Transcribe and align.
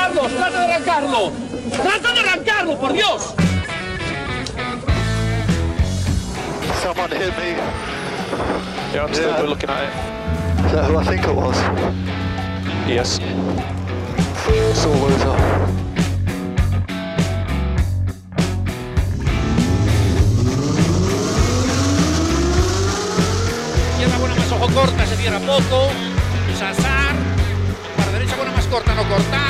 Carlos, 0.00 0.32
trata 0.34 0.58
de 0.60 0.72
arrancarlo. 0.72 1.32
Trata 1.70 2.12
de 2.14 2.20
arrancarlo, 2.20 2.78
por 2.78 2.92
Dios. 2.94 3.34
Someone 6.82 7.10
hit 7.14 7.36
me. 7.36 7.50
Yeah, 8.94 9.04
I'm 9.04 9.12
still 9.12 9.28
Yeah. 9.28 9.42
looking 9.42 9.68
at 9.68 9.82
it. 9.84 10.64
Is 10.64 10.72
that 10.72 10.86
who 10.90 10.98
I 10.98 11.04
think 11.04 11.22
it 11.26 11.34
was? 11.34 11.56
Yes. 12.88 13.20
Buena 24.18 24.34
más 24.34 24.52
ojo 24.52 24.68
corta, 24.74 25.06
se 25.06 25.16
cierra 25.16 25.38
poco. 25.40 25.88
Sasar. 26.58 27.14
Para 27.96 28.12
derecha 28.12 28.36
buena 28.36 28.52
más 28.52 28.66
corta, 28.66 28.94
no 28.94 29.04
cortar. 29.08 29.49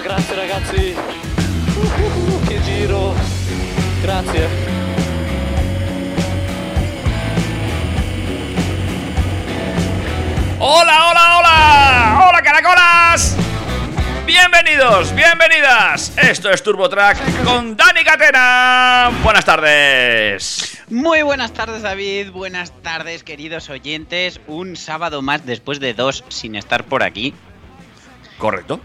Oh, 0.00 0.02
grazie 0.02 0.34
ragazzi! 0.34 0.96
Uh, 1.76 2.46
che 2.46 2.58
giro! 2.62 3.14
Grazie! 4.00 4.48
¡Hola, 10.58 11.10
hola, 11.10 11.38
hola! 11.38 12.28
¡Hola, 12.28 12.42
caracolas! 12.42 13.36
Bienvenidos, 14.24 15.14
bienvenidas. 15.14 16.16
Esto 16.16 16.50
es 16.50 16.62
TurboTrack 16.62 17.44
con 17.44 17.76
Dani 17.76 18.02
Catena. 18.02 19.10
Buenas 19.22 19.44
tardes. 19.44 20.82
Muy 20.88 21.20
buenas 21.20 21.52
tardes 21.52 21.82
David, 21.82 22.30
buenas 22.30 22.72
tardes 22.80 23.22
queridos 23.22 23.68
oyentes, 23.68 24.40
un 24.46 24.76
sábado 24.76 25.20
más 25.20 25.44
después 25.44 25.78
de 25.78 25.92
dos 25.92 26.24
sin 26.28 26.54
estar 26.54 26.84
por 26.84 27.02
aquí. 27.02 27.34
Correcto. 28.38 28.80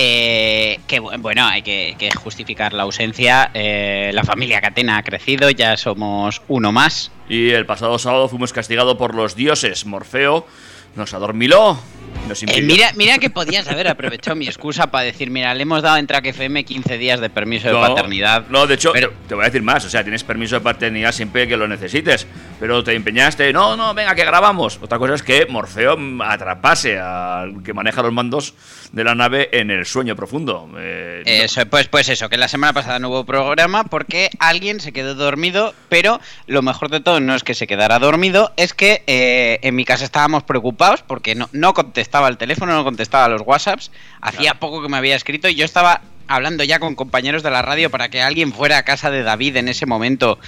Eh, 0.00 0.78
que 0.86 1.02
bu- 1.02 1.20
bueno, 1.20 1.44
hay 1.44 1.62
que, 1.62 1.96
que 1.98 2.08
justificar 2.12 2.72
la 2.72 2.84
ausencia, 2.84 3.50
eh, 3.52 4.12
la 4.14 4.22
familia 4.22 4.60
Catena 4.60 4.96
ha 4.96 5.02
crecido, 5.02 5.50
ya 5.50 5.76
somos 5.76 6.40
uno 6.46 6.70
más. 6.70 7.10
Y 7.28 7.50
el 7.50 7.66
pasado 7.66 7.98
sábado 7.98 8.28
fuimos 8.28 8.52
castigados 8.52 8.96
por 8.96 9.16
los 9.16 9.34
dioses. 9.34 9.86
Morfeo 9.86 10.46
nos 10.94 11.12
adormiló. 11.14 11.80
Nos 12.28 12.42
Eh, 12.44 12.62
mira, 12.62 12.92
mira 12.94 13.18
que 13.18 13.28
podías 13.28 13.66
haber 13.68 13.88
aprovechado 13.88 14.36
mi 14.36 14.46
excusa 14.46 14.88
para 14.88 15.02
decir, 15.04 15.30
mira, 15.30 15.52
le 15.54 15.62
hemos 15.62 15.82
dado 15.82 15.96
en 15.96 16.06
Track 16.06 16.26
FM 16.26 16.64
15 16.64 16.96
días 16.96 17.18
de 17.20 17.28
permiso 17.30 17.66
de 17.66 17.74
No, 17.74 17.80
paternidad. 17.80 18.44
No, 18.50 18.68
de 18.68 18.74
hecho, 18.74 18.92
Pero- 18.92 19.12
te 19.26 19.34
voy 19.34 19.42
a 19.42 19.46
decir 19.46 19.62
más. 19.62 19.84
O 19.84 19.90
sea, 19.90 20.04
tienes 20.04 20.22
permiso 20.22 20.54
de 20.54 20.60
paternidad 20.60 21.10
siempre 21.10 21.48
que 21.48 21.56
lo 21.56 21.66
necesites. 21.66 22.26
Pero 22.60 22.82
te 22.82 22.92
empeñaste. 22.94 23.52
No, 23.52 23.76
no, 23.76 23.94
venga, 23.94 24.14
que 24.16 24.24
grabamos. 24.24 24.80
Otra 24.82 24.98
cosa 24.98 25.14
es 25.14 25.22
que 25.22 25.46
Morfeo 25.46 25.96
atrapase 26.24 26.98
al 26.98 27.62
que 27.62 27.72
maneja 27.72 28.02
los 28.02 28.12
mandos 28.12 28.54
de 28.92 29.04
la 29.04 29.14
nave 29.14 29.48
en 29.52 29.70
el 29.70 29.86
sueño 29.86 30.16
profundo. 30.16 30.68
Eh, 30.76 31.22
no- 31.24 31.30
Eso, 31.30 31.64
pues, 31.66 31.86
pues 31.88 32.08
eso, 32.08 32.28
que 32.28 32.36
la 32.36 32.48
semana 32.48 32.72
pasada 32.72 32.98
no 32.98 33.10
hubo 33.10 33.24
programa 33.24 33.84
porque 33.84 34.30
alguien 34.40 34.80
se 34.80 34.92
quedó 34.92 35.14
dormido, 35.14 35.72
pero 35.88 36.20
lo 36.46 36.62
mejor 36.62 36.88
de 36.88 37.00
todo 37.00 37.20
no 37.20 37.34
es 37.34 37.44
que 37.44 37.54
se 37.54 37.66
quedara 37.68 37.98
dormido, 38.00 38.52
es 38.56 38.74
que 38.74 39.02
eh, 39.06 39.60
en 39.62 39.76
mi 39.76 39.84
casa 39.84 40.04
estábamos 40.04 40.42
preocupados 40.42 41.02
porque 41.02 41.34
no, 41.36 41.48
no 41.52 41.74
contestaba 41.74 42.28
el 42.28 42.38
teléfono, 42.38 42.74
no 42.74 42.82
contestaba 42.82 43.28
los 43.28 43.42
WhatsApps, 43.42 43.92
hacía 44.20 44.54
poco 44.54 44.82
que 44.82 44.88
me 44.88 44.96
había 44.96 45.14
escrito 45.16 45.48
y 45.48 45.54
yo 45.54 45.64
estaba 45.64 46.00
hablando 46.26 46.64
ya 46.64 46.78
con 46.80 46.94
compañeros 46.94 47.42
de 47.42 47.50
la 47.50 47.62
radio 47.62 47.90
para 47.90 48.08
que 48.08 48.20
alguien 48.20 48.52
fuera 48.52 48.78
a 48.78 48.82
casa 48.82 49.10
de 49.10 49.22
David 49.22 49.56
en 49.56 49.68
ese 49.68 49.86
momento 49.86 50.38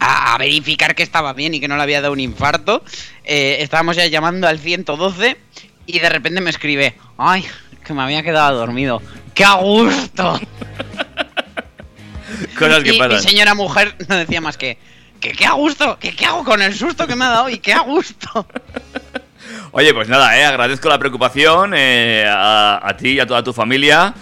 a, 0.00 0.36
verificar 0.38 0.94
que 0.94 1.02
estaba 1.02 1.32
bien 1.32 1.54
y 1.54 1.60
que 1.60 1.68
no 1.68 1.76
le 1.76 1.82
había 1.82 2.00
dado 2.00 2.12
un 2.12 2.20
infarto. 2.20 2.82
Eh, 3.24 3.58
estábamos 3.60 3.96
ya 3.96 4.06
llamando 4.06 4.48
al 4.48 4.58
112 4.58 5.36
y 5.86 5.98
de 5.98 6.08
repente 6.08 6.40
me 6.40 6.50
escribe, 6.50 6.96
ay, 7.18 7.44
que 7.84 7.92
me 7.92 8.02
había 8.02 8.22
quedado 8.22 8.58
dormido. 8.58 9.02
¡Qué 9.34 9.44
a 9.44 9.54
gusto! 9.54 10.40
cosas 12.58 12.82
que 12.82 12.94
y 12.94 13.00
mi 13.00 13.20
señora 13.20 13.54
mujer 13.54 13.94
no 14.08 14.16
decía 14.16 14.40
más 14.40 14.56
que, 14.56 14.78
que 15.20 15.32
qué 15.32 15.46
a 15.46 15.52
gusto, 15.52 15.98
que 15.98 16.14
qué 16.14 16.26
hago 16.26 16.44
con 16.44 16.62
el 16.62 16.74
susto 16.74 17.06
que 17.06 17.16
me 17.16 17.24
ha 17.24 17.30
dado 17.30 17.48
y 17.48 17.58
qué 17.58 17.72
a 17.72 17.80
gusto. 17.80 18.46
Oye, 19.72 19.94
pues 19.94 20.08
nada, 20.08 20.36
eh, 20.38 20.44
agradezco 20.44 20.88
la 20.88 20.98
preocupación 20.98 21.72
eh, 21.76 22.24
a, 22.28 22.80
a 22.82 22.96
ti 22.96 23.10
y 23.10 23.20
a 23.20 23.26
toda 23.26 23.42
tu 23.42 23.52
familia. 23.52 24.12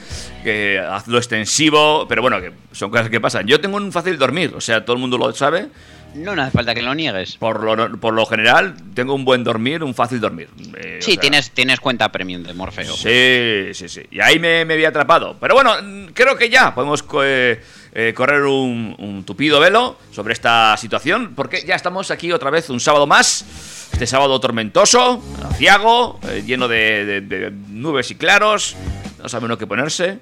Que 0.44 0.78
hazlo 0.78 1.19
extensivo, 1.19 2.06
pero 2.09 2.22
bueno, 2.22 2.41
que 2.41 2.53
son 2.72 2.91
cosas 2.91 3.09
que 3.10 3.20
pasan. 3.20 3.47
Yo 3.47 3.60
tengo 3.60 3.76
un 3.76 3.91
fácil 3.91 4.16
dormir, 4.19 4.53
o 4.54 4.60
sea, 4.60 4.84
todo 4.84 4.94
el 4.94 5.00
mundo 5.00 5.19
lo 5.19 5.32
sabe. 5.34 5.66
No, 6.14 6.34
no 6.36 6.42
hace 6.42 6.53
falta 6.53 6.75
que 6.75 6.81
lo 6.82 6.94
niegues. 6.94 7.36
Por 7.36 7.62
lo, 7.64 7.98
por 7.98 8.14
lo 8.14 8.25
general, 8.25 8.75
tengo 8.94 9.14
un 9.14 9.25
buen 9.25 9.42
dormir, 9.42 9.82
un 9.82 9.94
fácil 9.94 10.20
dormir. 10.20 10.48
Eh, 10.76 10.98
o 11.00 11.04
Sí, 11.04 11.12
sea, 11.12 11.20
tienes, 11.20 11.50
tienes 11.50 11.80
cuenta 11.80 12.10
premium 12.10 12.44
de 12.44 12.54
Morfeo. 12.54 12.94
Sí, 12.94 13.75
sí, 13.75 13.88
sí. 13.88 14.03
Y 14.12 14.20
ahí 14.20 14.38
me, 14.38 14.65
me 14.65 14.75
había 14.75 14.88
atrapado. 14.88 15.36
Pero 15.41 15.54
bueno, 15.54 15.72
creo 16.15 16.36
que 16.36 16.48
ya 16.48 16.72
podemos 16.75 17.03
co- 17.03 17.25
eh, 17.25 17.60
eh, 17.92 18.12
correr 18.15 18.42
un, 18.44 18.94
un 18.98 19.25
tupido 19.25 19.59
velo 19.60 19.98
sobre 20.12 20.32
esta 20.34 20.76
situación, 20.76 21.32
porque 21.34 21.65
ya 21.66 21.75
estamos 21.75 22.10
aquí 22.10 22.30
otra 22.32 22.50
vez 22.50 22.70
un 22.70 22.80
sábado 22.80 23.06
más. 23.06 23.44
Este 23.93 24.06
sábado 24.06 24.38
tormentoso, 24.38 25.22
aciago, 25.50 26.21
eh, 26.28 26.44
lleno 26.47 26.69
de, 26.69 27.53
nubes 27.69 28.10
y 28.10 28.15
claros. 28.15 28.76
No 29.21 29.28
sabe 29.28 29.47
uno 29.47 29.59
qué 29.59 29.66
ponerse. 29.66 30.21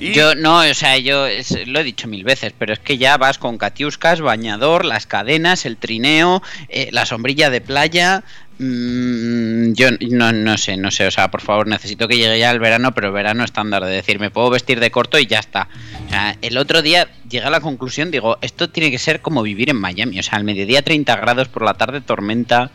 Yo 0.00 0.34
no, 0.34 0.58
o 0.58 0.74
sea, 0.74 0.98
yo 0.98 1.28
lo 1.66 1.80
he 1.80 1.84
dicho 1.84 2.08
mil 2.08 2.24
veces, 2.24 2.52
pero 2.58 2.72
es 2.72 2.80
que 2.80 2.98
ya 2.98 3.16
vas 3.16 3.38
con 3.38 3.56
catiuscas, 3.56 4.20
bañador, 4.20 4.84
las 4.84 5.06
cadenas, 5.06 5.64
el 5.64 5.76
trineo, 5.76 6.42
eh, 6.68 6.88
la 6.90 7.06
sombrilla 7.06 7.50
de 7.50 7.60
playa. 7.60 8.24
mm, 8.58 9.74
yo 9.74 9.90
no, 10.10 10.32
no 10.32 10.58
sé, 10.58 10.76
no 10.76 10.90
sé, 10.90 11.06
o 11.06 11.10
sea, 11.12 11.30
por 11.30 11.40
favor, 11.40 11.68
necesito 11.68 12.08
que 12.08 12.16
llegue 12.16 12.40
ya 12.40 12.50
el 12.50 12.58
verano, 12.58 12.92
pero 12.92 13.08
el 13.08 13.12
verano 13.12 13.44
estándar, 13.44 13.84
de 13.84 13.92
decir, 13.92 14.18
me 14.18 14.30
puedo 14.30 14.50
vestir 14.50 14.80
de 14.80 14.90
corto 14.90 15.20
y 15.20 15.26
ya 15.26 15.38
está. 15.38 15.68
O 16.06 16.10
sea, 16.10 16.36
el 16.42 16.58
otro 16.58 16.82
día 16.82 17.08
llegué 17.28 17.46
a 17.46 17.50
la 17.50 17.60
conclusión, 17.60 18.10
digo, 18.10 18.38
esto 18.40 18.70
tiene 18.70 18.90
que 18.90 18.98
ser 18.98 19.20
como 19.20 19.42
vivir 19.42 19.70
en 19.70 19.76
Miami, 19.76 20.18
o 20.18 20.22
sea, 20.24 20.38
al 20.38 20.44
mediodía 20.44 20.82
30 20.82 21.14
grados, 21.16 21.46
por 21.46 21.64
la 21.64 21.74
tarde 21.74 22.00
tormenta. 22.00 22.72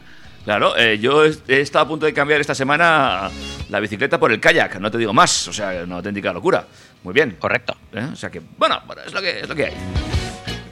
Claro, 0.47 0.77
eh, 0.77 0.97
yo 0.97 1.25
he 1.25 1.33
he 1.49 1.59
estado 1.59 1.83
a 1.83 1.87
punto 1.89 2.05
de 2.05 2.13
cambiar 2.13 2.39
esta 2.39 2.55
semana 2.55 3.29
la 3.67 3.79
bicicleta 3.81 4.17
por 4.17 4.31
el 4.31 4.39
kayak, 4.39 4.79
no 4.79 4.89
te 4.89 4.97
digo 4.97 5.11
más, 5.11 5.49
o 5.49 5.51
sea, 5.51 5.83
una 5.83 5.97
auténtica 5.97 6.31
locura. 6.31 6.65
Muy 7.03 7.13
bien. 7.13 7.35
Correcto. 7.37 7.75
¿eh? 7.91 8.07
O 8.13 8.15
sea 8.15 8.29
que, 8.29 8.41
bueno, 8.57 8.81
bueno, 8.87 9.01
es 9.05 9.11
lo 9.11 9.21
que, 9.21 9.41
es 9.41 9.49
lo 9.49 9.53
que 9.53 9.65
hay. 9.65 9.73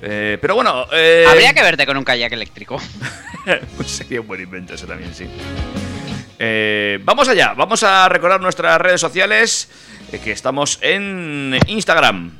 Eh, 0.01 0.37
pero 0.39 0.55
bueno, 0.55 0.85
eh, 0.93 1.25
Habría 1.27 1.53
que 1.53 1.61
verte 1.61 1.85
con 1.85 1.97
un 1.97 2.05
kayak 2.05 2.31
eléctrico. 2.31 2.81
pues 3.75 3.91
sería 3.91 4.21
un 4.21 4.27
buen 4.27 4.39
invento 4.39 4.75
eso 4.75 4.87
también, 4.87 5.13
sí. 5.13 5.27
Eh, 6.39 6.97
vamos 7.03 7.27
allá, 7.27 7.53
vamos 7.53 7.83
a 7.83 8.07
recordar 8.07 8.39
nuestras 8.39 8.79
redes 8.79 9.01
sociales, 9.01 9.69
que 10.23 10.31
estamos 10.31 10.79
en 10.83 11.59
Instagram. 11.67 12.31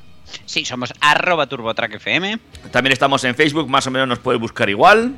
Sí, 0.46 0.64
somos 0.64 0.94
arroba 1.02 1.48
turbotrackfm. 1.48 2.40
También 2.72 2.94
estamos 2.94 3.26
en 3.26 3.36
Facebook, 3.36 3.70
más 3.70 3.86
o 3.88 3.92
menos 3.92 4.08
nos 4.08 4.20
puedes 4.20 4.40
buscar 4.40 4.70
igual. 4.70 5.14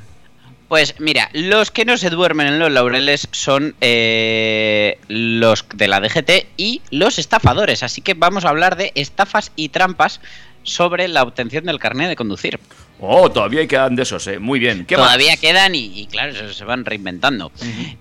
Pues 0.68 0.96
mira, 0.98 1.30
los 1.32 1.70
que 1.70 1.84
no 1.84 1.96
se 1.96 2.10
duermen 2.10 2.48
en 2.48 2.58
los 2.58 2.72
laureles 2.72 3.28
son 3.30 3.76
eh, 3.80 4.98
los 5.08 5.64
de 5.74 5.86
la 5.86 6.00
DGT 6.00 6.30
y 6.56 6.82
los 6.90 7.18
estafadores. 7.18 7.82
Así 7.84 8.00
que 8.00 8.14
vamos 8.14 8.44
a 8.44 8.48
hablar 8.48 8.76
de 8.76 8.90
estafas 8.96 9.52
y 9.54 9.68
trampas 9.68 10.20
sobre 10.64 11.06
la 11.06 11.22
obtención 11.22 11.64
del 11.64 11.78
carnet 11.78 12.08
de 12.08 12.16
conducir. 12.16 12.58
Oh, 12.98 13.30
todavía 13.30 13.66
quedan 13.68 13.94
de 13.94 14.02
esos, 14.02 14.26
¿eh? 14.26 14.38
Muy 14.40 14.58
bien. 14.58 14.86
¿Qué 14.86 14.96
más? 14.96 15.06
Todavía 15.06 15.36
quedan 15.36 15.74
y, 15.74 16.00
y 16.00 16.06
claro, 16.06 16.34
se, 16.34 16.52
se 16.52 16.64
van 16.64 16.84
reinventando. 16.84 17.52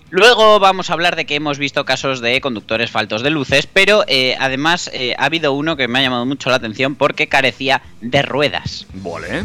Luego 0.10 0.60
vamos 0.60 0.90
a 0.90 0.94
hablar 0.94 1.16
de 1.16 1.26
que 1.26 1.36
hemos 1.36 1.60
visto 1.60 1.86
casos 1.86 2.22
de 2.22 2.40
conductores 2.42 2.90
faltos 2.90 3.22
de 3.22 3.30
luces, 3.30 3.68
pero 3.68 4.06
eh, 4.08 4.38
además 4.40 4.90
eh, 4.94 5.14
ha 5.20 5.26
habido 5.26 5.54
uno 5.54 5.76
que 5.76 5.88
me 5.88 6.00
ha 6.00 6.02
llamado 6.02 6.26
mucho 6.26 6.50
la 6.50 6.56
atención 6.56 6.96
porque 6.96 7.28
carecía 7.28 7.82
de 8.02 8.22
ruedas. 8.22 8.88
Vale. 8.94 9.44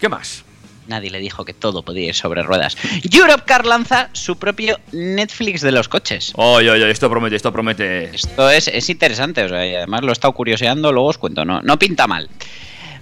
¿Qué 0.00 0.08
más? 0.08 0.44
Nadie 0.88 1.10
le 1.10 1.20
dijo 1.20 1.44
que 1.44 1.54
todo 1.54 1.82
podía 1.82 2.06
ir 2.08 2.14
sobre 2.14 2.42
ruedas. 2.42 2.76
Europcar 3.12 3.66
lanza 3.66 4.08
su 4.12 4.38
propio 4.38 4.78
Netflix 4.92 5.60
de 5.60 5.72
los 5.72 5.88
coches. 5.88 6.32
Oye, 6.36 6.70
oye, 6.70 6.90
esto 6.90 7.10
promete, 7.10 7.36
esto 7.36 7.52
promete. 7.52 8.04
Esto 8.14 8.50
es, 8.50 8.68
es 8.68 8.88
interesante, 8.88 9.44
o 9.44 9.48
sea, 9.48 9.66
y 9.66 9.74
además 9.74 10.02
lo 10.02 10.08
he 10.08 10.12
estado 10.12 10.32
curioseando, 10.32 10.92
luego 10.92 11.08
os 11.08 11.18
cuento, 11.18 11.44
no, 11.44 11.60
no 11.62 11.78
pinta 11.78 12.06
mal. 12.06 12.28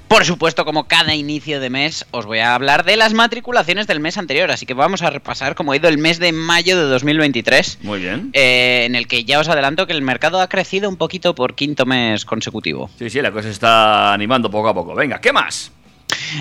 Por 0.09 0.25
supuesto, 0.25 0.65
como 0.65 0.87
cada 0.87 1.17
inicio 1.17 1.59
de 1.59 1.69
mes, 1.69 2.07
os 2.13 2.27
voy 2.27 2.39
a 2.39 2.55
hablar 2.55 2.85
de 2.85 2.97
las 2.97 3.13
matriculaciones 3.13 3.89
del 3.89 3.99
mes 3.99 4.17
anterior, 4.19 4.53
así 4.53 4.65
que 4.65 4.73
vamos 4.73 5.03
a 5.03 5.11
repasar 5.11 5.57
cómo 5.57 5.73
ha 5.73 5.77
ido 5.77 5.89
el 5.89 5.99
mes 5.99 6.21
de 6.21 6.31
mayo 6.31 6.79
de 6.79 6.85
2023, 6.85 7.81
Muy 7.83 7.99
bien. 8.01 8.31
eh, 8.33 8.85
en 8.87 8.95
el 8.95 9.09
que 9.09 9.25
ya 9.25 9.41
os 9.41 9.49
adelanto 9.49 9.89
que 9.89 9.93
el 9.93 10.03
mercado 10.03 10.41
ha 10.41 10.49
crecido 10.49 10.89
un 10.89 10.97
poquito 10.97 11.35
por 11.35 11.57
quinto 11.57 11.87
mes 11.87 12.25
consecutivo. 12.25 12.89
Sí, 13.01 13.11
sí, 13.11 13.21
la 13.21 13.33
cosa 13.33 13.45
se 13.49 13.51
está 13.51 14.13
animando 14.13 14.49
poco 14.49 14.69
a 14.69 14.75
poco. 14.75 14.95
Venga, 14.95 15.21
¿qué 15.21 15.33
más? 15.33 15.73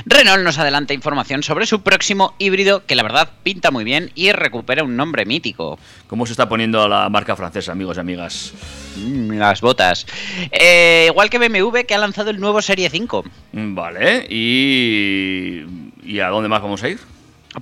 Renault 0.05 0.43
nos 0.43 0.57
adelanta 0.57 0.93
información 0.93 1.43
sobre 1.43 1.65
su 1.65 1.81
próximo 1.81 2.35
híbrido, 2.39 2.85
que 2.85 2.95
la 2.95 3.03
verdad 3.03 3.29
pinta 3.43 3.71
muy 3.71 3.83
bien 3.83 4.11
y 4.15 4.31
recupera 4.31 4.83
un 4.83 4.95
nombre 4.95 5.25
mítico. 5.25 5.79
¿Cómo 6.07 6.25
se 6.25 6.33
está 6.33 6.47
poniendo 6.49 6.87
la 6.87 7.09
marca 7.09 7.35
francesa, 7.35 7.71
amigos 7.71 7.97
y 7.97 7.99
amigas? 7.99 8.53
Mm, 8.97 9.31
las 9.37 9.61
botas. 9.61 10.05
Eh, 10.51 11.05
igual 11.09 11.29
que 11.29 11.37
BMW, 11.39 11.79
que 11.87 11.95
ha 11.95 11.99
lanzado 11.99 12.29
el 12.29 12.39
nuevo 12.39 12.61
Serie 12.61 12.89
5. 12.89 13.23
Mm, 13.53 13.75
Vale, 13.75 14.27
¿y, 14.29 15.63
¿y 16.03 16.19
a 16.19 16.27
dónde 16.29 16.49
más 16.49 16.61
vamos 16.61 16.81
a 16.83 16.89
ir? 16.89 16.99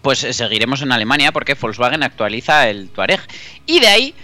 Pues 0.02 0.24
eh, 0.24 0.34
seguiremos 0.34 0.82
en 0.82 0.92
Alemania 0.92 1.32
porque 1.32 1.54
Volkswagen 1.54 2.04
actualiza 2.04 2.68
el 2.70 2.90
Touareg. 2.90 3.20
Y 3.66 3.80
de 3.80 3.88
ahí 3.88 4.16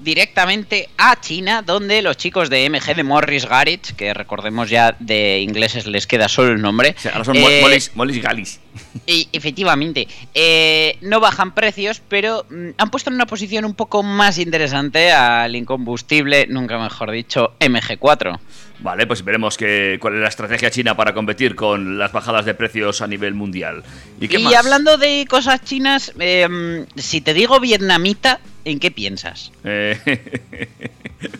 directamente 0.00 0.88
a 0.98 1.20
China, 1.20 1.62
donde 1.62 2.02
los 2.02 2.16
chicos 2.16 2.50
de 2.50 2.68
MG 2.68 2.94
de 2.94 3.02
Morris 3.04 3.46
Garage, 3.46 3.94
que 3.96 4.14
recordemos 4.14 4.68
ya 4.70 4.96
de 4.98 5.40
ingleses 5.40 5.86
les 5.86 6.06
queda 6.06 6.28
solo 6.28 6.52
el 6.52 6.60
nombre, 6.62 6.94
O 6.96 7.00
sea, 7.00 7.12
ahora 7.12 7.24
son 7.24 7.40
mo- 7.40 7.48
eh, 7.48 7.60
molis 7.94 8.22
galis. 8.22 8.60
y 9.06 9.28
efectivamente, 9.32 10.06
eh, 10.34 10.98
no 11.00 11.20
bajan 11.20 11.54
precios, 11.54 12.00
pero 12.08 12.44
mm, 12.50 12.70
han 12.78 12.90
puesto 12.90 13.10
en 13.10 13.14
una 13.14 13.26
posición 13.26 13.64
un 13.64 13.74
poco 13.74 14.02
más 14.02 14.38
interesante 14.38 15.12
al 15.12 15.54
incombustible, 15.56 16.46
nunca 16.48 16.78
mejor 16.78 17.10
dicho, 17.10 17.54
MG4. 17.60 18.38
Vale, 18.80 19.06
pues 19.06 19.24
veremos 19.24 19.56
que, 19.56 19.98
cuál 20.00 20.14
es 20.16 20.20
la 20.20 20.28
estrategia 20.28 20.70
china 20.70 20.94
para 20.96 21.14
competir 21.14 21.54
con 21.56 21.98
las 21.98 22.12
bajadas 22.12 22.44
de 22.44 22.54
precios 22.54 23.00
a 23.00 23.06
nivel 23.06 23.32
mundial. 23.34 23.82
¿Y 24.20 24.28
qué 24.28 24.38
y 24.38 24.44
más? 24.44 24.54
hablando 24.54 24.98
de 24.98 25.26
cosas 25.28 25.62
chinas, 25.64 26.12
eh, 26.18 26.84
si 26.96 27.20
te 27.22 27.32
digo 27.32 27.58
vietnamita, 27.58 28.38
¿en 28.64 28.78
qué 28.78 28.90
piensas? 28.90 29.50
Eh, 29.64 29.98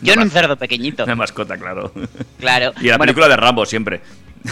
Yo 0.02 0.14
en 0.14 0.20
un 0.20 0.30
cerdo 0.30 0.56
pequeñito. 0.56 1.04
Una 1.04 1.14
mascota, 1.14 1.58
claro. 1.58 1.92
Claro. 2.40 2.72
Y 2.80 2.86
la 2.86 2.96
Bueno, 2.96 3.12
película 3.12 3.28
de 3.28 3.36
Rambo 3.36 3.66
siempre. 3.66 4.00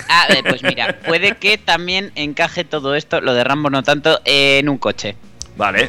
ah, 0.09 0.27
eh, 0.29 0.43
pues 0.47 0.63
mira, 0.63 0.99
puede 1.07 1.37
que 1.37 1.57
también 1.57 2.13
encaje 2.17 2.65
todo 2.65 2.95
esto, 2.95 3.21
lo 3.23 3.33
de 3.33 3.45
Rambo 3.45 3.71
no 3.71 3.83
tanto, 3.83 4.21
en 4.27 4.69
un 4.69 4.77
coche. 4.77 5.17
Vale. 5.57 5.89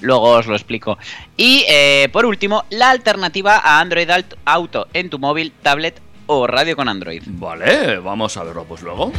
Luego 0.00 0.30
os 0.30 0.46
lo 0.46 0.54
explico. 0.54 0.98
Y 1.36 1.64
eh, 1.68 2.08
por 2.12 2.24
último, 2.26 2.64
la 2.70 2.90
alternativa 2.90 3.58
a 3.58 3.80
Android 3.80 4.08
Auto 4.44 4.88
en 4.92 5.10
tu 5.10 5.18
móvil, 5.18 5.52
tablet 5.62 6.00
o 6.26 6.46
radio 6.46 6.76
con 6.76 6.88
Android. 6.88 7.22
Vale, 7.26 7.98
vamos 7.98 8.36
a 8.36 8.44
verlo 8.44 8.64
pues 8.64 8.82
luego. 8.82 9.12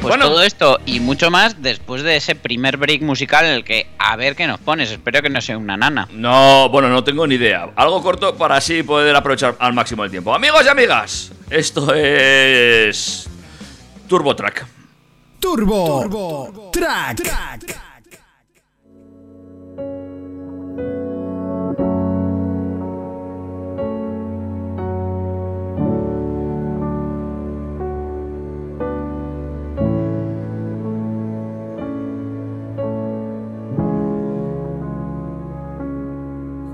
Pues 0.00 0.12
Bueno. 0.16 0.28
todo 0.30 0.42
esto 0.42 0.78
y 0.86 0.98
mucho 1.00 1.30
más 1.30 1.60
después 1.60 2.02
de 2.02 2.16
ese 2.16 2.34
primer 2.34 2.78
break 2.78 3.02
musical 3.02 3.44
en 3.44 3.52
el 3.52 3.64
que 3.64 3.86
a 3.98 4.16
ver 4.16 4.34
qué 4.34 4.46
nos 4.46 4.58
pones. 4.58 4.90
Espero 4.90 5.20
que 5.20 5.28
no 5.28 5.42
sea 5.42 5.58
una 5.58 5.76
nana. 5.76 6.08
No, 6.12 6.70
bueno, 6.70 6.88
no 6.88 7.04
tengo 7.04 7.26
ni 7.26 7.34
idea. 7.34 7.68
Algo 7.76 8.02
corto 8.02 8.34
para 8.34 8.56
así 8.56 8.82
poder 8.82 9.14
aprovechar 9.14 9.56
al 9.58 9.74
máximo 9.74 10.02
el 10.04 10.10
tiempo. 10.10 10.34
Amigos 10.34 10.64
y 10.64 10.68
amigas, 10.68 11.32
esto 11.50 11.92
es 11.94 13.28
Turbo 14.08 14.34
Track. 14.34 14.66
Turbo, 15.38 16.70
Track. 16.72 17.89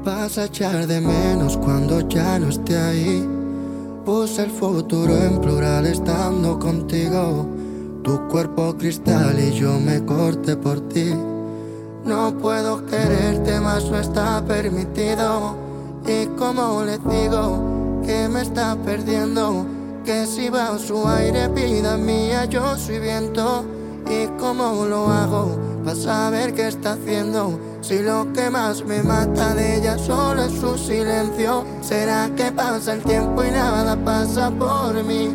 Vas 0.06 0.38
a 0.38 0.44
echar 0.44 0.86
de 0.86 1.00
menos 1.00 1.56
cuando 1.56 2.00
ya 2.08 2.38
no 2.38 2.50
esté 2.50 2.78
ahí. 2.78 3.28
Puse 4.04 4.44
el 4.44 4.52
futuro 4.52 5.16
en 5.16 5.40
plural 5.40 5.84
estando 5.84 6.60
contigo. 6.60 7.44
Tu 8.04 8.28
cuerpo 8.28 8.76
cristal 8.78 9.36
y 9.36 9.50
yo 9.50 9.80
me 9.80 10.04
corté 10.04 10.54
por 10.56 10.88
ti. 10.88 11.12
No 12.04 12.38
puedo 12.38 12.86
quererte 12.86 13.58
más, 13.58 13.90
no 13.90 13.98
está 13.98 14.44
permitido. 14.44 15.56
Y 16.06 16.26
como 16.38 16.84
le 16.84 16.98
digo 16.98 18.00
que 18.06 18.28
me 18.28 18.42
está 18.42 18.76
perdiendo, 18.76 19.66
que 20.04 20.24
si 20.26 20.50
va 20.50 20.78
su 20.78 21.04
aire, 21.08 21.48
vida 21.48 21.96
mía, 21.96 22.44
yo 22.44 22.78
soy 22.78 23.00
viento. 23.00 23.64
Y 24.08 24.28
cómo 24.38 24.84
lo 24.84 25.08
hago 25.08 25.58
para 25.84 25.96
saber 25.96 26.54
qué 26.54 26.68
está 26.68 26.92
haciendo. 26.92 27.58
Si 27.86 28.00
lo 28.00 28.26
que 28.32 28.50
más 28.50 28.84
me 28.84 29.00
mata 29.00 29.54
de 29.54 29.76
ella 29.76 29.96
solo 29.96 30.42
es 30.42 30.52
su 30.54 30.76
silencio. 30.76 31.64
¿Será 31.80 32.28
que 32.36 32.50
pasa 32.50 32.94
el 32.94 33.02
tiempo 33.04 33.44
y 33.44 33.50
nada 33.52 33.94
pasa 34.04 34.50
por 34.50 35.04
mí? 35.04 35.32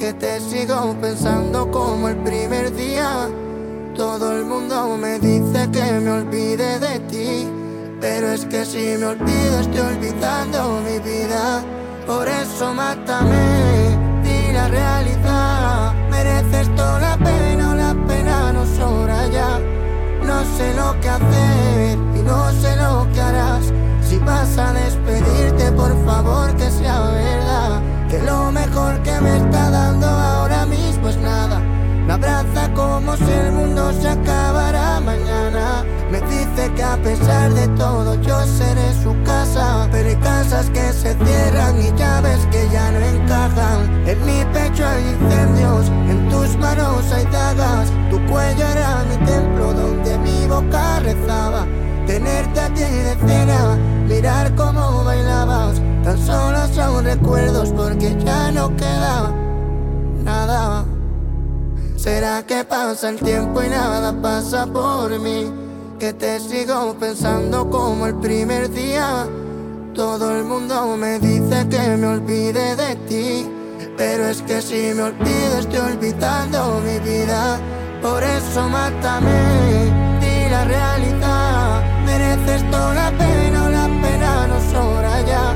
Que 0.00 0.12
te 0.12 0.40
sigo 0.40 0.96
pensando 1.00 1.70
como 1.70 2.08
el 2.08 2.16
primer 2.16 2.74
día. 2.74 3.28
Todo 3.94 4.36
el 4.36 4.44
mundo 4.46 4.96
me 5.00 5.20
dice 5.20 5.70
que 5.70 6.00
me 6.00 6.10
olvide 6.10 6.80
de 6.80 6.98
ti. 7.08 7.46
Pero 8.00 8.32
es 8.32 8.46
que 8.46 8.64
si 8.64 8.96
me 8.98 9.06
olvido 9.06 9.60
estoy 9.60 9.94
olvidando 9.96 10.80
mi 10.80 10.98
vida. 11.08 11.62
Por 12.04 12.26
eso 12.26 12.74
mátame, 12.74 13.96
di 14.24 14.52
la 14.52 14.66
realidad. 14.66 15.94
Mereces 16.10 16.74
toda 16.74 16.98
la 16.98 17.16
pena 17.18 17.76
la 17.76 17.94
pena 18.08 18.52
no 18.52 18.66
sobra 18.66 19.28
ya. 19.28 19.60
No 20.26 20.42
sé 20.56 20.74
lo 20.74 21.00
que 21.00 21.08
hacer 21.08 21.61
Si 24.02 24.18
vas 24.18 24.58
a 24.58 24.72
despedirte, 24.74 25.72
por 25.72 25.92
favor 26.04 26.54
que 26.56 26.70
sea 26.70 27.00
verdad. 27.00 27.80
Que 28.10 28.18
lo 28.18 28.52
mejor 28.52 29.02
que 29.02 29.18
me 29.20 29.38
está 29.38 29.70
dando 29.70 30.06
ahora 30.06 30.66
mismo 30.66 31.08
es 31.08 31.16
nada. 31.16 31.58
Me 32.06 32.12
abraza 32.12 32.70
como 32.74 33.16
si 33.16 33.30
el 33.30 33.52
mundo 33.52 33.90
se 33.92 34.08
acabara 34.08 35.00
mañana. 35.00 35.41
Me 36.12 36.20
dice 36.20 36.70
que 36.76 36.82
a 36.82 36.98
pesar 36.98 37.54
de 37.54 37.66
todo 37.68 38.20
yo 38.20 38.38
seré 38.42 38.92
su 39.02 39.16
casa. 39.24 39.88
Pero 39.90 40.10
hay 40.10 40.16
casas 40.16 40.68
que 40.68 40.92
se 40.92 41.14
cierran 41.14 41.80
y 41.80 41.90
llaves 41.96 42.38
que 42.50 42.68
ya 42.70 42.90
no 42.90 42.98
encajan. 42.98 44.06
En 44.06 44.26
mi 44.26 44.44
pecho 44.52 44.86
hay 44.86 45.02
incendios, 45.08 45.88
en 45.88 46.28
tus 46.28 46.54
manos 46.58 47.10
hay 47.10 47.24
dagas. 47.32 47.88
Tu 48.10 48.18
cuello 48.26 48.62
era 48.62 49.04
mi 49.08 49.24
templo 49.24 49.72
donde 49.72 50.18
mi 50.18 50.46
boca 50.46 51.00
rezaba. 51.00 51.66
Tenerte 52.06 52.60
a 52.60 52.68
ti 52.74 52.82
de 52.82 53.16
cena, 53.26 53.76
mirar 54.06 54.54
cómo 54.54 55.04
bailabas. 55.04 55.80
Tan 56.04 56.18
solo 56.18 56.58
son 56.74 57.06
recuerdos 57.06 57.70
porque 57.70 58.14
ya 58.22 58.52
no 58.52 58.76
queda 58.76 59.32
nada. 60.22 60.84
¿Será 61.96 62.42
que 62.42 62.64
pasa 62.64 63.08
el 63.08 63.18
tiempo 63.18 63.62
y 63.62 63.70
nada 63.70 64.12
pasa 64.20 64.66
por 64.66 65.18
mí? 65.18 65.61
Que 66.02 66.12
te 66.12 66.40
sigo 66.40 66.96
pensando 66.98 67.70
como 67.70 68.08
el 68.08 68.16
primer 68.16 68.68
día. 68.72 69.24
Todo 69.94 70.36
el 70.36 70.42
mundo 70.42 70.96
me 70.96 71.20
dice 71.20 71.68
que 71.68 71.96
me 71.96 72.08
olvide 72.08 72.74
de 72.74 72.96
ti. 73.06 73.48
Pero 73.96 74.26
es 74.26 74.42
que 74.42 74.60
si 74.60 74.92
me 74.96 75.02
olvido 75.02 75.58
estoy 75.60 75.78
olvidando 75.78 76.80
mi 76.80 76.98
vida. 77.08 77.56
Por 78.02 78.20
eso 78.20 78.68
mátame, 78.68 79.30
di 80.20 80.50
la 80.50 80.64
realidad. 80.64 81.84
Mereces 82.04 82.68
toda 82.72 82.94
la 82.94 83.10
pena 83.16 83.70
la 83.70 83.86
pena 84.02 84.48
no 84.48 84.58
sobra 84.72 85.20
ya. 85.22 85.54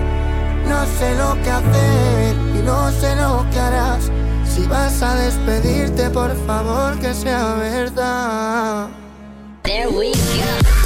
No 0.68 0.86
sé 0.96 1.12
lo 1.16 1.42
que 1.42 1.50
hacer 1.50 2.36
y 2.56 2.62
no 2.62 2.92
sé 2.92 3.16
lo 3.16 3.44
que 3.50 3.58
harás. 3.58 4.12
Si 4.48 4.64
vas 4.68 5.02
a 5.02 5.16
despedirte, 5.16 6.08
por 6.10 6.32
favor 6.46 6.96
que 7.00 7.12
sea 7.14 7.54
verdad. 7.54 9.05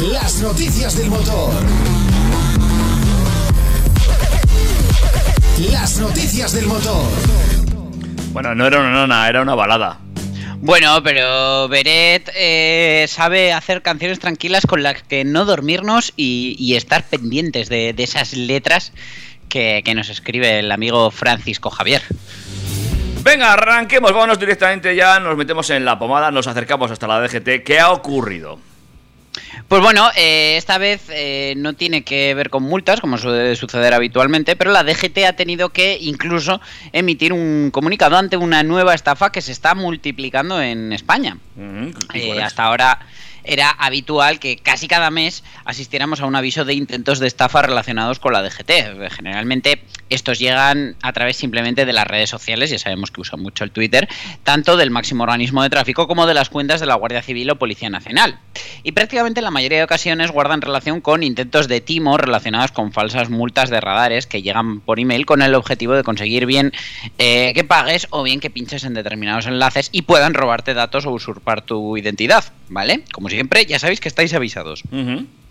Las 0.01 0.41
noticias 0.41 0.99
del 0.99 1.11
motor. 1.11 1.55
Las 5.71 5.99
noticias 6.01 6.53
del 6.53 6.67
motor. 6.67 7.05
Bueno, 8.33 8.57
no 8.57 8.67
era 8.67 8.81
una 8.81 8.91
nana, 8.91 9.29
era 9.29 9.43
una 9.43 9.55
balada. 9.55 10.01
Bueno, 10.57 11.01
pero 11.05 11.69
Beret 11.69 12.33
eh, 12.35 13.07
sabe 13.09 13.53
hacer 13.53 13.83
canciones 13.83 14.19
tranquilas 14.19 14.67
con 14.67 14.83
las 14.83 15.05
que 15.05 15.25
no 15.25 15.45
dormirnos 15.45 16.13
y, 16.17 16.57
y 16.59 16.75
estar 16.75 17.05
pendientes 17.05 17.69
de, 17.69 17.93
de 17.93 18.03
esas 18.03 18.33
letras 18.33 18.93
que, 19.49 19.83
que 19.85 19.95
nos 19.95 20.09
escribe 20.09 20.59
el 20.59 20.73
amigo 20.73 21.13
Francisco 21.13 21.71
Javier. 21.71 22.03
Venga, 23.23 23.53
arranquemos, 23.53 24.13
vámonos 24.13 24.41
directamente 24.41 24.97
ya, 24.97 25.21
nos 25.21 25.37
metemos 25.37 25.71
en 25.71 25.85
la 25.85 25.97
pomada, 25.97 26.33
nos 26.33 26.49
acercamos 26.49 26.91
hasta 26.91 27.07
la 27.07 27.21
DGT. 27.21 27.63
¿Qué 27.65 27.79
ha 27.79 27.93
ocurrido? 27.93 28.59
Pues 29.69 29.83
bueno, 29.83 30.09
eh, 30.17 30.57
esta 30.57 30.79
vez 30.79 31.03
eh, 31.11 31.55
no 31.57 31.75
tiene 31.75 32.03
que 32.03 32.35
ver 32.35 32.51
con 32.51 32.63
multas, 32.63 33.01
como 33.01 33.19
suele 33.19 33.55
suceder 33.57 33.95
habitualmente, 33.95 34.57
pero 34.57 34.73
la 34.73 34.85
DGT 34.85 35.19
ha 35.27 35.35
tenido 35.35 35.71
que 35.71 35.99
incluso 36.01 36.61
emitir 36.93 37.33
un 37.33 37.71
comunicado 37.71 38.17
ante 38.17 38.37
una 38.37 38.63
nueva 38.63 38.95
estafa 38.95 39.31
que 39.33 39.43
se 39.43 39.53
está 39.53 39.75
multiplicando 39.75 40.61
en 40.61 40.93
España. 40.93 41.37
Mm, 41.57 41.89
¿y 42.15 42.19
Eh, 42.21 42.43
hasta 42.43 42.65
ahora 42.65 43.01
era 43.45 43.71
habitual 43.71 44.39
que 44.39 44.57
casi 44.57 44.89
cada 44.89 45.11
mes 45.11 45.45
asistiéramos 45.65 46.21
a 46.21 46.27
un 46.27 46.37
aviso 46.37 46.65
de 46.65 46.75
intentos 46.75 47.19
de 47.19 47.27
estafa 47.27 47.63
relacionados 47.63 48.19
con 48.19 48.33
la 48.33 48.43
DGT. 48.43 49.11
Generalmente 49.11 49.83
estos 50.09 50.39
llegan 50.39 50.97
a 51.03 51.13
través 51.13 51.37
simplemente 51.37 51.87
de 51.87 51.93
las 51.93 52.07
redes 52.07 52.31
sociales, 52.31 52.71
ya 52.71 52.79
sabemos 52.79 53.11
que 53.11 53.21
usan 53.21 53.41
mucho 53.41 53.65
el 53.65 53.71
Twitter, 53.71 54.09
tanto 54.43 54.77
del 54.77 54.91
máximo 54.91 55.23
organismo 55.23 55.63
de 55.63 55.71
tráfico 55.71 56.07
como 56.07 56.27
de 56.27 56.35
las 56.35 56.51
cuentas 56.51 56.81
de 56.81 56.87
la 56.87 56.95
Guardia 56.95 57.23
Civil 57.23 57.51
o 57.51 57.59
Policía 57.59 57.91
Nacional. 57.91 58.39
Y 58.83 58.93
prácticamente 58.93 59.41
en 59.41 59.45
la 59.45 59.51
mayoría 59.51 59.79
de 59.79 59.85
ocasiones 59.85 60.31
guardan 60.31 60.63
relación 60.63 61.01
con 61.01 61.23
intentos 61.23 61.69
de 61.69 61.81
timo 61.81 62.17
relacionados 62.19 62.73
con 62.73 62.93
falsas 62.93 63.31
multas 63.31 63.71
de 63.71 63.81
radares 63.81 64.27
que 64.27 64.43
llegan 64.43 64.81
por 64.81 65.01
email 65.01 65.27
con 65.27 65.43
el 65.43 65.55
objetivo 65.55 65.95
de 65.95 66.03
conseguir 66.03 66.47
bien 66.47 66.73
eh, 67.19 67.53
que 67.55 67.65
pagues 67.65 68.07
o 68.11 68.23
bien 68.23 68.41
que 68.41 68.51
pinches 68.51 68.85
en 68.85 68.95
determinados 68.95 69.47
enlaces 69.47 69.91
y 69.93 70.03
puedan 70.03 70.35
robarte 70.35 70.75
datos 70.75 71.07
o 71.07 71.11
usurpar 71.11 71.63
tu 71.63 71.97
identidad, 71.97 72.45
¿vale? 72.71 73.05
Como 73.13 73.29
siempre, 73.29 73.67
ya 73.67 73.79
sabéis 73.79 74.01
que 74.01 74.09
estáis 74.09 74.33
avisados. 74.33 74.83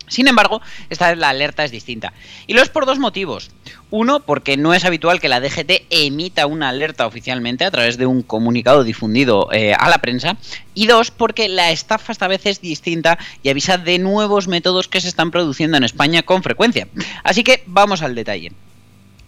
Sin 0.08 0.26
embargo, 0.26 0.60
esta 0.88 1.08
vez 1.08 1.18
la 1.18 1.28
alerta 1.28 1.62
es 1.62 1.70
distinta. 1.70 2.12
Y 2.48 2.54
lo 2.54 2.62
es 2.62 2.68
por 2.68 2.84
dos 2.84 2.98
motivos. 2.98 3.52
Uno, 3.90 4.18
porque 4.20 4.56
no 4.56 4.74
es 4.74 4.84
habitual 4.84 5.20
que 5.20 5.28
la 5.28 5.40
DGT 5.40 5.86
emita 5.88 6.46
una 6.46 6.68
alerta 6.68 7.06
oficialmente 7.06 7.64
a 7.64 7.70
través 7.70 7.96
de 7.96 8.06
un 8.06 8.22
comunicado 8.22 8.82
difundido 8.82 9.48
eh, 9.52 9.72
a 9.72 9.88
la 9.88 9.98
prensa. 9.98 10.36
Y 10.74 10.88
dos, 10.88 11.12
porque 11.12 11.48
la 11.48 11.70
estafa 11.70 12.10
esta 12.10 12.26
vez 12.26 12.44
es 12.46 12.60
distinta 12.60 13.18
y 13.44 13.50
avisa 13.50 13.78
de 13.78 14.00
nuevos 14.00 14.48
métodos 14.48 14.88
que 14.88 15.00
se 15.00 15.08
están 15.08 15.30
produciendo 15.30 15.76
en 15.76 15.84
España 15.84 16.22
con 16.24 16.42
frecuencia. 16.42 16.88
Así 17.22 17.44
que 17.44 17.62
vamos 17.66 18.02
al 18.02 18.16
detalle. 18.16 18.50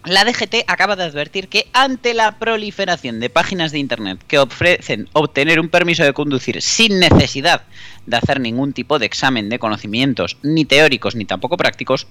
La 0.05 0.25
DGT 0.25 0.65
acaba 0.67 0.97
de 0.97 1.03
advertir 1.03 1.47
que 1.47 1.67
ante 1.71 2.13
la 2.13 2.37
proliferación 2.37 3.21
de 3.21 3.29
páginas 3.29 3.71
de 3.71 3.79
Internet 3.79 4.19
que 4.27 4.37
ofrecen 4.37 5.07
obtener 5.13 5.61
un 5.61 5.69
permiso 5.69 6.03
de 6.03 6.11
conducir 6.11 6.61
sin 6.61 6.99
necesidad 6.99 7.61
de 8.05 8.17
hacer 8.17 8.41
ningún 8.41 8.73
tipo 8.73 8.99
de 8.99 9.05
examen 9.05 9.47
de 9.47 9.59
conocimientos, 9.59 10.35
ni 10.41 10.65
teóricos 10.65 11.15
ni 11.15 11.23
tampoco 11.23 11.55
prácticos, 11.55 12.07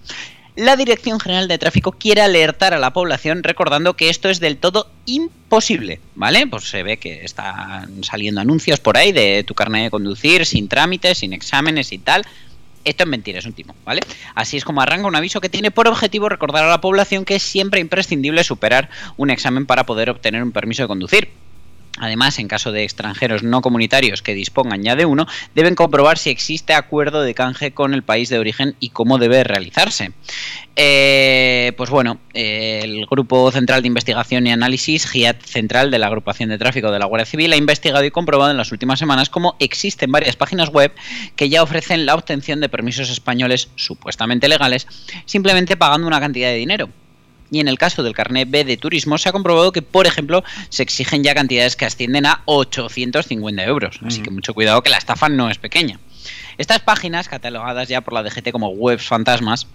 la 0.54 0.76
Dirección 0.76 1.18
General 1.18 1.48
de 1.48 1.56
Tráfico 1.58 1.92
quiere 1.92 2.20
alertar 2.20 2.74
a 2.74 2.78
la 2.78 2.92
población 2.92 3.42
recordando 3.42 3.94
que 3.94 4.10
esto 4.10 4.28
es 4.28 4.38
del 4.38 4.58
todo 4.58 4.90
imposible, 5.06 6.00
¿vale? 6.14 6.46
Pues 6.46 6.64
se 6.64 6.82
ve 6.82 6.98
que 6.98 7.24
están 7.24 8.04
saliendo 8.04 8.40
anuncios 8.40 8.78
por 8.78 8.98
ahí 8.98 9.12
de 9.12 9.44
tu 9.44 9.54
carnet 9.54 9.84
de 9.84 9.90
conducir 9.90 10.44
sin 10.44 10.68
trámites, 10.68 11.18
sin 11.18 11.32
exámenes 11.32 11.92
y 11.92 11.98
tal. 11.98 12.26
Esto 12.84 13.04
es 13.04 13.08
mentira, 13.08 13.38
es 13.38 13.46
un 13.46 13.52
timo, 13.52 13.74
¿vale? 13.84 14.00
Así 14.34 14.56
es 14.56 14.64
como 14.64 14.80
arranca 14.80 15.06
un 15.06 15.14
aviso 15.14 15.40
que 15.40 15.48
tiene 15.48 15.70
por 15.70 15.86
objetivo 15.86 16.28
recordar 16.28 16.64
a 16.64 16.68
la 16.68 16.80
población 16.80 17.24
que 17.24 17.36
es 17.36 17.42
siempre 17.42 17.80
imprescindible 17.80 18.42
superar 18.42 18.90
un 19.16 19.30
examen 19.30 19.66
para 19.66 19.86
poder 19.86 20.10
obtener 20.10 20.42
un 20.42 20.52
permiso 20.52 20.82
de 20.82 20.88
conducir. 20.88 21.28
Además, 21.98 22.38
en 22.38 22.48
caso 22.48 22.72
de 22.72 22.84
extranjeros 22.84 23.42
no 23.42 23.60
comunitarios 23.60 24.22
que 24.22 24.34
dispongan 24.34 24.82
ya 24.82 24.96
de 24.96 25.04
uno, 25.04 25.26
deben 25.54 25.74
comprobar 25.74 26.16
si 26.16 26.30
existe 26.30 26.72
acuerdo 26.72 27.22
de 27.22 27.34
canje 27.34 27.72
con 27.72 27.92
el 27.92 28.02
país 28.02 28.30
de 28.30 28.38
origen 28.38 28.74
y 28.80 28.90
cómo 28.90 29.18
debe 29.18 29.44
realizarse. 29.44 30.12
Eh, 30.74 31.72
pues 31.76 31.90
bueno, 31.90 32.18
eh, 32.32 32.80
el 32.82 33.04
Grupo 33.04 33.52
Central 33.52 33.82
de 33.82 33.88
Investigación 33.88 34.46
y 34.46 34.52
Análisis, 34.52 35.06
GIAT 35.06 35.42
Central 35.42 35.90
de 35.90 35.98
la 35.98 36.06
Agrupación 36.06 36.48
de 36.48 36.56
Tráfico 36.56 36.90
de 36.90 36.98
la 36.98 37.04
Guardia 37.04 37.26
Civil, 37.26 37.52
ha 37.52 37.56
investigado 37.56 38.04
y 38.04 38.10
comprobado 38.10 38.50
en 38.50 38.56
las 38.56 38.72
últimas 38.72 38.98
semanas 38.98 39.28
cómo 39.28 39.56
existen 39.58 40.10
varias 40.10 40.36
páginas 40.36 40.70
web 40.70 40.92
que 41.36 41.50
ya 41.50 41.62
ofrecen 41.62 42.06
la 42.06 42.14
obtención 42.14 42.60
de 42.60 42.70
permisos 42.70 43.10
españoles 43.10 43.68
supuestamente 43.76 44.48
legales 44.48 44.86
simplemente 45.26 45.76
pagando 45.76 46.06
una 46.06 46.20
cantidad 46.20 46.48
de 46.48 46.56
dinero. 46.56 46.88
Y 47.52 47.60
en 47.60 47.68
el 47.68 47.76
caso 47.76 48.02
del 48.02 48.14
carnet 48.14 48.48
B 48.50 48.64
de 48.64 48.78
turismo 48.78 49.18
se 49.18 49.28
ha 49.28 49.32
comprobado 49.32 49.72
que, 49.72 49.82
por 49.82 50.06
ejemplo, 50.06 50.42
se 50.70 50.82
exigen 50.82 51.22
ya 51.22 51.34
cantidades 51.34 51.76
que 51.76 51.84
ascienden 51.84 52.24
a 52.24 52.40
850 52.46 53.62
euros. 53.64 54.00
Así 54.02 54.22
que 54.22 54.30
mucho 54.30 54.54
cuidado 54.54 54.82
que 54.82 54.88
la 54.88 54.96
estafa 54.96 55.28
no 55.28 55.50
es 55.50 55.58
pequeña. 55.58 56.00
Estas 56.56 56.80
páginas, 56.80 57.28
catalogadas 57.28 57.88
ya 57.88 58.00
por 58.00 58.14
la 58.14 58.22
DGT 58.22 58.52
como 58.52 58.68
webs 58.70 59.06
fantasmas, 59.06 59.66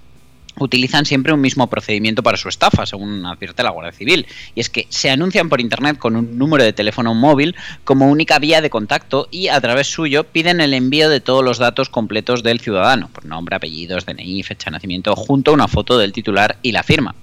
utilizan 0.58 1.06
siempre 1.06 1.34
un 1.34 1.42
mismo 1.42 1.68
procedimiento 1.68 2.24
para 2.24 2.38
su 2.38 2.50
estafa, 2.50 2.88
según 2.88 3.24
advierte 3.28 3.62
la 3.62 3.70
Guardia 3.70 3.92
Civil. 3.92 4.26
Y 4.56 4.62
es 4.62 4.72
que 4.72 4.88
se 4.90 5.12
anuncian 5.12 5.48
por 5.48 5.62
Internet 5.62 6.00
con 6.00 6.16
un 6.16 6.36
número 6.38 6.64
de 6.64 6.74
teléfono 6.74 7.14
móvil 7.14 7.56
como 7.84 8.10
única 8.10 8.40
vía 8.40 8.62
de 8.62 8.72
contacto 8.72 9.28
y 9.30 9.50
a 9.50 9.62
través 9.62 9.86
suyo 9.86 10.24
piden 10.24 10.62
el 10.62 10.74
envío 10.74 11.10
de 11.10 11.20
todos 11.20 11.44
los 11.44 11.60
datos 11.60 11.90
completos 11.90 12.42
del 12.42 12.60
ciudadano, 12.60 13.10
por 13.10 13.26
nombre, 13.26 13.56
apellidos, 13.56 14.08
DNI, 14.08 14.42
fecha 14.42 14.72
de 14.72 14.78
nacimiento, 14.78 15.16
junto 15.16 15.52
a 15.52 15.54
una 15.54 15.68
foto 15.68 15.98
del 15.98 16.12
titular 16.12 16.58
y 16.64 16.72
la 16.72 16.82
firma. 16.82 17.14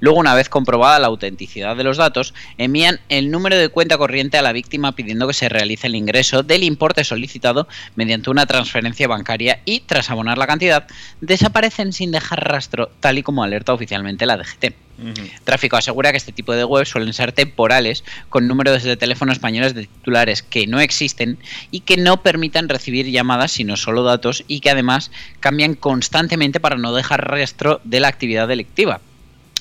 Luego, 0.00 0.18
una 0.18 0.34
vez 0.34 0.48
comprobada 0.48 0.98
la 0.98 1.06
autenticidad 1.08 1.76
de 1.76 1.84
los 1.84 1.96
datos, 1.96 2.34
envían 2.58 3.00
el 3.08 3.30
número 3.30 3.56
de 3.56 3.68
cuenta 3.68 3.98
corriente 3.98 4.38
a 4.38 4.42
la 4.42 4.52
víctima 4.52 4.92
pidiendo 4.92 5.26
que 5.26 5.34
se 5.34 5.48
realice 5.48 5.86
el 5.86 5.94
ingreso 5.94 6.42
del 6.42 6.64
importe 6.64 7.04
solicitado 7.04 7.68
mediante 7.94 8.30
una 8.30 8.46
transferencia 8.46 9.08
bancaria 9.08 9.60
y, 9.64 9.80
tras 9.80 10.10
abonar 10.10 10.38
la 10.38 10.46
cantidad, 10.46 10.86
desaparecen 11.20 11.92
sin 11.92 12.10
dejar 12.10 12.48
rastro, 12.48 12.90
tal 13.00 13.18
y 13.18 13.22
como 13.22 13.42
alerta 13.42 13.72
oficialmente 13.72 14.26
la 14.26 14.36
DGT. 14.36 14.74
Tráfico 15.44 15.76
asegura 15.76 16.10
que 16.10 16.16
este 16.16 16.32
tipo 16.32 16.54
de 16.54 16.64
webs 16.64 16.88
suelen 16.88 17.12
ser 17.12 17.32
temporales, 17.32 18.02
con 18.30 18.48
números 18.48 18.82
de 18.82 18.96
teléfono 18.96 19.32
españoles 19.32 19.74
de 19.74 19.82
titulares 19.82 20.42
que 20.42 20.66
no 20.66 20.80
existen 20.80 21.38
y 21.70 21.80
que 21.80 21.98
no 21.98 22.22
permitan 22.22 22.68
recibir 22.68 23.10
llamadas 23.10 23.52
sino 23.52 23.76
solo 23.76 24.02
datos 24.02 24.44
y 24.48 24.60
que 24.60 24.70
además 24.70 25.10
cambian 25.40 25.74
constantemente 25.74 26.60
para 26.60 26.76
no 26.76 26.94
dejar 26.94 27.28
rastro 27.28 27.80
de 27.84 28.00
la 28.00 28.08
actividad 28.08 28.48
delictiva. 28.48 29.00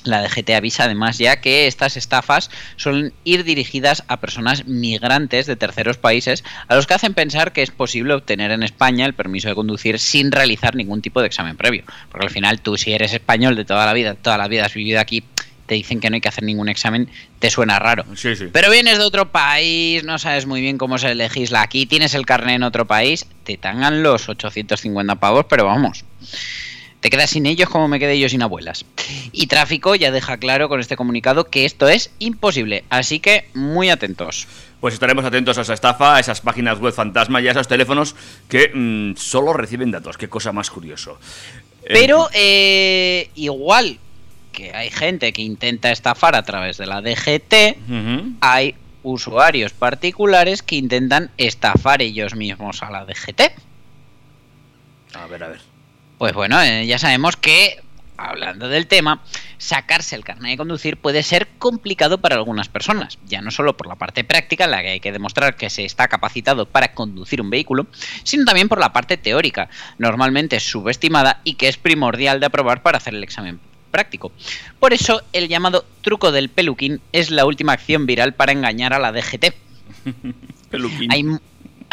La 0.06 0.22
DGT 0.22 0.52
avisa 0.52 0.86
además 0.86 1.18
ya 1.18 1.42
que 1.42 1.68
estas 1.68 1.98
estafas 1.98 2.50
suelen 2.78 3.14
ir 3.24 3.44
dirigidas 3.44 4.04
a 4.08 4.22
personas 4.22 4.66
migrantes 4.66 5.46
de 5.46 5.56
terceros 5.56 5.98
países 5.98 6.44
a 6.68 6.76
los 6.76 6.88
que 6.88 6.94
hacen 6.94 7.14
pensar 7.14 7.52
que 7.52 7.62
es 7.62 7.72
posible 7.72 8.14
obtener 8.14 8.52
en 8.52 8.64
España 8.64 9.06
el 9.06 9.14
permiso 9.14 9.50
de 9.50 9.56
conducir 9.56 10.00
sin 10.00 10.32
realizar 10.32 10.76
ningún 10.76 11.02
tipo 11.02 11.22
de 11.22 11.28
examen 11.28 11.58
previo. 11.58 11.84
Porque 12.10 12.28
al 12.28 12.32
final 12.32 12.62
tú 12.62 12.78
si 12.78 12.94
eres 12.94 13.14
español 13.14 13.56
de 13.56 13.66
toda 13.66 13.86
la 13.86 13.94
vida, 13.94 14.16
toda 14.16 14.38
la 14.38 14.48
vida 14.48 14.66
has 14.66 14.74
vivido 14.74 15.00
aquí, 15.00 15.24
te 15.66 15.76
dicen 15.76 16.00
que 16.00 16.10
no 16.10 16.16
hay 16.16 16.22
que 16.22 16.30
hacer 16.30 16.44
ningún 16.44 16.70
examen, 16.70 17.10
te 17.40 17.50
suena 17.50 17.80
raro. 17.80 18.06
Sí, 18.16 18.36
sí. 18.36 18.50
Pero 18.52 18.70
vienes 18.70 18.98
de 18.98 19.04
otro 19.04 19.32
país, 19.32 20.04
no 20.04 20.20
sabes 20.20 20.46
muy 20.46 20.62
bien 20.62 20.78
cómo 20.78 20.98
se 20.98 21.16
legisla 21.16 21.62
aquí, 21.62 21.86
tienes 21.86 22.14
el 22.14 22.26
carnet 22.26 22.56
en 22.56 22.64
otro 22.64 22.86
país, 22.86 23.26
te 23.44 23.58
tangan 23.58 24.04
los 24.04 24.30
850 24.30 25.16
pavos, 25.16 25.46
pero 25.50 25.66
vamos. 25.66 26.06
Te 27.06 27.12
quedas 27.12 27.30
sin 27.30 27.46
ellos 27.46 27.70
como 27.70 27.88
me 27.88 28.00
quedé 28.00 28.20
yo 28.20 28.28
sin 28.30 28.42
abuelas. 28.42 28.84
Y 29.32 29.46
Tráfico 29.46 29.94
ya 29.94 30.10
deja 30.10 30.38
claro 30.38 30.70
con 30.70 30.80
este 30.80 30.96
comunicado 30.96 31.52
que 31.52 31.66
esto 31.66 31.88
es 31.88 32.10
imposible, 32.18 32.84
así 32.90 33.20
que 33.20 33.48
muy 33.54 33.92
atentos. 33.92 34.48
Pues 34.80 34.96
estaremos 34.96 35.24
atentos 35.24 35.56
a 35.60 35.62
esa 35.62 35.76
estafa, 35.76 36.16
a 36.16 36.20
esas 36.20 36.42
páginas 36.42 36.80
web 36.80 36.96
fantasma 36.96 37.42
y 37.42 37.48
a 37.48 37.52
esos 37.52 37.68
teléfonos 37.68 38.16
que 38.50 38.72
mm, 38.74 39.18
solo 39.18 39.54
reciben 39.54 39.92
datos. 39.92 40.18
Qué 40.18 40.30
cosa 40.30 40.52
más 40.52 40.72
curioso. 40.72 41.20
Eh, 41.84 41.90
Pero 41.94 42.28
eh, 42.34 43.30
igual 43.36 44.00
que 44.52 44.74
hay 44.74 44.90
gente 44.90 45.32
que 45.32 45.44
intenta 45.44 45.92
estafar 45.92 46.36
a 46.36 46.42
través 46.42 46.78
de 46.78 46.88
la 46.88 47.04
DGT, 47.04 48.42
hay 48.42 48.74
usuarios 49.04 49.74
particulares 49.74 50.64
que 50.64 50.78
intentan 50.78 51.30
estafar 51.38 52.02
ellos 52.02 52.34
mismos 52.34 52.82
a 52.82 52.90
la 52.90 53.06
DGT. 53.06 53.42
A 55.14 55.28
ver, 55.28 55.44
a 55.44 55.48
ver. 55.50 55.75
Pues 56.26 56.34
bueno, 56.34 56.60
eh, 56.60 56.88
ya 56.88 56.98
sabemos 56.98 57.36
que, 57.38 57.84
hablando 58.18 58.68
del 58.68 58.88
tema, 58.88 59.22
sacarse 59.60 60.16
el 60.16 60.24
carnet 60.24 60.54
de 60.54 60.58
conducir 60.58 60.98
puede 60.98 61.22
ser 61.22 61.48
complicado 61.60 62.18
para 62.18 62.34
algunas 62.34 62.68
personas, 62.68 63.20
ya 63.28 63.42
no 63.42 63.52
solo 63.52 63.78
por 63.78 63.86
la 63.86 63.94
parte 63.94 64.24
práctica, 64.24 64.64
en 64.64 64.72
la 64.72 64.82
que 64.82 64.90
hay 64.90 65.00
que 65.00 65.12
demostrar 65.12 65.56
que 65.56 65.70
se 65.70 65.86
está 65.86 66.08
capacitado 66.08 66.66
para 66.66 66.96
conducir 66.96 67.42
un 67.42 67.52
vehículo, 67.52 67.86
sino 68.24 68.44
también 68.44 68.70
por 68.70 68.80
la 68.80 68.92
parte 68.92 69.18
teórica, 69.18 69.70
normalmente 70.00 70.60
subestimada 70.60 71.42
y 71.44 71.54
que 71.54 71.68
es 71.68 71.78
primordial 71.78 72.40
de 72.40 72.48
aprobar 72.48 72.82
para 72.82 72.98
hacer 72.98 73.14
el 73.14 73.24
examen 73.24 73.60
práctico. 73.92 74.32
Por 74.80 74.94
eso, 74.94 75.22
el 75.32 75.48
llamado 75.48 75.86
truco 76.02 76.32
del 76.32 76.50
peluquín 76.50 77.02
es 77.12 77.30
la 77.30 77.46
última 77.46 77.74
acción 77.74 78.08
viral 78.08 78.34
para 78.34 78.52
engañar 78.52 78.94
a 78.94 78.98
la 78.98 79.12
DGT. 79.12 79.54
Peluquín. 80.72 81.12
Hay, 81.12 81.24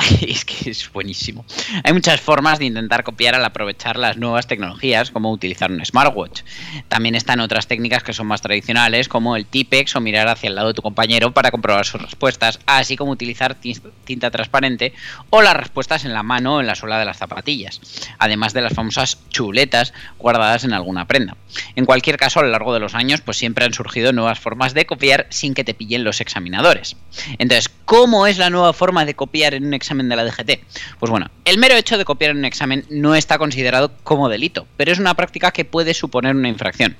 es 0.26 0.44
que 0.44 0.70
es 0.70 0.92
buenísimo. 0.92 1.44
Hay 1.84 1.92
muchas 1.92 2.20
formas 2.20 2.58
de 2.58 2.66
intentar 2.66 3.04
copiar 3.04 3.34
al 3.34 3.44
aprovechar 3.44 3.96
las 3.96 4.16
nuevas 4.16 4.46
tecnologías, 4.46 5.10
como 5.10 5.30
utilizar 5.30 5.70
un 5.70 5.84
smartwatch. 5.84 6.42
También 6.88 7.14
están 7.14 7.40
otras 7.40 7.66
técnicas 7.66 8.02
que 8.02 8.12
son 8.12 8.26
más 8.26 8.42
tradicionales, 8.42 9.08
como 9.08 9.36
el 9.36 9.46
Tipex 9.46 9.96
o 9.96 10.00
mirar 10.00 10.28
hacia 10.28 10.48
el 10.48 10.54
lado 10.54 10.68
de 10.68 10.74
tu 10.74 10.82
compañero 10.82 11.32
para 11.32 11.50
comprobar 11.50 11.86
sus 11.86 12.02
respuestas, 12.02 12.58
así 12.66 12.96
como 12.96 13.12
utilizar 13.12 13.56
tinta 14.04 14.30
transparente 14.30 14.92
o 15.30 15.42
las 15.42 15.56
respuestas 15.56 16.04
en 16.04 16.12
la 16.12 16.22
mano 16.22 16.56
o 16.56 16.60
en 16.60 16.66
la 16.66 16.74
suela 16.74 16.98
de 16.98 17.04
las 17.04 17.18
zapatillas, 17.18 17.80
además 18.18 18.52
de 18.52 18.62
las 18.62 18.74
famosas 18.74 19.18
chuletas 19.30 19.92
guardadas 20.18 20.64
en 20.64 20.72
alguna 20.72 21.06
prenda. 21.06 21.36
En 21.76 21.84
cualquier 21.84 22.16
caso, 22.16 22.40
a 22.40 22.42
lo 22.42 22.48
largo 22.48 22.72
de 22.74 22.80
los 22.80 22.94
años, 22.94 23.20
pues 23.20 23.36
siempre 23.36 23.64
han 23.64 23.74
surgido 23.74 24.12
nuevas 24.12 24.38
formas 24.38 24.74
de 24.74 24.86
copiar 24.86 25.26
sin 25.30 25.54
que 25.54 25.64
te 25.64 25.74
pillen 25.74 26.04
los 26.04 26.20
examinadores. 26.20 26.96
Entonces, 27.38 27.68
¿cómo 27.92 28.26
es 28.26 28.38
la 28.38 28.48
nueva 28.48 28.72
forma 28.72 29.04
de 29.04 29.12
copiar 29.12 29.52
en 29.52 29.66
un 29.66 29.74
examen 29.74 30.08
de 30.08 30.16
la 30.16 30.24
DGT? 30.24 30.60
Pues 30.98 31.10
bueno, 31.10 31.30
el 31.44 31.58
mero 31.58 31.74
hecho 31.74 31.98
de 31.98 32.06
copiar 32.06 32.30
en 32.30 32.38
un 32.38 32.46
examen 32.46 32.86
no 32.88 33.14
está 33.14 33.36
considerado 33.36 33.92
como 34.02 34.30
delito, 34.30 34.66
pero 34.78 34.92
es 34.92 34.98
una 34.98 35.12
práctica 35.12 35.50
que 35.50 35.66
puede 35.66 35.92
suponer 35.92 36.34
una 36.34 36.48
infracción. 36.48 36.96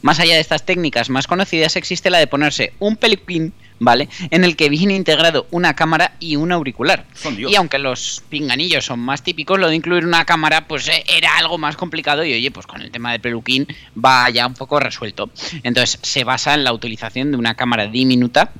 Más 0.00 0.18
allá 0.18 0.32
de 0.36 0.40
estas 0.40 0.64
técnicas 0.64 1.10
más 1.10 1.26
conocidas, 1.26 1.76
existe 1.76 2.08
la 2.08 2.16
de 2.16 2.26
ponerse 2.26 2.72
un 2.78 2.96
peluquín, 2.96 3.52
¿vale? 3.80 4.08
En 4.30 4.44
el 4.44 4.56
que 4.56 4.70
viene 4.70 4.94
integrado 4.94 5.46
una 5.50 5.76
cámara 5.76 6.14
y 6.20 6.36
un 6.36 6.52
auricular. 6.52 7.04
Y 7.36 7.54
aunque 7.56 7.78
los 7.78 8.22
pinganillos 8.30 8.86
son 8.86 8.98
más 8.98 9.22
típicos, 9.22 9.60
lo 9.60 9.68
de 9.68 9.76
incluir 9.76 10.06
una 10.06 10.24
cámara, 10.24 10.66
pues 10.66 10.88
eh, 10.88 11.04
era 11.06 11.36
algo 11.36 11.58
más 11.58 11.76
complicado. 11.76 12.24
Y 12.24 12.32
oye, 12.32 12.50
pues 12.50 12.66
con 12.66 12.80
el 12.80 12.90
tema 12.90 13.12
del 13.12 13.20
peluquín 13.20 13.66
va 14.02 14.30
ya 14.30 14.46
un 14.46 14.54
poco 14.54 14.80
resuelto. 14.80 15.28
Entonces, 15.62 15.98
se 16.00 16.24
basa 16.24 16.54
en 16.54 16.64
la 16.64 16.72
utilización 16.72 17.30
de 17.30 17.36
una 17.36 17.56
cámara 17.56 17.88
diminuta 17.88 18.52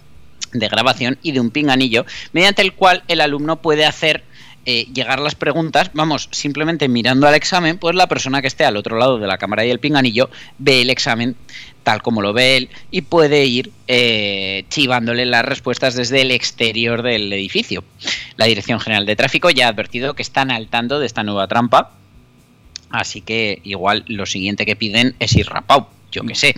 de 0.52 0.68
grabación 0.68 1.18
y 1.22 1.32
de 1.32 1.40
un 1.40 1.50
pinganillo, 1.50 2.04
mediante 2.32 2.62
el 2.62 2.72
cual 2.72 3.02
el 3.08 3.20
alumno 3.20 3.60
puede 3.60 3.84
hacer 3.84 4.24
eh, 4.66 4.86
llegar 4.92 5.20
las 5.20 5.34
preguntas, 5.34 5.90
vamos, 5.94 6.28
simplemente 6.32 6.86
mirando 6.86 7.26
al 7.26 7.34
examen, 7.34 7.78
pues 7.78 7.94
la 7.94 8.08
persona 8.08 8.42
que 8.42 8.48
esté 8.48 8.64
al 8.64 8.76
otro 8.76 8.98
lado 8.98 9.18
de 9.18 9.26
la 9.26 9.38
cámara 9.38 9.64
y 9.64 9.70
el 9.70 9.80
pinganillo 9.80 10.28
ve 10.58 10.82
el 10.82 10.90
examen 10.90 11.34
tal 11.82 12.02
como 12.02 12.20
lo 12.20 12.34
ve 12.34 12.58
él 12.58 12.68
y 12.90 13.00
puede 13.00 13.46
ir 13.46 13.72
eh, 13.88 14.64
chivándole 14.68 15.24
las 15.24 15.46
respuestas 15.46 15.94
desde 15.94 16.20
el 16.20 16.30
exterior 16.30 17.02
del 17.02 17.32
edificio. 17.32 17.84
La 18.36 18.44
Dirección 18.44 18.80
General 18.80 19.06
de 19.06 19.16
Tráfico 19.16 19.48
ya 19.48 19.66
ha 19.66 19.70
advertido 19.70 20.12
que 20.12 20.22
están 20.22 20.50
al 20.50 20.68
tanto 20.68 21.00
de 21.00 21.06
esta 21.06 21.22
nueva 21.22 21.48
trampa, 21.48 21.92
así 22.90 23.22
que 23.22 23.60
igual 23.64 24.04
lo 24.08 24.26
siguiente 24.26 24.66
que 24.66 24.76
piden 24.76 25.14
es 25.20 25.34
ir 25.36 25.46
rapado 25.46 25.88
yo 26.10 26.22
que 26.22 26.34
sé. 26.34 26.54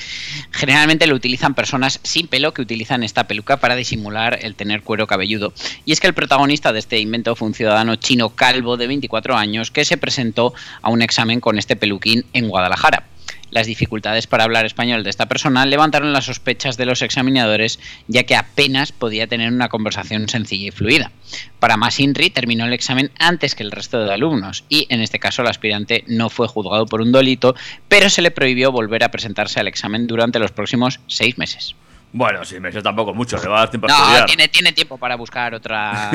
Generalmente 0.51 1.07
lo 1.07 1.15
utilizan 1.15 1.55
personas 1.55 2.01
sin 2.03 2.27
pelo 2.27 2.55
que 2.55 2.63
utilizan 2.63 3.03
esta 3.03 3.27
peluca 3.27 3.59
para 3.59 3.77
disimular 3.77 4.39
el 4.43 4.55
tener 4.55 4.83
cuero 4.83 5.07
cabelludo. 5.07 5.53
Y 5.85 5.93
es 5.93 6.01
que 6.01 6.07
el 6.07 6.15
protagonista 6.15 6.73
de 6.73 6.79
este 6.79 6.99
invento 6.99 7.37
fue 7.37 7.49
un 7.49 7.55
ciudadano 7.55 7.97
chino 7.97 8.31
calvo 8.31 8.77
de 8.77 8.87
24 8.87 9.37
años 9.37 9.71
que 9.71 9.85
se 9.85 9.97
presentó 9.97 10.55
a 10.81 10.91
un 10.91 11.03
examen 11.03 11.41
con 11.41 11.59
este 11.59 11.77
peluquín 11.77 12.25
en 12.33 12.49
Guadalajara. 12.49 13.12
Las 13.53 13.67
dificultades 13.67 14.27
para 14.27 14.45
hablar 14.45 14.65
español 14.65 15.05
de 15.05 15.11
esta 15.11 15.29
persona 15.29 15.67
levantaron 15.67 16.15
las 16.15 16.25
sospechas 16.25 16.79
de 16.79 16.87
los 16.87 17.03
examinadores, 17.03 17.79
ya 18.09 18.25
que 18.25 18.35
apenas 18.35 18.93
podía 18.93 19.27
tener 19.27 19.53
una 19.53 19.69
conversación 19.69 20.31
sencilla 20.31 20.69
y 20.69 20.71
fluida. 20.71 21.13
Para 21.59 21.77
más 21.77 22.01
INRI 22.01 22.31
terminó 22.31 22.65
el 22.65 22.73
examen 22.73 23.11
antes 23.19 23.55
que 23.55 23.63
el 23.63 23.71
resto 23.71 24.03
de 24.03 24.11
alumnos 24.11 24.65
y 24.71 24.87
en 24.89 25.03
este 25.03 25.19
caso 25.19 25.43
el 25.43 25.49
aspirante 25.49 26.03
no 26.07 26.31
fue 26.31 26.49
juzgado 26.49 26.87
por 26.87 27.03
un 27.03 27.13
delito, 27.13 27.55
pero 27.89 28.09
se 28.09 28.23
le 28.23 28.31
prohibió 28.31 28.73
volver 28.73 29.05
a 29.05 29.11
presentarse 29.11 29.61
al 29.61 29.69
examen 29.69 30.07
durante 30.07 30.39
los 30.39 30.51
próximos 30.51 31.01
seis 31.07 31.37
meses. 31.37 31.77
Bueno, 32.15 32.45
sí, 32.45 32.61
meses 32.61 32.83
tampoco 32.83 33.15
mucho, 33.15 33.39
le 33.43 33.49
va 33.49 33.57
a 33.57 33.61
dar 33.61 33.71
tiempo 33.71 33.87
a 33.87 33.91
No, 33.91 33.97
estudiar. 33.97 34.27
tiene, 34.27 34.49
tiene 34.49 34.73
tiempo 34.73 34.99
para 34.99 35.17
buscar 35.17 35.55
otra 35.55 36.11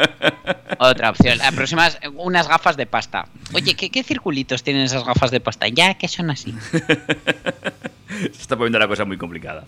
otra 0.78 1.10
opción. 1.10 1.36
La 1.38 1.52
próxima 1.52 1.86
es 1.88 1.98
unas 2.14 2.48
gafas 2.48 2.76
de 2.76 2.86
pasta. 2.86 3.26
Oye, 3.52 3.74
¿qué, 3.74 3.90
qué 3.90 4.02
circulitos 4.02 4.62
tienen 4.62 4.82
esas 4.84 5.04
gafas 5.04 5.30
de 5.30 5.40
pasta? 5.40 5.68
Ya 5.68 5.94
que 5.94 6.08
son 6.08 6.30
así. 6.30 6.54
Se 8.08 8.40
está 8.40 8.56
poniendo 8.56 8.78
la 8.78 8.88
cosa 8.88 9.04
muy 9.04 9.18
complicada. 9.18 9.64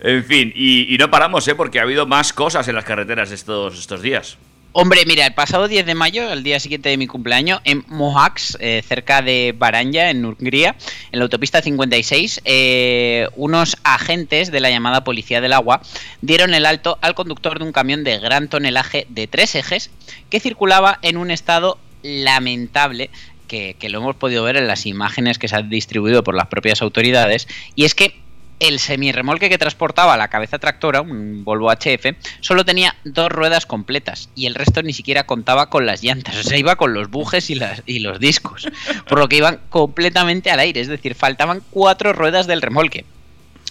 En 0.00 0.22
fin, 0.24 0.52
y, 0.54 0.94
y 0.94 0.98
no 0.98 1.10
paramos, 1.10 1.46
¿eh? 1.48 1.54
Porque 1.56 1.80
ha 1.80 1.82
habido 1.82 2.06
más 2.06 2.32
cosas 2.32 2.68
en 2.68 2.74
las 2.76 2.84
carreteras 2.84 3.32
estos, 3.32 3.78
estos 3.78 4.02
días. 4.02 4.36
Hombre, 4.72 5.04
mira, 5.04 5.26
el 5.26 5.34
pasado 5.34 5.66
10 5.66 5.84
de 5.84 5.96
mayo, 5.96 6.32
el 6.32 6.44
día 6.44 6.60
siguiente 6.60 6.90
de 6.90 6.96
mi 6.96 7.08
cumpleaños, 7.08 7.60
en 7.64 7.84
Mohacs, 7.88 8.56
eh, 8.60 8.84
cerca 8.86 9.20
de 9.20 9.52
Baranya, 9.58 10.10
en 10.10 10.24
Hungría, 10.24 10.76
en 11.10 11.18
la 11.18 11.24
autopista 11.24 11.60
56, 11.60 12.42
eh, 12.44 13.26
unos 13.34 13.76
agentes 13.82 14.52
de 14.52 14.60
la 14.60 14.70
llamada 14.70 15.02
Policía 15.02 15.40
del 15.40 15.54
Agua 15.54 15.82
dieron 16.22 16.54
el 16.54 16.66
alto 16.66 16.98
al 17.00 17.16
conductor 17.16 17.58
de 17.58 17.64
un 17.64 17.72
camión 17.72 18.04
de 18.04 18.20
gran 18.20 18.46
tonelaje 18.48 19.08
de 19.08 19.26
tres 19.26 19.56
ejes 19.56 19.90
que 20.30 20.38
circulaba 20.38 21.00
en 21.02 21.16
un 21.16 21.32
estado 21.32 21.76
lamentable 22.04 23.10
que, 23.48 23.74
que 23.76 23.88
lo 23.88 23.98
hemos 23.98 24.14
podido 24.14 24.44
ver 24.44 24.56
en 24.56 24.68
las 24.68 24.86
imágenes 24.86 25.40
que 25.40 25.48
se 25.48 25.56
han 25.56 25.68
distribuido 25.68 26.22
por 26.22 26.36
las 26.36 26.46
propias 26.46 26.80
autoridades, 26.80 27.48
y 27.74 27.86
es 27.86 27.96
que 27.96 28.20
el 28.60 28.78
semirremolque 28.78 29.48
que 29.48 29.58
transportaba 29.58 30.16
la 30.16 30.28
cabeza 30.28 30.58
tractora, 30.58 31.00
un 31.00 31.44
Volvo 31.44 31.72
HF, 31.72 32.14
solo 32.40 32.64
tenía 32.64 32.94
dos 33.04 33.30
ruedas 33.30 33.66
completas 33.66 34.28
y 34.34 34.46
el 34.46 34.54
resto 34.54 34.82
ni 34.82 34.92
siquiera 34.92 35.24
contaba 35.24 35.70
con 35.70 35.86
las 35.86 36.02
llantas, 36.02 36.36
o 36.36 36.42
sea, 36.42 36.58
iba 36.58 36.76
con 36.76 36.94
los 36.94 37.10
bujes 37.10 37.50
y, 37.50 37.54
las, 37.56 37.82
y 37.86 38.00
los 38.00 38.20
discos, 38.20 38.68
por 39.08 39.18
lo 39.18 39.28
que 39.28 39.36
iban 39.36 39.60
completamente 39.70 40.50
al 40.50 40.60
aire, 40.60 40.80
es 40.80 40.88
decir, 40.88 41.14
faltaban 41.14 41.62
cuatro 41.70 42.12
ruedas 42.12 42.46
del 42.46 42.62
remolque. 42.62 43.04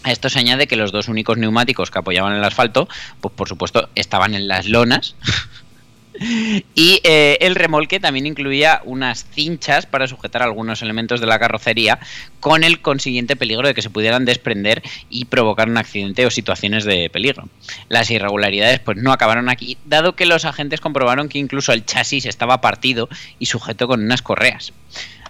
A 0.04 0.12
esto 0.12 0.30
se 0.30 0.40
añade 0.40 0.68
que 0.68 0.78
los 0.78 0.92
dos 0.92 1.10
únicos 1.10 1.38
neumáticos 1.38 1.92
que 1.92 2.00
apoyaban 2.00 2.34
el 2.34 2.44
asfalto, 2.44 2.88
pues 3.20 3.34
por 3.36 3.50
supuesto 3.50 3.90
estaban 3.96 4.34
en 4.34 4.48
las 4.48 4.66
lonas. 4.66 5.16
Y 6.76 7.00
eh, 7.04 7.38
el 7.42 7.56
remolque 7.56 8.00
también 8.00 8.26
incluía 8.26 8.82
unas 8.84 9.26
cinchas 9.32 9.86
para 9.86 10.08
sujetar 10.08 10.44
algunos 10.44 10.82
elementos 10.82 11.22
de 11.22 11.28
la 11.28 11.40
carrocería 11.40 12.00
con 12.40 12.64
el 12.64 12.82
consiguiente 12.82 13.36
peligro 13.36 13.68
de 13.68 13.74
que 13.74 13.82
se 13.82 13.90
pudieran 13.90 14.26
desprender 14.26 14.82
y 15.10 15.26
provocar 15.26 15.70
un 15.70 15.78
accidente 15.78 16.26
o 16.26 16.32
situaciones 16.32 16.84
de 16.84 17.10
peligro. 17.10 17.48
Las 17.88 18.12
irregularidades 18.12 18.80
pues 18.80 18.98
no 18.98 19.12
acabaron 19.12 19.50
aquí, 19.50 19.78
dado 19.86 20.16
que 20.16 20.26
los 20.26 20.46
agentes 20.46 20.82
comprobaron 20.82 21.30
que 21.30 21.40
incluso 21.40 21.72
el 21.74 21.86
chasis 21.86 22.26
estaba 22.26 22.62
partido 22.62 23.10
y 23.40 23.46
sujeto 23.46 23.88
con 23.88 24.04
unas 24.04 24.22
correas. 24.22 24.74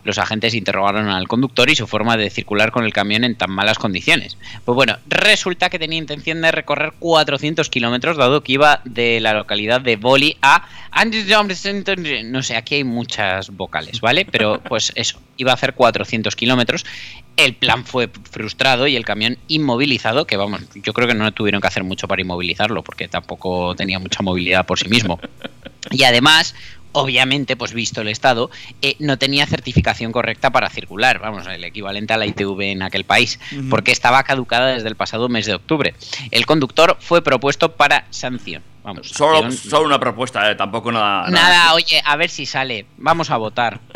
Los 0.04 0.18
agentes 0.18 0.54
interrogaron 0.54 1.10
al 1.10 1.28
conductor 1.28 1.70
y 1.70 1.76
su 1.76 1.88
forma 1.88 2.18
de 2.18 2.30
circular 2.30 2.72
con 2.72 2.86
el 2.86 2.94
camión 2.94 3.24
en 3.24 3.36
tan 3.36 3.52
malas 3.52 3.78
condiciones. 3.78 4.38
Pues 4.66 4.76
bueno, 4.76 4.98
resulta 5.08 5.70
que 5.70 5.80
tenía 5.80 5.98
intención 5.98 6.42
de 6.42 6.52
recorrer 6.52 6.94
400 7.00 7.70
kilómetros, 7.70 8.18
dado 8.18 8.44
que 8.44 8.54
iba 8.54 8.82
de 8.86 9.20
la 9.20 9.34
localidad 9.34 9.82
de 9.82 9.96
Boli 9.96 10.38
a... 10.42 10.68
No 12.26 12.44
sé, 12.44 12.56
aquí 12.56 12.76
hay 12.76 12.84
muchas 12.84 13.50
vocales, 13.52 14.02
¿vale? 14.02 14.26
Pero 14.26 14.62
pues 14.62 14.92
eso, 14.96 15.20
iba 15.38 15.52
a 15.52 15.54
hacer 15.54 15.74
400 15.76 16.36
kilómetros. 16.36 16.86
El 17.38 17.54
plan 17.54 17.86
fue 17.86 18.10
frustrado 18.30 18.88
y 18.88 18.96
el 18.96 19.06
camión 19.06 19.38
inmovilizado, 19.48 20.26
que 20.28 20.36
vamos, 20.36 20.62
yo 20.76 20.92
creo 20.92 21.08
que 21.08 21.14
no 21.14 21.32
tuvieron 21.32 21.62
que 21.62 21.68
hacer 21.68 21.84
mucho 21.84 22.08
para 22.08 22.22
inmovilizarlo, 22.22 22.84
porque 22.84 23.08
tampoco 23.08 23.76
tenía 23.76 24.00
mucha 24.00 24.22
movilidad 24.24 24.66
por 24.66 24.78
sí 24.80 24.90
mismo. 24.90 25.20
Y 25.92 26.04
además, 26.04 26.56
obviamente, 26.92 27.56
pues 27.56 27.74
visto 27.74 28.02
el 28.02 28.08
estado, 28.08 28.50
eh, 28.82 28.96
no 29.00 29.18
tenía 29.18 29.46
certificación 29.46 30.12
correcta 30.12 30.50
para 30.52 30.70
circular, 30.70 31.20
vamos, 31.20 31.46
el 31.48 31.64
equivalente 31.64 32.14
a 32.14 32.18
la 32.18 32.26
ITV 32.26 32.62
en 32.72 32.82
aquel 32.82 33.04
país, 33.04 33.40
porque 33.70 33.92
estaba 33.92 34.24
caducada 34.24 34.68
desde 34.74 34.88
el 34.90 34.96
pasado 34.96 35.30
mes 35.30 35.46
de 35.46 35.54
octubre. 35.56 35.94
El 36.32 36.46
conductor 36.46 36.98
fue 37.00 37.22
propuesto 37.22 37.74
para 37.76 38.06
sanción. 38.10 38.64
Vamos, 38.84 39.10
Solo, 39.10 39.42
sanción- 39.42 39.70
solo 39.70 39.86
una 39.88 40.00
propuesta, 40.00 40.50
¿eh? 40.50 40.56
Tampoco 40.56 40.92
nada. 40.92 41.30
Nada, 41.30 41.74
oye, 41.74 42.02
a 42.04 42.16
ver 42.16 42.30
si 42.30 42.46
sale. 42.46 42.86
Vamos 42.98 43.30
a 43.30 43.38
votar. 43.38 43.80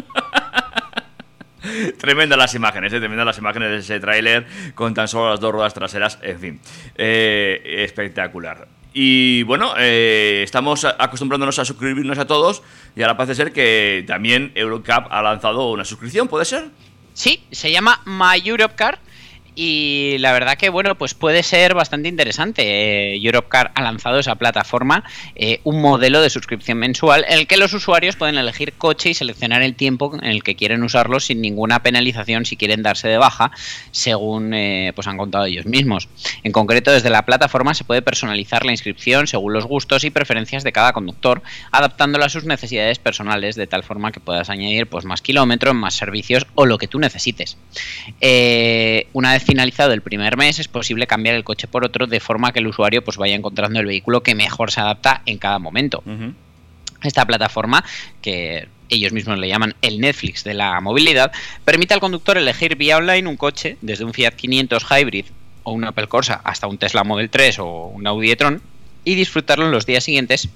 Tremendas 1.97 2.37
las 2.37 2.53
imágenes, 2.55 2.91
¿eh? 2.91 2.99
tremendas 2.99 3.25
las 3.25 3.37
imágenes 3.37 3.69
de 3.69 3.77
ese 3.77 3.99
tráiler 4.01 4.45
con 4.75 4.93
tan 4.93 5.07
solo 5.07 5.29
las 5.31 5.39
dos 5.39 5.51
ruedas 5.53 5.73
traseras, 5.73 6.19
en 6.21 6.39
fin, 6.39 6.59
eh, 6.97 7.61
espectacular. 7.85 8.67
Y 8.93 9.41
bueno, 9.43 9.73
eh, 9.77 10.41
estamos 10.43 10.85
acostumbrándonos 10.85 11.57
a 11.57 11.65
suscribirnos 11.65 12.19
a 12.19 12.27
todos 12.27 12.61
y 12.95 13.01
ahora 13.01 13.17
parece 13.17 13.35
ser 13.35 13.51
que 13.51 14.03
también 14.07 14.51
Eurocup 14.53 15.07
ha 15.09 15.21
lanzado 15.23 15.71
una 15.71 15.83
suscripción, 15.83 16.27
¿puede 16.27 16.45
ser? 16.45 16.69
Sí, 17.13 17.43
se 17.51 17.71
llama 17.71 18.01
My 18.05 18.47
Europe 18.47 18.75
Car. 18.75 18.99
Y 19.55 20.17
la 20.19 20.31
verdad 20.31 20.57
que, 20.57 20.69
bueno, 20.69 20.95
pues 20.95 21.13
puede 21.13 21.43
ser 21.43 21.73
bastante 21.75 22.09
interesante. 22.09 22.63
Eh, 22.63 23.15
Europcar 23.21 23.71
ha 23.75 23.81
lanzado 23.81 24.19
esa 24.19 24.35
plataforma, 24.35 25.03
eh, 25.35 25.59
un 25.63 25.81
modelo 25.81 26.21
de 26.21 26.29
suscripción 26.29 26.79
mensual 26.79 27.25
en 27.27 27.39
el 27.39 27.47
que 27.47 27.57
los 27.57 27.73
usuarios 27.73 28.15
pueden 28.15 28.37
elegir 28.37 28.73
coche 28.73 29.11
y 29.11 29.13
seleccionar 29.13 29.61
el 29.61 29.75
tiempo 29.75 30.11
en 30.21 30.25
el 30.25 30.43
que 30.43 30.55
quieren 30.55 30.81
usarlo 30.83 31.19
sin 31.19 31.41
ninguna 31.41 31.83
penalización 31.83 32.45
si 32.45 32.57
quieren 32.57 32.81
darse 32.81 33.07
de 33.07 33.17
baja, 33.17 33.51
según 33.91 34.53
eh, 34.53 34.91
pues 34.95 35.07
han 35.07 35.17
contado 35.17 35.45
ellos 35.45 35.65
mismos. 35.65 36.09
En 36.43 36.51
concreto, 36.51 36.91
desde 36.91 37.09
la 37.09 37.25
plataforma 37.25 37.73
se 37.73 37.83
puede 37.83 38.01
personalizar 38.01 38.65
la 38.65 38.71
inscripción 38.71 39.27
según 39.27 39.53
los 39.53 39.65
gustos 39.65 40.03
y 40.03 40.09
preferencias 40.09 40.63
de 40.63 40.71
cada 40.71 40.93
conductor, 40.93 41.43
adaptándola 41.71 42.25
a 42.25 42.29
sus 42.29 42.45
necesidades 42.45 42.97
personales 42.99 43.55
de 43.55 43.67
tal 43.67 43.83
forma 43.83 44.11
que 44.11 44.19
puedas 44.19 44.49
añadir 44.49 44.87
pues, 44.87 45.05
más 45.05 45.21
kilómetros, 45.21 45.75
más 45.75 45.93
servicios 45.93 46.47
o 46.55 46.65
lo 46.65 46.77
que 46.77 46.87
tú 46.87 46.99
necesites. 46.99 47.57
Eh, 48.19 49.07
una 49.13 49.33
vez 49.33 49.42
finalizado 49.43 49.93
el 49.93 50.01
primer 50.01 50.37
mes 50.37 50.59
es 50.59 50.67
posible 50.67 51.07
cambiar 51.07 51.35
el 51.35 51.43
coche 51.43 51.67
por 51.67 51.85
otro 51.85 52.07
de 52.07 52.19
forma 52.19 52.51
que 52.51 52.59
el 52.59 52.67
usuario 52.67 53.03
pues, 53.03 53.17
vaya 53.17 53.35
encontrando 53.35 53.79
el 53.79 53.85
vehículo 53.85 54.23
que 54.23 54.35
mejor 54.35 54.71
se 54.71 54.81
adapta 54.81 55.21
en 55.25 55.37
cada 55.37 55.59
momento. 55.59 56.03
Esta 57.01 57.25
plataforma, 57.25 57.83
que 58.21 58.67
ellos 58.89 59.11
mismos 59.11 59.37
le 59.37 59.47
llaman 59.47 59.75
el 59.81 59.99
Netflix 59.99 60.43
de 60.43 60.53
la 60.53 60.79
movilidad, 60.81 61.31
permite 61.65 61.93
al 61.93 61.99
conductor 61.99 62.37
elegir 62.37 62.75
vía 62.75 62.97
online 62.97 63.27
un 63.27 63.37
coche, 63.37 63.77
desde 63.81 64.05
un 64.05 64.13
Fiat 64.13 64.35
500 64.35 64.85
Hybrid 64.89 65.25
o 65.63 65.71
un 65.71 65.83
Apple 65.85 66.07
Corsa 66.07 66.41
hasta 66.43 66.67
un 66.67 66.77
Tesla 66.77 67.03
Model 67.03 67.29
3 67.29 67.59
o 67.59 67.87
un 67.87 68.07
Audi 68.07 68.31
e-tron, 68.31 68.61
y 69.05 69.15
disfrutarlo 69.15 69.65
en 69.65 69.71
los 69.71 69.85
días 69.85 70.03
siguientes 70.03 70.49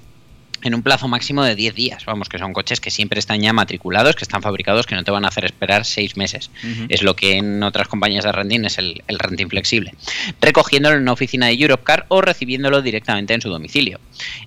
en 0.64 0.76
un 0.76 0.84
plazo 0.84 1.08
máximo 1.08 1.44
de 1.44 1.56
10 1.56 1.76
días. 1.76 2.06
Vamos, 2.06 2.30
que 2.30 2.38
son 2.38 2.54
coches 2.54 2.80
que 2.80 2.92
siempre 2.92 3.20
están 3.20 3.42
ya 3.42 3.54
matriculados, 3.54 4.16
que 4.16 4.24
están 4.24 4.42
fabricados, 4.42 4.86
que 4.86 4.96
no 4.96 5.04
te 5.04 5.12
van 5.12 5.26
a 5.26 5.30
hacer 5.30 5.46
esperar 5.46 5.86
6 5.86 6.18
meses. 6.18 6.50
Es 6.90 7.04
lo 7.04 7.16
que 7.16 7.38
en 7.38 7.64
otras 7.64 7.88
compañías 7.88 8.24
de 8.24 8.32
renting 8.32 8.66
es 8.66 8.78
el, 8.78 9.04
el 9.08 9.20
renting 9.20 9.50
flexible. 9.50 9.94
Recogiéndolo 10.42 10.96
en 10.96 11.04
una 11.04 11.14
oficina 11.14 11.48
de 11.48 11.54
Europcar 11.54 12.06
o 12.10 12.22
recibiéndolo 12.22 12.82
directamente 12.82 13.34
en 13.34 13.42
su 13.42 13.50
domicilio. 13.50 14.00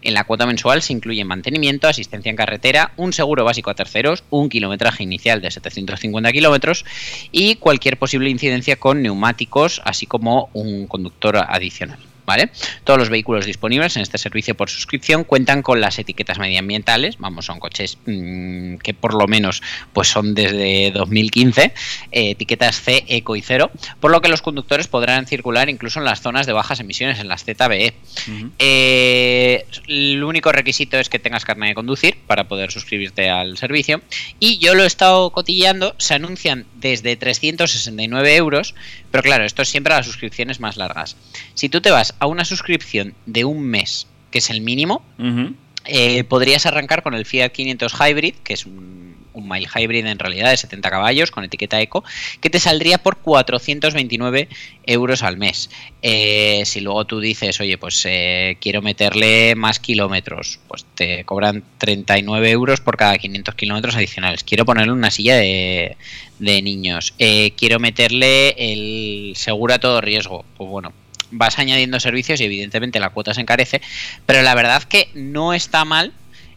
En 0.02 0.14
la 0.14 0.24
cuota 0.24 0.46
mensual 0.46 0.82
se 0.82 0.92
incluye 0.92 1.24
mantenimiento, 1.24 1.88
asistencia 1.88 2.30
en 2.30 2.36
carretera, 2.36 2.92
un 2.96 3.12
seguro 3.12 3.44
básico 3.44 3.70
a 3.70 3.74
terceros, 3.74 4.24
un 4.30 4.48
kilometraje 4.48 5.02
inicial 5.02 5.40
de 5.40 5.50
750 5.50 6.32
kilómetros 6.32 6.84
y 7.32 7.56
cualquier 7.56 7.98
posible 7.98 8.30
incidencia 8.30 8.76
con 8.76 9.02
neumáticos, 9.02 9.80
así 9.84 10.06
como 10.06 10.50
un 10.52 10.86
conductor 10.86 11.36
adicional. 11.36 12.09
¿Vale? 12.30 12.50
Todos 12.84 12.96
los 12.96 13.08
vehículos 13.08 13.44
disponibles 13.44 13.96
en 13.96 14.02
este 14.02 14.16
servicio 14.16 14.54
por 14.54 14.70
suscripción 14.70 15.24
cuentan 15.24 15.62
con 15.62 15.80
las 15.80 15.98
etiquetas 15.98 16.38
medioambientales, 16.38 17.18
vamos, 17.18 17.46
son 17.46 17.58
coches 17.58 17.98
mmm, 18.06 18.76
que 18.76 18.94
por 18.94 19.14
lo 19.14 19.26
menos 19.26 19.62
pues 19.92 20.06
son 20.06 20.32
desde 20.32 20.92
2015, 20.92 21.62
eh, 21.62 22.30
etiquetas 22.30 22.82
C, 22.82 23.04
Eco 23.08 23.34
y 23.34 23.42
Cero, 23.42 23.72
por 23.98 24.12
lo 24.12 24.20
que 24.20 24.28
los 24.28 24.42
conductores 24.42 24.86
podrán 24.86 25.26
circular 25.26 25.68
incluso 25.68 25.98
en 25.98 26.04
las 26.04 26.20
zonas 26.20 26.46
de 26.46 26.52
bajas 26.52 26.78
emisiones, 26.78 27.18
en 27.18 27.26
las 27.26 27.42
ZBE. 27.42 27.94
Uh 28.28 28.30
-huh. 28.30 28.50
eh, 28.60 29.66
el 29.88 30.22
único 30.22 30.52
requisito 30.52 31.00
es 31.00 31.08
que 31.08 31.18
tengas 31.18 31.44
carne 31.44 31.66
de 31.66 31.74
conducir 31.74 32.16
para 32.28 32.46
poder 32.46 32.70
suscribirte 32.70 33.28
al 33.28 33.58
servicio 33.58 34.02
y 34.38 34.58
yo 34.58 34.76
lo 34.76 34.84
he 34.84 34.86
estado 34.86 35.30
cotillando, 35.30 35.96
se 35.98 36.14
anuncian 36.14 36.64
desde 36.76 37.16
369 37.16 38.36
euros, 38.36 38.76
pero 39.10 39.24
claro, 39.24 39.44
esto 39.44 39.62
es 39.62 39.68
siempre 39.68 39.94
a 39.94 39.96
las 39.96 40.06
suscripciones 40.06 40.60
más 40.60 40.76
largas. 40.76 41.16
Si 41.54 41.68
tú 41.68 41.80
te 41.80 41.90
vas 41.90 42.14
a 42.20 42.26
una 42.26 42.44
suscripción 42.44 43.14
de 43.26 43.44
un 43.44 43.62
mes, 43.62 44.06
que 44.30 44.38
es 44.38 44.50
el 44.50 44.60
mínimo, 44.60 45.02
uh 45.18 45.22
-huh. 45.22 45.54
eh, 45.86 46.24
podrías 46.24 46.66
arrancar 46.66 47.02
con 47.02 47.14
el 47.14 47.26
Fiat 47.26 47.50
500 47.50 47.92
Hybrid, 47.92 48.34
que 48.44 48.54
es 48.54 48.66
un, 48.66 49.00
un 49.32 49.48
mild 49.48 49.68
hybrid 49.74 50.06
en 50.06 50.18
realidad 50.18 50.50
de 50.50 50.56
70 50.56 50.90
caballos 50.90 51.30
con 51.30 51.44
etiqueta 51.44 51.80
eco, 51.80 52.04
que 52.40 52.50
te 52.50 52.60
saldría 52.60 52.98
por 52.98 53.18
429 53.18 54.48
euros 54.86 55.22
al 55.22 55.36
mes. 55.36 55.70
Eh, 56.02 56.62
si 56.64 56.80
luego 56.80 57.04
tú 57.04 57.20
dices, 57.20 57.60
oye, 57.60 57.78
pues 57.78 58.04
eh, 58.08 58.56
quiero 58.60 58.82
meterle 58.82 59.54
más 59.56 59.78
kilómetros, 59.80 60.60
pues 60.68 60.84
te 60.94 61.24
cobran 61.24 61.62
39 61.78 62.50
euros 62.50 62.80
por 62.80 62.96
cada 62.96 63.18
500 63.18 63.54
kilómetros 63.54 63.96
adicionales. 63.96 64.44
Quiero 64.44 64.64
ponerle 64.64 64.92
una 64.92 65.10
silla 65.10 65.36
de, 65.36 65.96
de 66.38 66.62
niños. 66.62 67.14
Eh, 67.18 67.52
quiero 67.56 67.78
meterle 67.78 68.50
el 68.58 69.34
seguro 69.36 69.74
a 69.74 69.78
todo 69.78 70.00
riesgo. 70.00 70.44
Pues 70.56 70.70
bueno, 70.70 70.92
vas 71.30 71.58
añadiendo 71.58 72.00
servicios 72.00 72.40
y 72.40 72.44
evidentemente 72.44 73.00
la 73.00 73.10
cuota 73.10 73.34
se 73.34 73.40
encarece, 73.40 73.80
pero 74.26 74.42
la 74.42 74.54
verdad 74.54 74.82
que 74.84 75.08
no 75.14 75.52
está 75.52 75.84
mal 75.84 76.12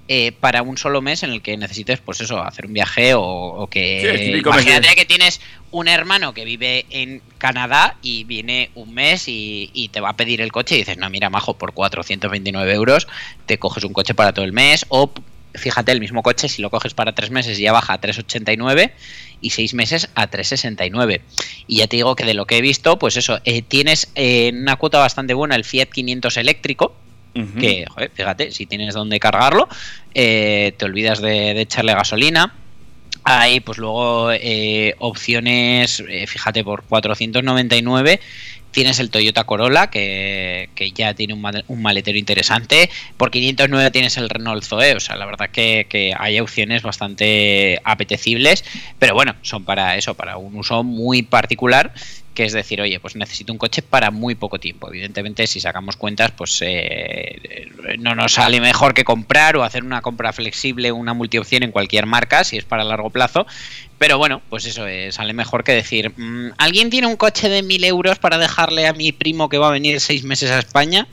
eh, 0.09 0.33
para 0.33 0.63
un 0.63 0.77
solo 0.77 1.01
mes 1.01 1.23
en 1.23 1.31
el 1.31 1.41
que 1.41 1.55
necesites, 1.55 1.99
pues 2.01 2.19
eso, 2.19 2.43
hacer 2.43 2.65
un 2.65 2.73
viaje 2.73 3.13
o, 3.13 3.21
o 3.21 3.67
que... 3.67 4.17
Sí, 4.17 4.37
imagínate 4.37 4.89
que... 4.89 4.95
que 4.95 5.05
tienes 5.05 5.39
un 5.71 5.87
hermano 5.87 6.33
que 6.33 6.43
vive 6.43 6.85
en 6.89 7.21
Canadá 7.37 7.95
y 8.01 8.25
viene 8.25 8.69
un 8.75 8.93
mes 8.93 9.29
y, 9.29 9.71
y, 9.73 9.87
te 9.87 10.01
va 10.01 10.09
a 10.09 10.15
pedir 10.17 10.41
el 10.41 10.51
coche 10.51 10.75
y 10.75 10.79
dices, 10.79 10.97
no, 10.97 11.09
mira, 11.09 11.29
majo, 11.29 11.57
por 11.57 11.73
429 11.73 12.73
euros 12.73 13.07
te 13.45 13.57
coges 13.57 13.85
un 13.85 13.93
coche 13.93 14.13
para 14.13 14.33
todo 14.33 14.45
el 14.45 14.51
mes 14.51 14.85
o... 14.89 15.11
Fíjate, 15.55 15.91
el 15.91 15.99
mismo 15.99 16.23
coche, 16.23 16.49
si 16.49 16.61
lo 16.61 16.69
coges 16.69 16.93
para 16.93 17.13
tres 17.13 17.29
meses 17.29 17.57
ya 17.59 17.71
baja 17.71 17.93
a 17.93 18.01
3,89 18.01 18.91
y 19.39 19.51
seis 19.51 19.73
meses 19.73 20.09
a 20.15 20.29
3,69. 20.29 21.21
Y 21.67 21.77
ya 21.77 21.87
te 21.87 21.97
digo 21.97 22.15
que 22.15 22.25
de 22.25 22.33
lo 22.33 22.45
que 22.47 22.57
he 22.57 22.61
visto, 22.61 22.97
pues 22.97 23.17
eso, 23.17 23.39
eh, 23.45 23.61
tienes 23.61 24.11
eh, 24.15 24.51
una 24.53 24.77
cuota 24.77 24.97
bastante 24.99 25.33
buena 25.33 25.55
el 25.55 25.63
Fiat 25.63 25.89
500 25.89 26.37
eléctrico, 26.37 26.95
Uh 27.35 27.39
-huh. 27.39 27.59
que 27.59 27.85
joder, 27.87 28.11
fíjate, 28.13 28.51
si 28.51 28.67
tienes 28.67 28.93
donde 28.93 29.19
cargarlo, 29.19 29.67
eh, 30.13 30.75
te 30.77 30.85
olvidas 30.85 31.19
de, 31.19 31.55
de, 31.55 31.61
echarle 31.61 31.95
gasolina. 31.95 32.53
Hay 33.23 33.59
pues 33.59 33.79
luego 33.79 34.31
eh, 34.31 34.93
opciones, 34.99 36.03
fíjate, 36.27 36.63
por 36.63 36.83
499 36.83 38.19
tienes 38.73 38.99
el 38.99 39.09
Toyota 39.09 39.45
Corolla, 39.45 39.87
que, 39.87 40.69
que 40.75 40.91
ya 40.91 41.13
tiene 41.13 41.33
un, 41.33 41.63
un, 41.67 41.81
maletero 41.81 42.17
interesante. 42.17 42.89
Por 43.15 43.31
509 43.31 43.91
tienes 43.91 44.17
el 44.17 44.29
Renault 44.29 44.63
Zoe. 44.63 44.95
O 44.95 44.99
sea, 44.99 45.15
la 45.15 45.25
verdad 45.25 45.49
que, 45.49 45.85
que, 45.87 46.13
hay 46.17 46.39
opciones 46.39 46.81
bastante 46.81 47.79
apetecibles. 47.85 48.65
Pero 48.99 49.13
bueno, 49.13 49.35
son 49.43 49.63
para 49.63 49.95
eso, 49.95 50.15
para 50.15 50.37
un 50.37 50.55
uso 50.57 50.83
muy 50.83 51.21
particular. 51.21 51.93
Que 52.33 52.45
es 52.45 52.53
decir, 52.53 52.81
oye, 52.81 52.99
pues 52.99 53.15
necesito 53.15 53.51
un 53.51 53.59
coche 53.59 53.81
para 53.81 54.09
muy 54.09 54.33
poco 54.33 54.59
tiempo. 54.59 54.89
Evidentemente, 54.89 55.45
si 55.45 55.59
sacamos 55.59 55.97
cuentas, 55.97 56.31
pues 56.31 56.59
eh, 56.61 57.69
no 57.99 58.15
nos 58.15 58.33
sale 58.33 58.59
mejor 58.59 58.93
que 58.93 59.03
comprar 59.03 59.55
o 59.55 59.63
hacer 59.63 59.83
una 59.83 60.01
compra 60.01 60.33
flexible, 60.33 60.91
una 60.91 61.13
multiopción 61.13 61.63
en 61.63 61.71
cualquier 61.71 62.05
marca, 62.07 62.43
si 62.43 62.57
es 62.57 62.65
para 62.65 62.83
largo 62.83 63.11
plazo. 63.11 63.45
Pero 63.99 64.17
bueno, 64.17 64.41
pues 64.49 64.65
eso 64.65 64.87
eh, 64.87 65.11
sale 65.11 65.33
mejor 65.33 65.63
que 65.63 65.73
decir, 65.73 66.11
mmm, 66.17 66.49
¿alguien 66.57 66.89
tiene 66.89 67.07
un 67.07 67.15
coche 67.15 67.49
de 67.49 67.61
mil 67.61 67.83
euros 67.83 68.19
para 68.19 68.37
dejarle 68.37 68.87
a 68.87 68.93
mi 68.93 69.11
primo 69.11 69.47
que 69.47 69.57
va 69.57 69.67
a 69.67 69.71
venir 69.71 69.99
seis 69.99 70.23
meses 70.23 70.51
a 70.51 70.59
España? 70.59 71.07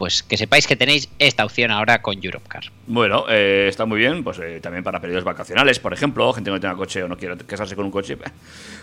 Pues 0.00 0.22
que 0.22 0.38
sepáis 0.38 0.66
que 0.66 0.76
tenéis 0.76 1.10
esta 1.18 1.44
opción 1.44 1.70
ahora 1.70 2.00
con 2.00 2.24
Europcar. 2.24 2.62
Bueno, 2.86 3.26
eh, 3.28 3.66
está 3.68 3.84
muy 3.84 3.98
bien, 3.98 4.24
pues 4.24 4.38
eh, 4.38 4.58
también 4.62 4.82
para 4.82 4.98
periodos 4.98 5.24
vacacionales, 5.24 5.78
por 5.78 5.92
ejemplo, 5.92 6.32
gente 6.32 6.48
que 6.48 6.54
no 6.54 6.58
tenga 6.58 6.74
coche 6.74 7.02
o 7.02 7.08
no 7.08 7.18
quiere 7.18 7.36
casarse 7.36 7.76
con 7.76 7.84
un 7.84 7.90
coche. 7.90 8.16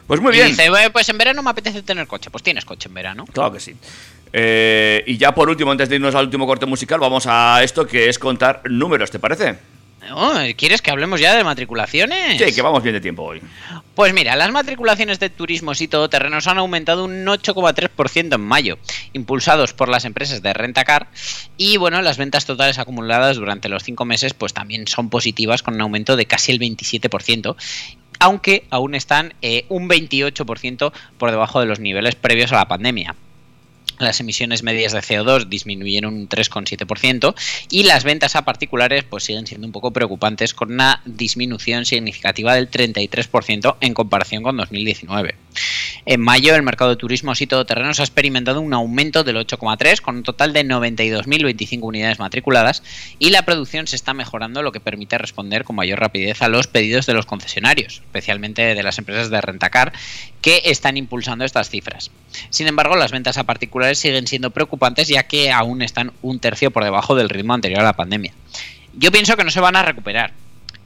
Pues 0.06 0.22
muy 0.22 0.32
bien. 0.32 0.50
Y 0.50 0.50
dice, 0.52 0.70
pues 0.94 1.10
en 1.10 1.18
verano 1.18 1.42
me 1.42 1.50
apetece 1.50 1.82
tener 1.82 2.06
coche, 2.06 2.30
pues 2.30 2.44
tienes 2.44 2.66
coche 2.66 2.88
en 2.88 2.94
verano. 2.94 3.26
Claro 3.34 3.52
que 3.52 3.60
sí. 3.60 3.76
Eh, 4.32 5.04
y 5.08 5.18
ya 5.18 5.34
por 5.34 5.50
último, 5.50 5.72
antes 5.72 5.90
de 5.90 5.96
irnos 5.96 6.14
al 6.14 6.26
último 6.26 6.46
corte 6.46 6.68
musical, 6.68 7.00
vamos 7.00 7.26
a 7.26 7.64
esto 7.64 7.88
que 7.88 8.10
es 8.10 8.20
contar 8.20 8.62
números, 8.70 9.10
¿te 9.10 9.18
parece? 9.18 9.58
Oh, 10.14 10.34
¿Quieres 10.56 10.82
que 10.82 10.92
hablemos 10.92 11.20
ya 11.20 11.36
de 11.36 11.44
matriculaciones? 11.44 12.42
Sí, 12.42 12.54
que 12.54 12.62
vamos 12.62 12.84
bien 12.84 12.94
de 12.94 13.02
tiempo 13.02 13.24
hoy. 13.24 13.42
Pues 13.96 14.14
mira, 14.14 14.36
las 14.36 14.52
matriculaciones 14.52 15.20
de 15.20 15.30
turismos 15.30 15.82
y 15.82 15.88
todoterrenos 15.88 16.48
han 16.48 16.58
aumentado 16.58 17.06
un 17.06 17.26
8,3% 17.26 18.36
en 18.36 18.42
mayo, 18.42 18.78
impulsados 19.14 19.74
por 19.74 19.90
las 19.90 20.06
empresas 20.06 20.42
de 20.42 20.54
rentacar 20.54 21.08
y 21.58 21.78
bueno, 21.78 22.02
las 22.02 22.18
ventas 22.18 22.46
totales 22.46 22.78
acumuladas 22.80 23.38
durante 23.38 23.70
los 23.70 23.84
cinco 23.84 24.06
meses 24.06 24.34
pues 24.34 24.54
también 24.54 24.88
son 24.88 25.10
positivas 25.10 25.64
con 25.64 25.76
un 25.76 25.82
aumento 25.82 26.16
de 26.16 26.26
casi 26.26 26.52
el 26.52 26.60
27%, 26.60 27.56
aunque 28.20 28.66
aún 28.70 28.96
están 28.96 29.34
eh, 29.42 29.66
un 29.70 29.90
28% 29.90 30.92
por 31.18 31.32
debajo 31.32 31.60
de 31.60 31.66
los 31.66 31.80
niveles 31.80 32.16
previos 32.16 32.52
a 32.52 32.58
la 32.58 32.68
pandemia 32.68 33.16
las 34.00 34.20
emisiones 34.20 34.64
medias 34.64 34.94
de 34.94 35.00
CO2 35.00 35.48
disminuyeron 35.48 36.14
un 36.14 36.30
3,7% 36.30 37.36
y 37.70 37.84
las 37.84 38.04
ventas 38.04 38.36
a 38.36 38.46
particulares 38.46 39.04
pues 39.04 39.24
siguen 39.24 39.48
siendo 39.48 39.68
un 39.68 39.74
poco 39.74 39.92
preocupantes 39.92 40.54
con 40.54 40.72
una 40.72 41.02
disminución 41.06 41.86
significativa 41.86 42.56
del 42.56 42.70
33% 42.70 43.78
en 43.82 43.94
comparación 43.94 44.44
con 44.44 44.58
2019. 44.58 45.36
En 46.10 46.22
mayo 46.22 46.56
el 46.56 46.64
mercado 46.64 46.92
de 46.92 46.96
turismos 46.96 47.42
y 47.42 47.48
todoterrenos 47.48 48.00
ha 48.00 48.04
experimentado 48.04 48.62
un 48.62 48.74
aumento 48.74 49.26
del 49.26 49.36
8,3 49.36 50.00
con 50.00 50.16
un 50.16 50.24
total 50.24 50.54
de 50.54 50.64
92.025 50.64 51.80
unidades 51.82 52.18
matriculadas 52.18 52.82
y 53.20 53.30
la 53.30 53.42
producción 53.42 53.88
se 53.88 53.98
está 53.98 54.14
mejorando 54.14 54.64
lo 54.64 54.72
que 54.72 54.80
permite 54.80 55.18
responder 55.18 55.66
con 55.66 55.76
mayor 55.76 56.00
rapidez 56.00 56.42
a 56.42 56.48
los 56.48 56.68
pedidos 56.68 57.08
de 57.08 57.14
los 57.14 57.26
concesionarios, 57.26 57.96
especialmente 58.06 58.74
de 58.74 58.84
las 58.84 58.98
empresas 59.00 59.30
de 59.30 59.42
rentacar 59.42 59.92
que 60.40 60.62
están 60.64 60.96
impulsando 60.96 61.44
estas 61.44 61.70
cifras. 61.70 62.10
Sin 62.52 62.68
embargo, 62.68 62.96
las 62.96 63.12
ventas 63.12 63.38
a 63.38 63.44
particulares 63.44 64.00
siguen 64.00 64.28
siendo 64.28 64.52
preocupantes 64.52 65.10
ya 65.10 65.24
que 65.24 65.52
aún 65.52 65.82
están 65.82 66.14
un 66.22 66.40
tercio 66.40 66.72
por 66.72 66.86
debajo 66.86 67.16
del 67.16 67.28
ritmo 67.28 67.54
anterior 67.54 67.82
a 67.82 67.84
la 67.84 67.98
pandemia. 67.98 68.32
Yo 68.94 69.12
pienso 69.12 69.36
que 69.36 69.44
no 69.44 69.52
se 69.52 69.60
van 69.60 69.76
a 69.76 69.84
recuperar, 69.84 70.32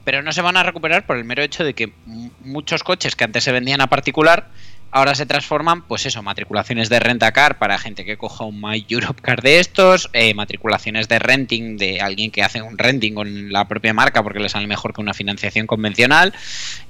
pero 0.02 0.20
no 0.22 0.32
se 0.32 0.42
van 0.42 0.56
a 0.56 0.64
recuperar 0.64 1.06
por 1.06 1.16
el 1.16 1.22
mero 1.22 1.44
hecho 1.44 1.62
de 1.62 1.74
que 1.74 1.92
muchos 2.40 2.82
coches 2.82 3.14
que 3.14 3.22
antes 3.22 3.44
se 3.44 3.52
vendían 3.52 3.80
a 3.80 3.86
particular 3.86 4.48
ahora 4.92 5.14
se 5.14 5.26
transforman, 5.26 5.82
pues 5.82 6.06
eso, 6.06 6.22
matriculaciones 6.22 6.88
de 6.88 7.00
rentacar 7.00 7.58
para 7.58 7.78
gente 7.78 8.04
que 8.04 8.18
coja 8.18 8.44
un 8.44 8.60
My 8.60 8.84
Europe 8.88 9.20
Car 9.22 9.40
de 9.42 9.58
estos, 9.58 10.10
eh, 10.12 10.34
matriculaciones 10.34 11.08
de 11.08 11.18
renting 11.18 11.78
de 11.78 12.00
alguien 12.00 12.30
que 12.30 12.42
hace 12.42 12.62
un 12.62 12.78
renting 12.78 13.14
con 13.14 13.50
la 13.50 13.66
propia 13.66 13.94
marca 13.94 14.22
porque 14.22 14.38
le 14.38 14.50
sale 14.50 14.66
mejor 14.66 14.94
que 14.94 15.00
una 15.00 15.14
financiación 15.14 15.66
convencional. 15.66 16.34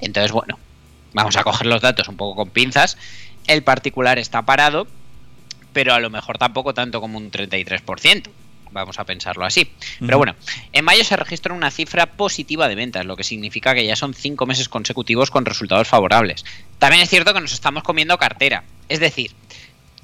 Entonces, 0.01 0.33
bueno, 0.33 0.59
vamos 1.15 1.37
a 1.37 1.45
coger 1.45 1.67
los 1.67 1.81
datos 1.81 2.09
un 2.09 2.17
poco 2.17 2.37
con 2.37 2.51
pinzas. 2.51 2.99
El 3.47 3.63
particular 3.63 4.19
está 4.19 4.43
parado, 4.43 4.89
pero 5.73 5.95
a 5.95 6.01
lo 6.01 6.11
mejor 6.11 6.39
tampoco 6.39 6.75
tanto 6.75 7.01
como 7.01 7.19
un 7.19 7.31
33%. 7.31 8.29
Vamos 8.73 8.99
a 8.99 9.05
pensarlo 9.05 9.45
así. 9.45 9.71
Pero 10.01 10.19
bueno, 10.19 10.35
en 10.73 10.85
mayo 10.85 11.05
se 11.05 11.17
registró 11.17 11.55
una 11.55 11.71
cifra 11.71 12.07
positiva 12.07 12.69
de 12.69 12.75
ventas, 12.75 13.05
lo 13.05 13.17
que 13.17 13.25
significa 13.25 13.75
que 13.75 13.87
ya 13.87 13.97
son 13.97 14.15
cinco 14.15 14.47
meses 14.47 14.69
consecutivos 14.69 15.31
con 15.31 15.45
resultados 15.45 15.89
favorables. 15.89 16.45
También 16.79 17.03
es 17.03 17.11
cierto 17.11 17.35
que 17.35 17.41
nos 17.41 17.53
estamos 17.53 17.83
comiendo 17.83 18.17
cartera. 18.19 18.65
Es 18.89 19.01
decir, 19.01 19.33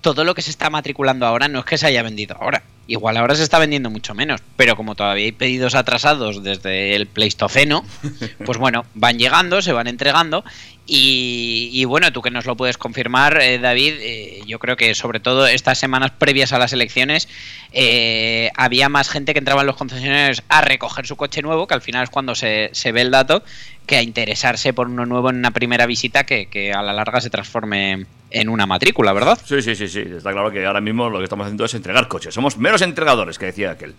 todo 0.01 0.25
lo 0.25 0.35
que 0.35 0.43
se 0.43 0.51
está 0.51 0.71
matriculando 0.71 1.27
ahora 1.27 1.49
no 1.49 1.61
es 1.61 1.65
que 1.65 1.79
se 1.79 1.87
haya 1.87 2.03
vendido 2.03 2.37
ahora. 2.41 2.63
igual 2.87 3.17
ahora 3.19 3.35
se 3.35 3.43
está 3.43 3.59
vendiendo 3.59 3.91
mucho 3.91 4.15
menos. 4.15 4.41
Pero 4.57 4.77
como 4.77 4.95
todavía 4.95 5.25
hay 5.25 5.33
pedidos 5.33 5.75
atrasados 5.75 6.43
desde 6.43 6.95
el 6.95 7.07
Pleistoceno, 7.07 7.85
pues 8.47 8.59
bueno, 8.59 8.87
van 8.95 9.19
llegando, 9.19 9.61
se 9.61 9.73
van 9.73 9.89
entregando. 9.89 10.45
Y, 10.91 11.69
y 11.71 11.85
bueno, 11.85 12.11
tú 12.15 12.23
que 12.23 12.31
nos 12.31 12.47
lo 12.47 12.57
puedes 12.57 12.79
confirmar, 12.79 13.43
eh, 13.43 13.59
David, 13.59 13.97
eh, 14.01 14.41
yo 14.47 14.59
creo 14.59 14.75
que 14.75 14.95
sobre 14.95 15.21
todo 15.21 15.47
estas 15.47 15.79
semanas 15.79 16.13
previas 16.13 16.55
a 16.55 16.59
las 16.59 16.73
elecciones 16.73 17.29
eh, 17.73 18.51
había 18.57 18.89
más 18.89 19.11
gente 19.11 19.35
que 19.35 19.39
entraba 19.41 19.61
en 19.61 19.67
los 19.67 19.77
concesionarios 19.77 20.43
a 20.49 20.63
recoger 20.63 21.07
su 21.07 21.17
coche 21.17 21.43
nuevo, 21.43 21.67
que 21.67 21.75
al 21.75 21.83
final 21.83 22.05
es 22.05 22.11
cuando 22.11 22.35
se, 22.35 22.71
se 22.73 22.93
ve 22.93 23.03
el 23.03 23.11
dato, 23.11 23.43
que 23.85 23.97
a 23.97 24.03
interesarse 24.03 24.73
por 24.73 24.89
uno 24.89 25.05
nuevo 25.05 25.29
en 25.29 25.37
una 25.37 25.51
primera 25.51 25.85
visita 25.85 26.25
que, 26.25 26.73
a 26.75 26.81
la 26.81 26.95
larga 26.95 27.21
se 27.21 27.29
transforme 27.29 28.07
en 28.31 28.49
una 28.49 28.65
matrícula, 28.65 29.13
¿verdad? 29.13 29.39
Sí, 29.45 29.61
sí, 29.61 29.77
sí, 29.77 29.89
sí. 29.89 30.01
Está 30.01 30.33
claro 30.33 30.51
que 30.51 30.65
ahora 30.65 30.81
mismo 30.81 31.11
lo 31.11 31.19
que 31.19 31.25
estamos 31.25 31.45
haciendo 31.45 31.67
es 31.67 31.75
entregar 31.75 32.09
coches. 32.09 32.33
Somos 32.33 32.57
meros 32.57 32.81
entregadores, 32.81 33.39
que 33.39 33.45
decía 33.47 33.73
aquel. 33.73 33.95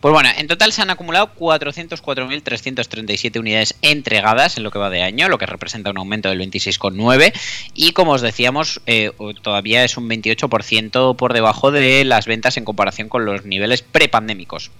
Pues 0.00 0.12
bueno, 0.12 0.28
en 0.36 0.46
total 0.46 0.72
se 0.72 0.82
han 0.82 0.90
acumulado 0.90 1.30
404.337 1.38 3.40
unidades 3.40 3.74
entregadas 3.82 4.56
en 4.56 4.62
lo 4.62 4.70
que 4.70 4.78
va 4.78 4.90
de 4.90 5.02
año, 5.02 5.28
lo 5.28 5.38
que 5.38 5.46
representa 5.46 5.90
un 5.90 5.98
aumento 5.98 6.28
del 6.28 6.40
26,9 6.40 7.32
y 7.74 7.92
como 7.92 8.12
os 8.12 8.20
decíamos, 8.20 8.80
eh, 8.86 9.10
todavía 9.42 9.84
es 9.84 9.96
un 9.96 10.08
28% 10.08 11.16
por 11.16 11.32
debajo 11.32 11.70
de 11.70 12.04
las 12.04 12.26
ventas 12.26 12.56
en 12.56 12.64
comparación 12.64 13.08
con 13.08 13.24
los 13.24 13.44
niveles 13.44 13.82
prepandémicos. 13.82 14.70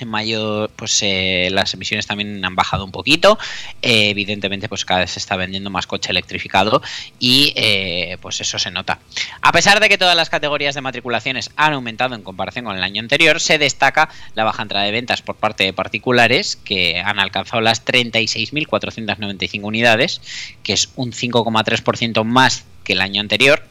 En 0.00 0.08
mayo, 0.08 0.70
pues 0.76 1.00
eh, 1.02 1.48
las 1.50 1.74
emisiones 1.74 2.06
también 2.06 2.44
han 2.44 2.54
bajado 2.54 2.84
un 2.84 2.92
poquito. 2.92 3.38
Eh, 3.82 4.10
evidentemente, 4.10 4.68
pues 4.68 4.84
cada 4.84 5.00
vez 5.00 5.10
se 5.10 5.18
está 5.18 5.36
vendiendo 5.36 5.70
más 5.70 5.86
coche 5.86 6.10
electrificado 6.10 6.82
y 7.18 7.52
eh, 7.56 8.16
pues 8.20 8.40
eso 8.40 8.58
se 8.58 8.70
nota. 8.70 9.00
A 9.42 9.52
pesar 9.52 9.80
de 9.80 9.88
que 9.88 9.98
todas 9.98 10.16
las 10.16 10.30
categorías 10.30 10.74
de 10.74 10.80
matriculaciones 10.80 11.50
han 11.56 11.72
aumentado 11.72 12.14
en 12.14 12.22
comparación 12.22 12.64
con 12.64 12.76
el 12.76 12.82
año 12.82 13.00
anterior, 13.00 13.40
se 13.40 13.58
destaca 13.58 14.08
la 14.34 14.44
baja 14.44 14.62
entrada 14.62 14.84
de 14.84 14.92
ventas 14.92 15.22
por 15.22 15.36
parte 15.36 15.64
de 15.64 15.72
particulares 15.72 16.56
que 16.56 17.00
han 17.00 17.18
alcanzado 17.18 17.60
las 17.60 17.84
36.495 17.84 19.62
unidades, 19.62 20.20
que 20.62 20.74
es 20.74 20.90
un 20.96 21.12
5,3% 21.12 22.24
más 22.24 22.64
que 22.84 22.92
el 22.92 23.00
año 23.00 23.20
anterior 23.20 23.64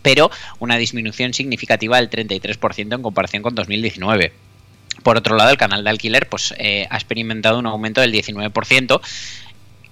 pero 0.00 0.30
una 0.58 0.76
disminución 0.76 1.34
significativa 1.34 1.98
del 1.98 2.08
33% 2.08 2.94
en 2.94 3.02
comparación 3.02 3.42
con 3.42 3.54
2019. 3.54 4.32
Por 5.08 5.16
otro 5.16 5.36
lado, 5.36 5.48
el 5.48 5.56
canal 5.56 5.82
de 5.82 5.88
alquiler 5.88 6.28
pues, 6.28 6.52
eh, 6.58 6.86
ha 6.90 6.96
experimentado 6.96 7.58
un 7.58 7.64
aumento 7.64 8.02
del 8.02 8.12
19%, 8.12 9.00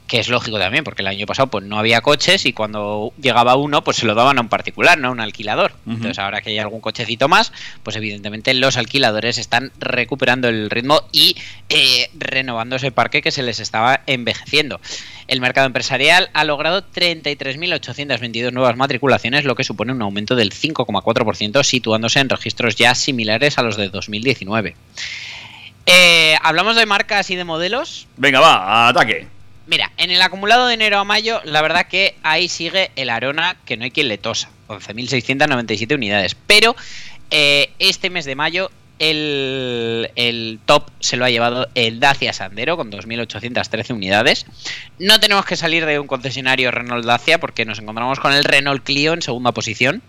que 0.07 0.21
es 0.21 0.29
lógico 0.29 0.59
también, 0.59 0.85
porque 0.85 1.03
el 1.03 1.09
año 1.09 1.27
pasado 1.27 1.49
pues, 1.49 1.65
no 1.65 1.79
había 1.79 2.01
coches 2.01 2.47
y 2.47 2.53
cuando 2.53 3.13
llegaba 3.21 3.57
uno, 3.57 3.83
pues 3.83 3.97
se 3.97 4.07
lo 4.07 4.15
daban 4.15 4.39
a 4.39 4.41
un 4.41 4.49
particular, 4.49 4.99
no 4.99 5.09
a 5.09 5.11
un 5.11 5.21
alquilador. 5.21 5.73
Entonces, 5.87 6.19
ahora 6.19 6.43
que 6.43 6.51
hay 6.51 6.59
algún 6.59 6.81
cochecito 6.81 7.29
más, 7.29 7.53
pues 7.83 7.97
evidentemente 7.97 8.55
los 8.55 8.77
alquiladores 8.77 9.39
están 9.39 9.73
recuperando 9.79 10.49
el 10.49 10.71
ritmo 10.71 11.03
y 11.13 11.37
eh, 11.69 12.09
renovando 12.15 12.77
ese 12.77 12.93
parque 12.93 13.23
que 13.23 13.33
se 13.33 13.43
les 13.43 13.59
estaba 13.59 14.03
envejeciendo. 14.07 14.81
El 15.27 15.41
mercado 15.41 15.67
empresarial 15.67 16.31
ha 16.35 16.45
logrado 16.45 16.85
33.822 16.95 18.53
nuevas 18.53 18.77
matriculaciones, 18.77 19.45
lo 19.45 19.57
que 19.57 19.65
supone 19.65 19.93
un 19.93 20.03
aumento 20.03 20.37
del 20.37 20.53
5,4%, 20.53 21.65
situándose 21.65 22.21
en 22.21 22.29
registros 22.29 22.77
ya 22.77 22.95
similares 22.95 23.59
a 23.59 23.63
los 23.63 23.77
de 23.77 23.89
2019. 23.89 24.77
Eh, 25.87 26.37
Hablamos 26.43 26.77
de 26.77 26.87
marcas 26.87 27.31
y 27.31 27.37
de 27.37 27.45
modelos. 27.45 28.07
Venga, 28.17 28.41
va, 28.41 28.89
ataque. 28.89 29.27
Mira, 29.67 29.91
en 29.97 30.11
el 30.11 30.23
acumulado 30.23 30.69
de 30.69 30.75
enero 30.75 30.99
a 30.99 31.05
mayo, 31.05 31.41
la 31.45 31.61
verdad 31.61 31.89
que 31.89 32.17
ahí 32.23 32.49
sigue 32.49 32.93
el 32.95 33.11
Arona, 33.11 33.57
que 33.65 33.77
no 33.77 33.85
hay 33.85 33.91
quien 33.91 34.09
le 34.09 34.17
tosa, 34.17 34.49
11.697 34.69 35.95
unidades. 35.95 36.37
Pero 36.47 36.77
eh, 37.31 37.71
este 37.81 38.09
mes 38.09 38.25
de 38.27 38.37
mayo, 38.37 38.71
el, 39.01 40.11
el 40.15 40.61
top 40.67 40.91
se 41.01 41.17
lo 41.17 41.25
ha 41.25 41.31
llevado 41.31 41.69
el 41.75 41.99
Dacia 41.99 42.33
Sandero 42.33 42.77
con 42.77 42.93
2.813 42.93 43.93
unidades. 43.93 44.47
No 45.01 45.19
tenemos 45.19 45.45
que 45.45 45.57
salir 45.57 45.85
de 45.85 45.99
un 45.99 46.07
concesionario 46.07 46.71
Renault 46.71 47.05
Dacia 47.05 47.41
porque 47.41 47.65
nos 47.65 47.81
encontramos 47.81 48.21
con 48.21 48.33
el 48.33 48.45
Renault 48.45 48.85
Clio 48.85 49.15
en 49.15 49.23
segunda 49.23 49.51
posición. 49.51 50.01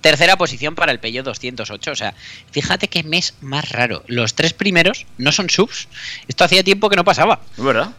Tercera 0.00 0.36
posición 0.36 0.74
para 0.74 0.92
el 0.92 1.00
Peugeot 1.00 1.26
208. 1.26 1.90
O 1.90 1.96
sea, 1.96 2.14
fíjate 2.52 2.88
qué 2.88 3.02
mes 3.02 3.34
más 3.42 3.68
raro. 3.70 4.02
Los 4.06 4.34
tres 4.34 4.54
primeros 4.54 5.06
no 5.18 5.32
son 5.32 5.50
subs. 5.50 5.88
Esto 6.28 6.44
hacía 6.44 6.64
tiempo 6.64 6.88
que 6.88 6.96
no 6.96 7.04
pasaba. 7.04 7.40
¿Es 7.56 7.62
verdad? 7.62 7.90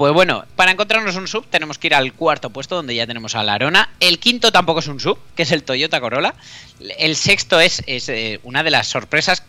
Pues 0.00 0.14
bueno, 0.14 0.46
para 0.56 0.70
encontrarnos 0.70 1.14
un 1.16 1.28
sub 1.28 1.44
tenemos 1.50 1.76
que 1.76 1.88
ir 1.88 1.94
al 1.94 2.14
cuarto 2.14 2.48
puesto 2.48 2.74
donde 2.74 2.94
ya 2.94 3.06
tenemos 3.06 3.34
a 3.34 3.42
la 3.42 3.52
Arona. 3.52 3.90
El 4.00 4.18
quinto 4.18 4.50
tampoco 4.50 4.80
es 4.80 4.86
un 4.86 4.98
sub, 4.98 5.18
que 5.36 5.42
es 5.42 5.52
el 5.52 5.62
Toyota 5.62 6.00
Corolla. 6.00 6.34
El 6.96 7.16
sexto 7.16 7.60
es, 7.60 7.82
es 7.86 8.08
eh, 8.08 8.40
una 8.42 8.62
de 8.62 8.70
las 8.70 8.86
sorpresas 8.86 9.42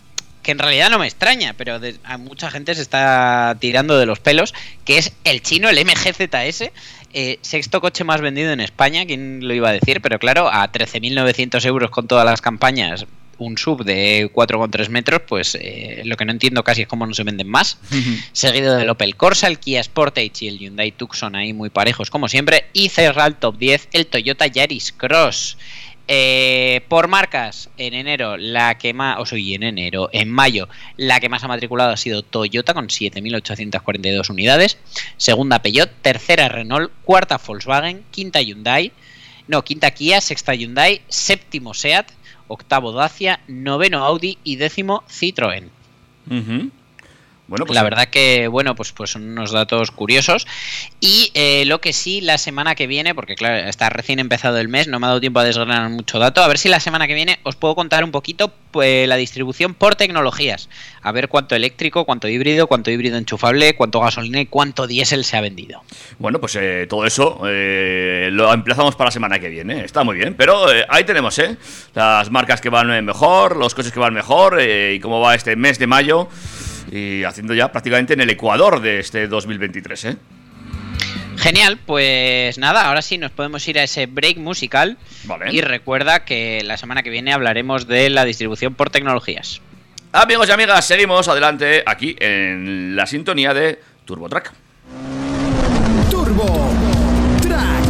que 0.43 0.51
en 0.51 0.59
realidad 0.59 0.89
no 0.89 0.99
me 0.99 1.07
extraña, 1.07 1.53
pero 1.57 1.79
a 2.03 2.17
mucha 2.17 2.51
gente 2.51 2.75
se 2.75 2.81
está 2.81 3.55
tirando 3.61 3.97
de 3.97 4.05
los 4.05 4.19
pelos, 4.19 4.53
que 4.83 4.97
es 4.97 5.13
el 5.23 5.41
chino, 5.41 5.69
el 5.69 5.85
MGZS. 5.85 6.69
eh, 7.13 7.39
sexto 7.41 7.79
coche 7.79 8.03
más 8.03 8.19
vendido 8.19 8.51
en 8.51 8.59
España, 8.59 9.05
quién 9.05 9.47
lo 9.47 9.53
iba 9.53 9.69
a 9.69 9.73
decir, 9.73 10.01
pero 10.01 10.19
claro, 10.19 10.49
a 10.51 10.69
13.900 10.69 11.65
euros 11.65 11.91
con 11.91 12.07
todas 12.07 12.25
las 12.25 12.41
campañas, 12.41 13.05
un 13.41 13.58
sub 13.58 13.84
de 13.84 14.30
4,3 14.32 14.89
metros, 14.89 15.21
pues 15.27 15.58
eh, 15.60 16.04
lo 16.06 16.15
que 16.15 16.25
no 16.25 16.32
entiendo 16.32 16.63
casi 16.63 16.84
es 16.84 16.88
cómo 16.88 17.08
no 17.08 17.13
se 17.13 17.23
venden 17.23 17.47
más. 17.47 17.77
Seguido 18.32 18.77
del 18.77 18.89
Opel 18.89 19.15
Corsa, 19.15 19.47
el 19.47 19.60
Kia 19.60 19.84
Sportage 19.84 20.45
y 20.45 20.47
el 20.47 20.60
Hyundai 20.60 20.91
Tucson 20.91 21.36
ahí 21.36 21.51
muy 21.54 21.69
parejos 21.69 22.10
como 22.12 22.27
siempre, 22.27 22.65
y 22.73 22.89
cerra 22.89 23.25
el 23.25 23.36
top 23.36 23.58
10 23.58 23.89
el 23.93 24.08
Toyota 24.08 24.47
Yaris 24.47 24.91
Cross. 24.91 25.58
Eh, 26.08 26.82
por 26.88 27.08
marcas, 27.08 27.69
en 27.77 27.93
enero 27.93 28.36
la 28.36 28.77
que 28.77 28.93
más, 28.93 29.17
o 29.19 29.25
soy 29.25 29.54
en 29.54 29.63
enero, 29.63 30.10
en 30.12 30.30
mayo 30.30 30.67
la 30.97 31.19
que 31.19 31.30
más 31.30 31.43
ha 31.43 31.47
matriculado 31.47 31.91
ha 31.91 31.97
sido 31.97 32.21
Toyota 32.21 32.73
con 32.73 32.88
7.842 32.89 34.30
unidades, 34.30 34.77
segunda 35.17 35.62
Peugeot, 35.62 35.89
tercera 36.01 36.49
Renault, 36.49 36.91
cuarta 37.06 37.39
Volkswagen, 37.39 38.04
quinta 38.12 38.41
Hyundai, 38.41 38.91
no, 39.47 39.63
quinta 39.63 39.91
Kia, 39.91 40.21
sexta 40.21 40.54
Hyundai, 40.54 41.01
séptimo 41.08 41.73
Seat, 41.73 42.08
octavo 42.51 42.91
Dacia, 42.91 43.39
noveno 43.47 44.03
Audi 44.03 44.37
y 44.43 44.57
décimo 44.57 45.03
Citroën. 45.07 45.69
Bueno, 47.51 47.65
pues 47.65 47.75
la 47.75 47.83
verdad 47.83 48.07
que, 48.07 48.47
bueno, 48.47 48.75
pues, 48.75 48.93
pues 48.93 49.09
son 49.09 49.29
unos 49.29 49.51
datos 49.51 49.91
curiosos. 49.91 50.47
Y 51.01 51.31
eh, 51.33 51.65
lo 51.65 51.81
que 51.81 51.91
sí, 51.91 52.21
la 52.21 52.37
semana 52.37 52.75
que 52.75 52.87
viene, 52.87 53.13
porque 53.13 53.35
claro, 53.35 53.67
está 53.67 53.89
recién 53.89 54.19
empezado 54.19 54.57
el 54.57 54.69
mes, 54.69 54.87
no 54.87 55.01
me 55.01 55.07
ha 55.07 55.09
dado 55.09 55.19
tiempo 55.19 55.41
a 55.41 55.43
desgranar 55.43 55.89
mucho 55.89 56.17
dato. 56.17 56.41
A 56.41 56.47
ver 56.47 56.57
si 56.57 56.69
la 56.69 56.79
semana 56.79 57.07
que 57.07 57.13
viene 57.13 57.39
os 57.43 57.57
puedo 57.57 57.75
contar 57.75 58.05
un 58.05 58.11
poquito 58.11 58.53
pues, 58.71 59.05
la 59.05 59.17
distribución 59.17 59.73
por 59.73 59.95
tecnologías. 59.95 60.69
A 61.01 61.11
ver 61.11 61.27
cuánto 61.27 61.53
eléctrico, 61.53 62.05
cuánto 62.05 62.29
híbrido, 62.29 62.67
cuánto 62.67 62.89
híbrido 62.89 63.17
enchufable, 63.17 63.75
cuánto 63.75 63.99
gasolina 63.99 64.39
y 64.39 64.45
cuánto 64.45 64.87
diésel 64.87 65.25
se 65.25 65.35
ha 65.35 65.41
vendido. 65.41 65.83
Bueno, 66.19 66.39
pues 66.39 66.55
eh, 66.55 66.87
todo 66.89 67.05
eso 67.05 67.41
eh, 67.49 68.29
lo 68.31 68.53
emplazamos 68.53 68.95
para 68.95 69.09
la 69.09 69.11
semana 69.11 69.39
que 69.39 69.49
viene. 69.49 69.83
Está 69.83 70.05
muy 70.05 70.15
bien, 70.15 70.35
pero 70.35 70.71
eh, 70.71 70.85
ahí 70.87 71.03
tenemos, 71.03 71.37
¿eh? 71.39 71.57
Las 71.95 72.31
marcas 72.31 72.61
que 72.61 72.69
van 72.69 72.93
eh, 72.93 73.01
mejor, 73.01 73.57
los 73.57 73.75
coches 73.75 73.91
que 73.91 73.99
van 73.99 74.13
mejor 74.13 74.61
eh, 74.61 74.93
y 74.93 75.01
cómo 75.01 75.19
va 75.19 75.35
este 75.35 75.57
mes 75.57 75.79
de 75.79 75.87
mayo 75.87 76.29
y 76.91 77.23
haciendo 77.23 77.54
ya 77.54 77.71
prácticamente 77.71 78.13
en 78.13 78.21
el 78.21 78.30
ecuador 78.30 78.82
de 78.82 78.99
este 78.99 79.27
2023, 79.27 80.06
¿eh? 80.06 80.17
Genial, 81.38 81.80
pues 81.86 82.60
nada, 82.60 82.88
ahora 82.88 83.01
sí 83.01 83.17
nos 83.17 83.32
podemos 83.32 83.67
ir 83.67 83.80
a 83.80 83.84
ese 83.84 84.06
break 84.06 84.38
musical. 84.38 84.97
Vale. 85.23 85.51
Y 85.51 85.62
recuerda 85.62 86.23
que 86.23 86.62
la 86.63 86.77
semana 86.77 87.01
que 87.01 87.10
viene 87.10 87.34
hablaremos 87.34 87.88
de 87.88 88.12
la 88.12 88.25
distribución 88.25 88.75
por 88.75 88.91
tecnologías. 88.91 89.62
Amigos 90.12 90.49
y 90.49 90.51
amigas, 90.51 90.86
seguimos 90.86 91.27
adelante 91.30 91.84
aquí 91.86 92.15
en 92.19 92.95
la 92.95 93.08
sintonía 93.08 93.54
de 93.54 93.80
TurboTrack. 94.06 94.51
Turbo 96.12 96.69
Track. 97.41 97.86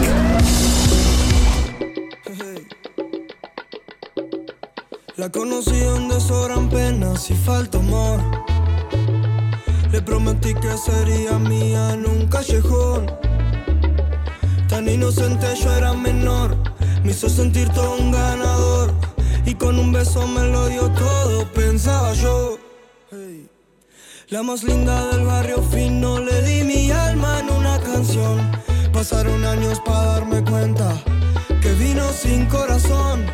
La 5.18 5.30
conocí 5.30 5.80
donde 5.80 6.20
sobran 6.20 6.70
penas 6.70 7.30
y 7.32 7.34
falta 7.34 7.80
amor. 7.80 8.22
Le 9.92 10.02
prometí 10.02 10.54
que 10.54 10.78
sería 10.78 11.38
mía 11.38 11.94
en 11.94 12.06
un 12.06 12.28
callejón. 12.28 13.12
Tan 14.70 14.88
inocente 14.88 15.48
yo 15.62 15.74
era 15.74 15.94
menor, 15.94 16.56
me 17.04 17.12
hizo 17.12 17.28
sentir 17.28 17.68
todo 17.70 17.98
un 17.98 18.12
ganador. 18.12 18.94
Y 19.46 19.54
con 19.56 19.78
un 19.78 19.92
beso 19.92 20.26
me 20.28 20.48
lo 20.48 20.68
dio 20.68 20.90
todo, 20.92 21.46
pensaba 21.52 22.14
yo. 22.14 22.58
La 24.30 24.42
más 24.44 24.64
linda 24.64 25.08
del 25.08 25.26
barrio 25.26 25.62
fino, 25.62 26.20
le 26.20 26.42
di 26.44 26.64
mi 26.64 26.90
alma 26.90 27.40
en 27.40 27.50
una 27.50 27.78
canción. 27.80 28.40
Pasaron 28.94 29.44
años 29.44 29.82
para 29.86 30.06
darme 30.06 30.42
cuenta 30.42 31.04
que 31.62 31.74
vino 31.74 32.14
sin 32.14 32.46
corazón. 32.46 33.26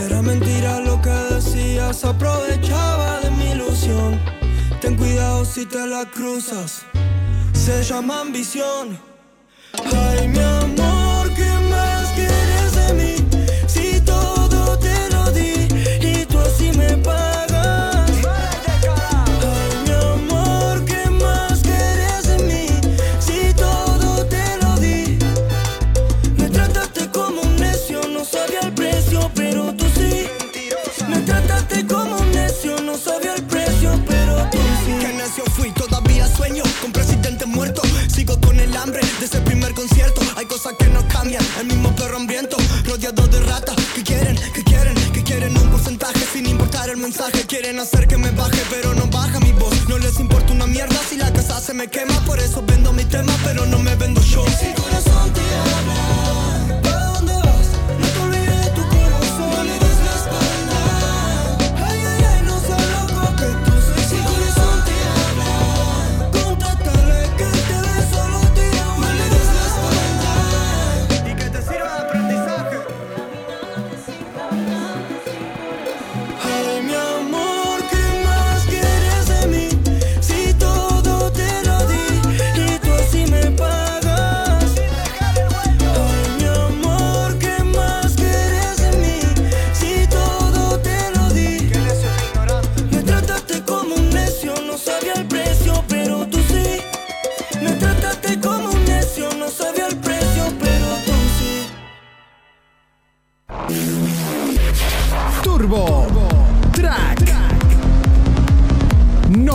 Era 0.00 0.22
mentira 0.22 0.78
lo 0.78 1.02
que 1.02 1.10
decías, 1.34 2.04
aprovechaba 2.04 3.18
de 3.18 3.30
mi 3.32 3.50
ilusión. 3.50 4.43
Ten 4.84 4.96
cuidado 4.96 5.46
si 5.46 5.64
te 5.64 5.86
la 5.86 6.04
cruzas, 6.04 6.84
se 7.54 7.82
llama 7.84 8.20
ambición. 8.20 8.98
Ay, 9.72 10.28
mi 10.28 10.38
amor, 10.38 11.03
Desde 39.24 39.38
el 39.38 39.44
primer 39.44 39.72
concierto 39.72 40.20
hay 40.36 40.44
cosas 40.44 40.74
que 40.78 40.84
no 40.88 41.00
cambian. 41.08 41.42
El 41.58 41.68
mismo 41.68 41.96
perro 41.96 42.18
hambriento, 42.18 42.58
rodeado 42.84 43.26
de 43.26 43.40
ratas 43.40 43.74
que 43.94 44.02
quieren, 44.02 44.36
que 44.52 44.62
quieren, 44.62 44.94
que 45.12 45.22
quieren 45.22 45.56
un 45.56 45.70
porcentaje 45.70 46.20
sin 46.30 46.44
importar 46.44 46.90
el 46.90 46.98
mensaje. 46.98 47.46
Quieren 47.46 47.80
hacer 47.80 48.06
que 48.06 48.18
me 48.18 48.30
baje, 48.32 48.60
pero 48.68 48.94
no 48.94 49.06
baja 49.06 49.40
mi 49.40 49.52
voz. 49.52 49.88
No 49.88 49.96
les 49.96 50.20
importa 50.20 50.52
una 50.52 50.66
mierda 50.66 51.00
si 51.08 51.16
la 51.16 51.32
casa 51.32 51.58
se 51.58 51.72
me 51.72 51.88
quema. 51.88 52.20
Por 52.26 52.38
eso 52.38 52.62
vendo 52.66 52.92
mi 52.92 53.06
tema, 53.06 53.34
pero 53.44 53.64
no 53.64 53.78
me 53.78 53.96
vendo 53.96 54.20
yo. 54.20 54.44
Si 54.60 54.66
corazón. 54.74 56.13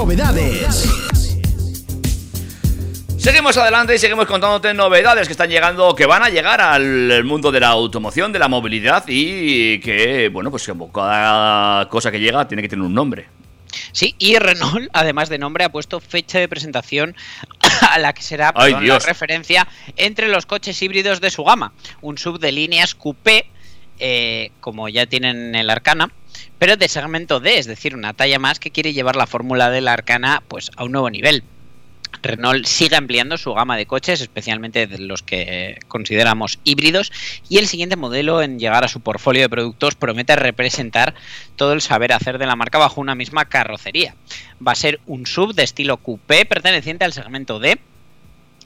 Novedades. 0.10 0.90
Seguimos 3.20 3.56
adelante 3.58 3.94
y 3.94 4.00
seguimos 4.00 4.26
contándote 4.26 4.74
novedades 4.74 5.28
que 5.28 5.34
están 5.34 5.52
llegando, 5.52 5.94
que 5.94 6.08
van 6.08 6.24
a 6.24 6.30
llegar 6.30 6.62
al 6.62 7.24
mundo 7.26 7.52
de 7.52 7.60
la 7.60 7.68
automoción, 7.68 8.34
de 8.34 8.40
la 8.40 8.48
movilidad 8.48 9.04
y 9.08 9.80
que, 9.82 10.30
bueno, 10.30 10.50
pues 10.50 10.66
como 10.66 10.92
cada 10.92 11.88
cosa 11.90 12.10
que 12.10 12.20
llega 12.20 12.48
tiene 12.48 12.64
que 12.64 12.70
tener 12.70 12.84
un 12.84 12.96
nombre. 12.96 13.28
Sí, 13.92 14.16
y 14.18 14.40
Renault, 14.40 14.90
además 14.94 15.30
de 15.30 15.38
nombre, 15.38 15.64
ha 15.64 15.70
puesto 15.70 16.00
fecha 16.00 16.40
de 16.40 16.48
presentación 16.48 17.16
a 17.92 18.00
la 18.00 18.14
que 18.14 18.24
será 18.24 18.52
Ay, 18.56 18.72
perdón, 18.72 18.88
la 18.88 18.94
Dios. 18.96 19.06
referencia 19.06 19.68
entre 19.96 20.28
los 20.30 20.48
coches 20.48 20.82
híbridos 20.82 21.22
de 21.22 21.30
su 21.30 21.44
gama. 21.44 21.72
Un 22.02 22.18
sub 22.18 22.40
de 22.40 22.52
líneas 22.52 22.96
coupé, 22.96 23.46
eh, 24.00 24.50
como 24.60 24.90
ya 24.90 25.06
tienen 25.06 25.54
el 25.54 25.70
Arcana, 25.70 26.10
pero 26.58 26.78
de 26.78 26.88
segmento 26.88 27.40
D, 27.40 27.58
es 27.58 27.66
decir, 27.66 27.96
una 27.96 28.14
talla 28.14 28.40
más 28.40 28.60
que 28.60 28.72
quiere 28.72 28.94
llevar 28.94 29.16
la 29.16 29.28
fórmula 29.28 29.70
del 29.70 29.88
Arcana 29.88 30.44
pues, 30.48 30.72
a 30.76 30.84
un 30.84 30.92
nuevo 30.92 31.10
nivel. 31.10 31.44
Renault 32.22 32.66
sigue 32.66 32.96
ampliando 32.96 33.38
su 33.38 33.54
gama 33.54 33.78
de 33.78 33.86
coches, 33.86 34.22
especialmente 34.22 34.88
de 34.88 35.00
los 35.00 35.24
que 35.24 35.80
consideramos 35.88 36.60
híbridos, 36.64 37.12
y 37.48 37.60
el 37.60 37.68
siguiente 37.68 37.96
modelo 37.96 38.42
en 38.42 38.60
llegar 38.60 38.84
a 38.84 38.90
su 38.90 39.00
portfolio 39.00 39.44
de 39.44 39.50
productos 39.50 39.96
promete 39.96 40.36
representar 40.36 41.14
todo 41.56 41.74
el 41.74 41.82
saber 41.82 42.12
hacer 42.12 42.38
de 42.38 42.48
la 42.48 42.56
marca 42.56 42.78
bajo 42.78 43.00
una 43.00 43.16
misma 43.16 43.46
carrocería. 43.46 44.16
Va 44.66 44.74
a 44.74 44.76
ser 44.76 45.00
un 45.06 45.26
sub 45.26 45.54
de 45.54 45.64
estilo 45.64 45.98
coupé 45.98 46.46
perteneciente 46.46 47.06
al 47.06 47.14
segmento 47.14 47.60
D 47.60 47.80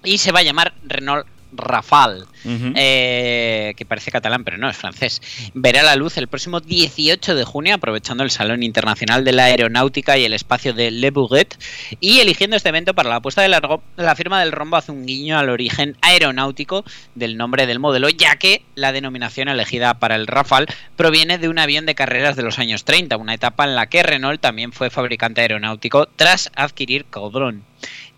y 0.04 0.18
se 0.18 0.32
va 0.32 0.40
a 0.40 0.44
llamar 0.44 0.74
Renault 0.84 1.28
Rafale, 1.56 2.26
eh, 2.46 3.74
que 3.78 3.86
parece 3.86 4.12
catalán 4.12 4.44
pero 4.44 4.58
no, 4.58 4.70
es 4.70 4.78
francés. 4.78 5.22
Verá 5.54 5.84
la 5.84 5.96
luz 5.96 6.18
el 6.18 6.28
próximo 6.28 6.60
18 6.60 7.36
de 7.36 7.44
junio 7.44 7.76
aprovechando 7.76 8.24
el 8.24 8.32
Salón 8.32 8.64
Internacional 8.64 9.24
de 9.24 9.32
la 9.32 9.46
Aeronáutica 9.46 10.18
y 10.18 10.26
el 10.26 10.34
espacio 10.34 10.74
de 10.74 10.92
Le 10.92 11.12
Bourget 11.12 11.58
y 12.00 12.20
eligiendo 12.20 12.56
este 12.56 12.70
evento 12.70 12.94
para 12.94 13.10
la 13.10 13.22
puesta 13.22 13.42
de 13.42 13.50
largo, 13.50 13.84
la 13.96 14.16
firma 14.16 14.40
del 14.40 14.52
rombo 14.52 14.78
hace 14.78 14.92
un 14.92 15.06
guiño 15.06 15.38
al 15.38 15.50
origen 15.50 15.98
aeronáutico 16.02 16.84
del 17.16 17.38
nombre 17.38 17.66
del 17.66 17.80
modelo, 17.80 18.10
ya 18.10 18.36
que 18.36 18.64
la 18.76 18.92
denominación 18.92 19.48
elegida 19.48 19.96
para 19.96 20.16
el 20.16 20.28
Rafale 20.28 20.68
proviene 20.96 21.38
de 21.38 21.50
un 21.50 21.60
avión 21.60 21.86
de 21.86 21.96
carreras 21.96 22.36
de 22.36 22.44
los 22.44 22.60
años 22.60 22.84
30, 22.86 23.18
una 23.18 23.34
etapa 23.34 23.66
en 23.66 23.76
la 23.76 23.88
que 23.88 24.04
Renault 24.04 24.42
también 24.42 24.72
fue 24.72 24.90
fabricante 24.90 25.42
aeronáutico 25.42 26.08
tras 26.16 26.52
adquirir 26.56 27.06
Caudron. 27.06 27.64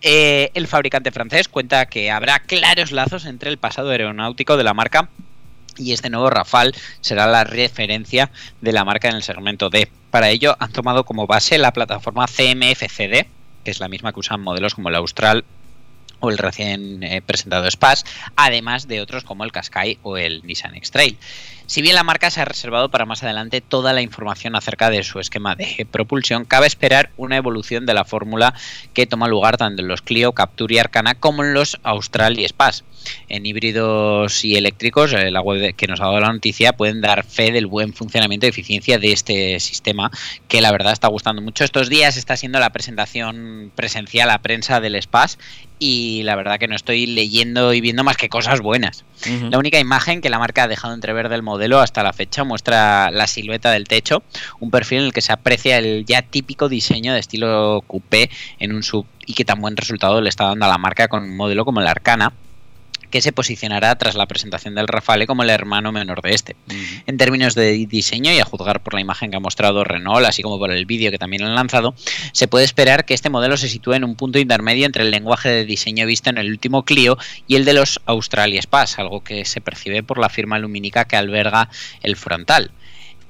Eh, 0.07 0.51
el 0.53 0.67
fabricante 0.67 1.11
francés 1.11 1.47
cuenta 1.47 1.87
que 1.87 2.11
habrá 2.11 2.37
claros 2.37 2.91
lazos 2.91 3.25
entre 3.25 3.49
el 3.49 3.57
pasado 3.57 3.89
aeronáutico 3.89 4.55
de 4.55 4.63
la 4.63 4.75
marca 4.75 5.09
y 5.77 5.93
este 5.93 6.11
nuevo 6.11 6.29
Rafale 6.29 6.73
será 7.01 7.25
la 7.25 7.43
referencia 7.43 8.29
de 8.61 8.71
la 8.71 8.85
marca 8.85 9.09
en 9.09 9.15
el 9.15 9.23
segmento 9.23 9.71
D. 9.71 9.89
Para 10.11 10.29
ello 10.29 10.55
han 10.59 10.71
tomado 10.71 11.05
como 11.05 11.25
base 11.25 11.57
la 11.57 11.73
plataforma 11.73 12.27
CMF-CD, 12.27 13.25
que 13.63 13.71
es 13.71 13.79
la 13.79 13.87
misma 13.87 14.13
que 14.13 14.19
usan 14.19 14.41
modelos 14.41 14.75
como 14.75 14.89
el 14.89 14.95
Austral 14.95 15.43
o 16.19 16.29
el 16.29 16.37
recién 16.37 17.01
eh, 17.01 17.23
presentado 17.23 17.69
Spass, 17.71 18.05
además 18.35 18.87
de 18.87 19.01
otros 19.01 19.23
como 19.23 19.43
el 19.43 19.51
Qashqai 19.51 19.97
o 20.03 20.17
el 20.17 20.45
Nissan 20.45 20.75
X-Trail. 20.75 21.17
Si 21.67 21.81
bien 21.81 21.95
la 21.95 22.03
marca 22.03 22.29
se 22.29 22.41
ha 22.41 22.45
reservado 22.45 22.89
para 22.89 23.05
más 23.05 23.23
adelante 23.23 23.59
toda 23.59 23.91
la 23.91 24.03
información 24.03 24.55
acerca 24.55 24.91
de 24.91 25.01
su 25.03 25.19
esquema 25.19 25.55
de 25.55 25.87
propulsión, 25.89 26.45
cabe 26.45 26.67
esperar 26.67 27.09
una 27.17 27.37
evolución 27.37 27.87
de 27.87 27.95
la 27.95 28.05
fórmula 28.05 28.53
que 28.93 29.07
toma 29.07 29.27
lugar 29.27 29.57
tanto 29.57 29.81
en 29.81 29.87
los 29.87 30.03
Clio, 30.03 30.33
Capture 30.33 30.75
y 30.75 30.77
Arcana 30.77 31.15
como 31.15 31.43
en 31.43 31.55
los 31.55 31.79
Austral 31.81 32.39
y 32.39 32.47
Spass. 32.47 32.83
En 33.29 33.45
híbridos 33.45 34.45
y 34.45 34.55
eléctricos, 34.55 35.13
eh, 35.13 35.31
la 35.31 35.41
web 35.41 35.75
que 35.75 35.87
nos 35.87 36.01
ha 36.01 36.05
dado 36.05 36.19
la 36.19 36.33
noticia 36.33 36.73
pueden 36.73 37.01
dar 37.01 37.25
fe 37.25 37.51
del 37.51 37.65
buen 37.65 37.93
funcionamiento 37.93 38.45
y 38.45 38.49
eficiencia 38.49 38.99
de 38.99 39.11
este 39.11 39.59
sistema, 39.59 40.11
que 40.47 40.61
la 40.61 40.71
verdad 40.71 40.93
está 40.93 41.07
gustando 41.07 41.41
mucho. 41.41 41.63
Estos 41.63 41.89
días 41.89 42.17
está 42.17 42.37
siendo 42.37 42.59
la 42.59 42.71
presentación 42.71 43.71
presencial 43.75 44.29
a 44.29 44.41
prensa 44.41 44.79
del 44.81 45.01
Spass 45.01 45.39
y 45.79 46.23
la 46.23 46.35
verdad 46.35 46.59
que 46.59 46.67
no 46.67 46.75
estoy 46.75 47.05
leyendo 47.05 47.73
y 47.73 47.81
viendo 47.81 48.03
más 48.03 48.17
que 48.17 48.29
cosas 48.29 48.61
buenas. 48.61 49.03
La 49.49 49.57
única 49.57 49.79
imagen 49.79 50.21
que 50.21 50.29
la 50.29 50.39
marca 50.39 50.63
ha 50.63 50.67
dejado 50.67 50.93
entrever 50.93 51.29
del 51.29 51.41
modelo 51.41 51.79
hasta 51.79 52.03
la 52.03 52.13
fecha 52.13 52.43
muestra 52.43 53.11
la 53.11 53.27
silueta 53.27 53.71
del 53.71 53.87
techo, 53.87 54.23
un 54.59 54.71
perfil 54.71 54.99
en 54.99 55.05
el 55.05 55.13
que 55.13 55.21
se 55.21 55.33
aprecia 55.33 55.77
el 55.77 56.05
ya 56.05 56.21
típico 56.21 56.69
diseño 56.69 57.13
de 57.13 57.19
estilo 57.19 57.83
coupé 57.87 58.29
en 58.59 58.73
un 58.73 58.83
sub 58.83 59.05
y 59.25 59.33
que 59.33 59.45
tan 59.45 59.59
buen 59.61 59.75
resultado 59.75 60.21
le 60.21 60.29
está 60.29 60.45
dando 60.45 60.65
a 60.65 60.69
la 60.69 60.77
marca 60.77 61.07
con 61.07 61.23
un 61.23 61.35
modelo 61.35 61.65
como 61.65 61.81
el 61.81 61.87
Arcana 61.87 62.33
que 63.15 63.21
se 63.21 63.31
posicionará 63.31 63.95
tras 63.97 64.15
la 64.15 64.25
presentación 64.25 64.75
del 64.75 64.89
Rafale 64.89 65.25
como 65.25 65.43
el 65.43 65.49
hermano 65.49 65.93
menor 65.93 66.21
de 66.21 66.33
este. 66.33 66.57
En 67.07 67.15
términos 67.15 67.55
de 67.55 67.71
diseño 67.87 68.33
y 68.33 68.39
a 68.39 68.43
juzgar 68.43 68.83
por 68.83 68.93
la 68.93 68.99
imagen 68.99 69.31
que 69.31 69.37
ha 69.37 69.39
mostrado 69.39 69.85
Renault, 69.85 70.27
así 70.27 70.41
como 70.41 70.59
por 70.59 70.69
el 70.69 70.85
vídeo 70.85 71.11
que 71.11 71.17
también 71.17 71.43
han 71.43 71.55
lanzado, 71.55 71.95
se 72.33 72.49
puede 72.49 72.65
esperar 72.65 73.05
que 73.05 73.13
este 73.13 73.29
modelo 73.29 73.55
se 73.55 73.69
sitúe 73.69 73.93
en 73.93 74.03
un 74.03 74.17
punto 74.17 74.37
intermedio 74.37 74.85
entre 74.85 75.03
el 75.03 75.11
lenguaje 75.11 75.47
de 75.47 75.63
diseño 75.63 76.05
visto 76.05 76.29
en 76.29 76.37
el 76.37 76.49
último 76.49 76.83
Clio 76.83 77.17
y 77.47 77.55
el 77.55 77.63
de 77.63 77.71
los 77.71 78.01
Australia 78.05 78.61
Spass, 78.61 78.99
algo 78.99 79.23
que 79.23 79.45
se 79.45 79.61
percibe 79.61 80.03
por 80.03 80.19
la 80.19 80.27
firma 80.27 80.59
lumínica 80.59 81.05
que 81.05 81.15
alberga 81.15 81.69
el 82.03 82.17
frontal. 82.17 82.71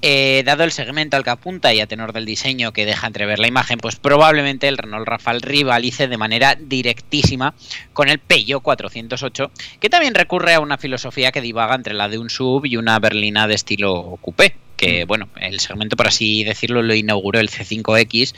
Eh, 0.08 0.44
dado 0.46 0.64
el 0.64 0.72
segmento 0.72 1.18
al 1.18 1.24
que 1.24 1.32
apunta 1.32 1.74
y 1.74 1.80
a 1.80 1.88
tenor 1.88 2.14
del 2.14 2.26
diseño 2.26 2.72
que 2.72 2.86
deja 2.86 3.08
entrever 3.08 3.40
la 3.40 3.48
imagen, 3.48 3.80
pues 3.80 3.96
probablemente 3.96 4.68
el 4.68 4.78
Renault 4.78 5.08
Rafale 5.08 5.40
rivalice 5.40 6.08
de 6.08 6.16
manera 6.16 6.54
directísima 6.54 7.56
con 7.92 8.08
el 8.08 8.20
Peugeot 8.20 8.62
408, 8.62 9.50
que 9.80 9.90
también 9.90 10.14
recurre 10.14 10.54
a 10.54 10.60
una 10.60 10.78
filosofía 10.78 11.32
que 11.32 11.42
divaga 11.42 11.74
entre 11.74 11.96
la 11.96 12.08
de 12.08 12.20
un 12.20 12.30
sub 12.30 12.68
y 12.68 12.78
una 12.78 13.00
berlina 13.00 13.48
de 13.48 13.56
estilo 13.56 14.20
coupé. 14.22 14.56
Que 14.78 15.06
bueno, 15.06 15.30
el 15.42 15.60
segmento, 15.60 15.96
por 15.96 16.08
así 16.08 16.44
decirlo, 16.44 16.84
lo 16.84 16.94
inauguró 16.94 17.40
el 17.40 17.50
C5X, 17.50 18.36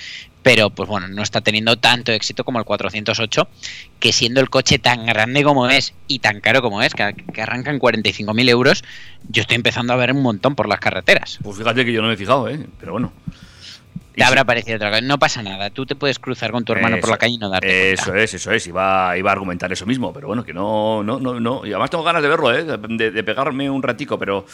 pero 0.48 0.70
pues 0.70 0.88
bueno, 0.88 1.10
no 1.10 1.24
está 1.24 1.42
teniendo 1.42 1.76
tanto 1.76 2.14
éxito 2.14 2.46
como 2.46 2.58
el 2.58 2.64
408, 2.64 3.50
que 4.00 4.14
siendo 4.14 4.40
el 4.40 4.50
coche 4.50 4.80
tan 4.80 5.06
grande 5.06 5.44
como 5.44 5.68
es 5.68 5.94
y 6.08 6.20
tan 6.20 6.40
caro 6.40 6.62
como 6.62 6.82
es, 6.82 6.94
que, 6.94 7.14
que 7.34 7.42
arranca 7.42 7.70
en 7.70 7.82
45.000 7.82 8.50
euros, 8.50 8.82
yo 9.28 9.42
estoy 9.42 9.56
empezando 9.56 9.92
a 9.92 9.98
ver 9.98 10.14
un 10.14 10.22
montón 10.22 10.56
por 10.56 10.70
las 10.70 10.80
carreteras. 10.80 11.38
Pues 11.44 11.58
fíjate 11.58 11.84
que 11.84 11.92
yo 11.92 12.02
no 12.02 12.08
me 12.08 12.14
he 12.14 12.18
fijado, 12.18 12.48
¿eh? 12.48 12.66
Pero 12.80 12.94
bueno. 12.94 13.12
Te 14.18 14.24
habrá 14.24 14.44
parecido 14.46 14.78
otra 14.78 14.90
cosa. 14.90 15.02
No 15.02 15.20
pasa 15.20 15.44
nada, 15.44 15.70
tú 15.70 15.86
te 15.86 15.96
puedes 15.96 16.20
cruzar 16.20 16.52
con 16.52 16.66
tu 16.66 16.74
hermano 16.74 17.00
por 17.00 17.10
la 17.10 17.18
calle 17.18 17.36
y 17.36 17.38
no 17.38 17.50
darte 17.50 17.94
Eso 17.94 18.06
cuenta. 18.06 18.24
es, 18.24 18.34
eso 18.34 18.52
es. 18.52 18.68
Iba, 18.68 19.18
iba 19.18 19.30
a 19.30 19.34
argumentar 19.34 19.72
eso 19.72 19.86
mismo, 19.86 20.12
pero 20.14 20.28
bueno, 20.28 20.44
que 20.44 20.54
no, 20.54 21.04
no, 21.04 21.20
no, 21.20 21.40
no. 21.40 21.66
Y 21.66 21.70
además 21.72 21.90
tengo 21.90 22.04
ganas 22.04 22.22
de 22.22 22.28
verlo, 22.30 22.54
¿eh? 22.54 22.64
De, 22.64 23.12
de 23.12 23.24
pegarme 23.24 23.70
un 23.70 23.82
ratico, 23.84 24.18
pero 24.18 24.46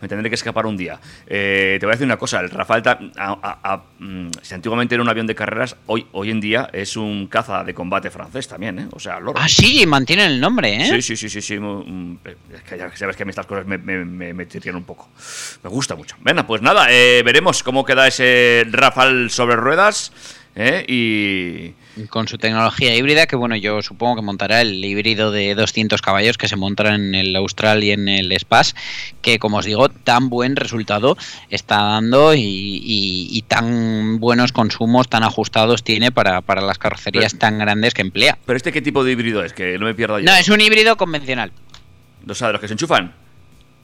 me 0.00 0.08
tendré 0.08 0.28
que 0.28 0.34
escapar 0.34 0.66
un 0.66 0.76
día. 0.76 0.98
Eh, 1.26 1.76
te 1.80 1.86
voy 1.86 1.92
a 1.92 1.94
decir 1.94 2.04
una 2.06 2.16
cosa, 2.16 2.40
el 2.40 2.50
a- 2.52 3.38
a- 3.42 3.58
a- 3.74 3.82
mm, 3.98 4.30
si 4.42 4.54
antiguamente 4.54 4.94
era 4.94 5.02
un 5.02 5.08
avión 5.08 5.26
de 5.26 5.34
carreras, 5.34 5.76
hoy, 5.86 6.06
hoy 6.12 6.30
en 6.30 6.40
día 6.40 6.68
es 6.72 6.96
un 6.96 7.26
caza 7.28 7.64
de 7.64 7.74
combate 7.74 8.10
francés 8.10 8.48
también, 8.48 8.78
¿eh? 8.78 8.86
O 8.92 8.98
sea, 8.98 9.20
loro. 9.20 9.38
Ah, 9.40 9.48
sí, 9.48 9.86
mantienen 9.86 10.32
el 10.32 10.40
nombre, 10.40 10.74
¿eh? 10.76 10.84
Sí, 10.86 11.02
sí, 11.02 11.16
sí, 11.16 11.28
sí, 11.28 11.40
sí. 11.40 11.58
mm, 11.58 12.16
Es 12.54 12.62
que 12.62 12.76
ya 12.78 12.90
sabes 12.96 13.16
que 13.16 13.22
a 13.22 13.26
mí 13.26 13.30
estas 13.30 13.46
cosas 13.46 13.66
me, 13.66 13.78
me, 13.78 14.04
me, 14.04 14.34
me 14.34 14.48
chirrían 14.48 14.76
un 14.76 14.84
poco. 14.84 15.08
Me 15.62 15.70
gusta 15.70 15.94
mucho. 15.94 16.16
Venga, 16.20 16.46
pues 16.46 16.60
nada, 16.62 16.86
eh, 16.90 17.22
veremos 17.24 17.62
cómo 17.62 17.84
queda 17.84 18.06
ese 18.08 18.64
Sobre 19.30 19.56
ruedas. 19.56 20.12
¿eh? 20.54 20.84
Y, 20.86 22.06
Con 22.08 22.28
su 22.28 22.36
tecnología 22.38 22.94
híbrida, 22.94 23.26
que 23.26 23.36
bueno, 23.36 23.56
yo 23.56 23.80
supongo 23.82 24.16
que 24.16 24.22
montará 24.22 24.60
el 24.60 24.84
híbrido 24.84 25.30
de 25.30 25.54
200 25.54 26.00
caballos 26.02 26.36
que 26.38 26.48
se 26.48 26.56
montará 26.56 26.94
en 26.94 27.14
el 27.14 27.34
Austral 27.36 27.82
y 27.84 27.90
en 27.90 28.08
el 28.08 28.32
Spas, 28.38 28.74
que 29.22 29.38
como 29.38 29.58
os 29.58 29.64
digo, 29.64 29.88
tan 29.88 30.28
buen 30.28 30.56
resultado 30.56 31.16
está 31.50 31.76
dando 31.82 32.34
y, 32.34 32.40
y- 32.40 33.28
y 33.30 33.42
tan 33.42 34.20
buenos 34.20 34.52
consumos, 34.52 35.08
tan 35.08 35.22
ajustados 35.22 35.82
tiene 35.84 36.12
para, 36.12 36.40
para 36.42 36.60
las 36.62 36.78
carrocerías 36.78 37.32
Pero- 37.32 37.40
tan 37.40 37.58
grandes 37.58 37.94
que 37.94 38.02
emplea. 38.02 38.38
¿Pero 38.44 38.56
este 38.56 38.72
qué 38.72 38.82
tipo 38.82 39.04
de 39.04 39.12
híbrido 39.12 39.42
es? 39.44 39.52
Que 39.54 39.78
no 39.78 39.86
me 39.86 39.94
pierda 39.94 40.18
yo. 40.20 40.26
No, 40.26 40.34
es 40.34 40.48
un 40.48 40.60
híbrido 40.60 40.96
convencional. 40.96 41.50
O 42.28 42.34
sea, 42.34 42.48
de 42.48 42.52
los 42.54 42.60
que 42.60 42.68
se 42.68 42.74
enchufan. 42.74 43.12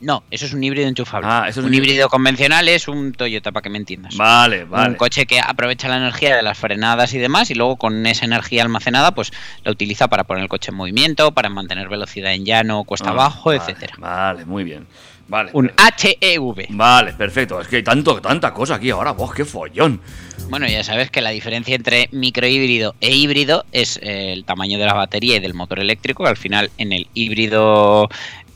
No, 0.01 0.23
eso 0.31 0.47
es 0.47 0.53
un 0.53 0.63
híbrido 0.63 0.87
enchufable. 0.89 1.27
Ah, 1.29 1.47
eso 1.49 1.61
es 1.61 1.65
un 1.65 1.71
un 1.71 1.75
híbrido 1.75 2.09
convencional 2.09 2.69
es 2.69 2.87
un 2.87 3.13
Toyota, 3.13 3.51
para 3.53 3.63
que 3.63 3.71
me 3.71 3.79
entiendas. 3.79 4.17
Vale, 4.17 4.65
vale. 4.65 4.91
Un 4.91 4.95
coche 4.97 5.27
que 5.27 5.41
aprovecha 5.41 5.89
la 5.89 5.97
energía 5.97 6.37
de 6.37 6.43
las 6.43 6.57
frenadas 6.57 7.13
y 7.15 7.19
demás 7.19 7.51
y 7.51 7.55
luego 7.55 7.77
con 7.77 8.07
esa 8.07 8.25
energía 8.25 8.63
almacenada 8.63 9.13
pues 9.13 9.33
la 9.65 9.73
utiliza 9.73 10.09
para 10.09 10.25
poner 10.25 10.45
el 10.45 10.49
coche 10.49 10.71
en 10.71 10.77
movimiento, 10.77 11.33
para 11.33 11.49
mantener 11.49 11.89
velocidad 11.89 12.33
en 12.33 12.45
llano, 12.45 12.85
cuesta 12.85 13.09
Ah, 13.09 13.13
abajo, 13.13 13.51
vale, 13.51 13.61
etcétera. 13.61 13.95
Vale, 13.99 14.45
muy 14.45 14.65
bien. 14.65 14.87
Vale. 15.27 15.51
Un 15.53 15.71
HEV. 15.77 16.69
Vale, 16.71 17.13
perfecto. 17.13 17.61
Es 17.61 17.69
que 17.69 17.77
hay 17.77 17.83
tanto, 17.83 18.19
tanta 18.21 18.55
cosa 18.55 18.77
aquí 18.77 18.89
ahora. 18.89 19.11
¡Vos, 19.13 19.35
qué 19.35 19.45
follón! 19.45 20.01
Bueno, 20.49 20.67
ya 20.67 20.83
sabes 20.83 21.11
que 21.11 21.21
la 21.21 21.29
diferencia 21.31 21.75
entre 21.75 22.09
microhíbrido 22.13 22.95
e 23.03 23.15
híbrido 23.15 23.67
es 23.71 23.99
eh, 24.03 24.33
el 24.33 24.45
tamaño 24.45 24.79
de 24.79 24.87
la 24.87 24.95
batería 24.95 25.37
y 25.37 25.41
del 25.41 25.53
motor 25.53 25.81
eléctrico, 25.81 26.23
que 26.23 26.31
al 26.31 26.39
final 26.39 26.71
en 26.79 26.93
el 26.95 27.09
híbrido 27.13 28.09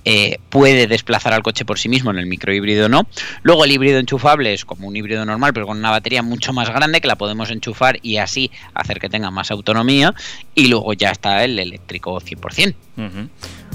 eh, 0.05 0.39
puede 0.49 0.87
desplazar 0.87 1.33
al 1.33 1.43
coche 1.43 1.65
por 1.65 1.79
sí 1.79 1.89
mismo, 1.89 2.11
en 2.11 2.19
el 2.19 2.27
microhíbrido 2.27 2.89
no. 2.89 3.07
Luego 3.43 3.65
el 3.65 3.73
híbrido 3.73 3.99
enchufable 3.99 4.53
es 4.53 4.65
como 4.65 4.89
un 4.89 4.97
híbrido 4.97 5.25
normal, 5.25 5.53
pero 5.53 5.67
con 5.67 5.79
una 5.79 5.91
batería 5.91 6.23
mucho 6.23 6.53
más 6.53 6.69
grande 6.69 7.01
que 7.01 7.09
la 7.09 7.17
podemos 7.17 7.51
enchufar 7.51 7.99
y 8.03 8.17
así 8.17 8.51
hacer 8.75 8.99
que 8.99 9.09
tenga 9.09 9.31
más 9.31 9.51
autonomía. 9.51 10.15
Y 10.55 10.69
luego 10.69 10.93
ya 10.93 11.11
está 11.11 11.45
el 11.45 11.59
eléctrico 11.59 12.21
100%. 12.21 12.75
Ujú. 12.97 13.29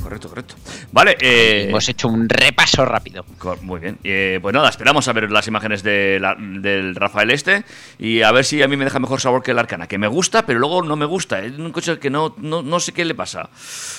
Correcto, 0.03 0.29
correcto. 0.29 0.55
Vale, 0.91 1.17
eh, 1.19 1.65
Hemos 1.69 1.89
hecho 1.89 2.07
un 2.07 2.29
repaso 2.29 2.85
rápido. 2.85 3.25
muy 3.63 3.79
bien. 3.79 3.97
Eh, 4.03 4.39
pues 4.41 4.53
nada, 4.53 4.69
esperamos 4.69 5.07
a 5.07 5.13
ver 5.13 5.31
las 5.31 5.47
imágenes 5.47 5.81
de 5.83 6.19
la- 6.21 6.35
del 6.39 6.95
Rafael 6.95 7.31
este 7.31 7.63
y 7.99 8.21
a 8.21 8.31
ver 8.31 8.45
si 8.45 8.61
a 8.61 8.67
mí 8.67 8.77
me 8.77 8.85
deja 8.85 8.99
mejor 8.99 9.19
sabor 9.19 9.41
que 9.43 9.51
el 9.51 9.59
Arcana, 9.59 9.87
que 9.87 9.97
me 9.97 10.07
gusta, 10.07 10.45
pero 10.45 10.59
luego 10.59 10.83
no 10.83 10.95
me 10.95 11.05
gusta. 11.05 11.39
Es 11.43 11.53
un 11.57 11.71
coche 11.71 11.97
que 11.99 12.09
no, 12.09 12.35
no, 12.37 12.61
no 12.61 12.79
sé 12.79 12.91
qué 12.93 13.05
le 13.05 13.15
pasa. 13.15 13.49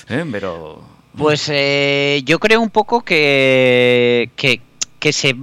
¿Eh? 0.08 0.24
Pero... 0.30 0.82
Pues 1.18 1.48
eh, 1.52 2.22
yo 2.24 2.38
creo 2.38 2.60
un 2.60 2.70
poco 2.70 3.02
que, 3.02 4.30
que, 4.36 5.12
se 5.12 5.34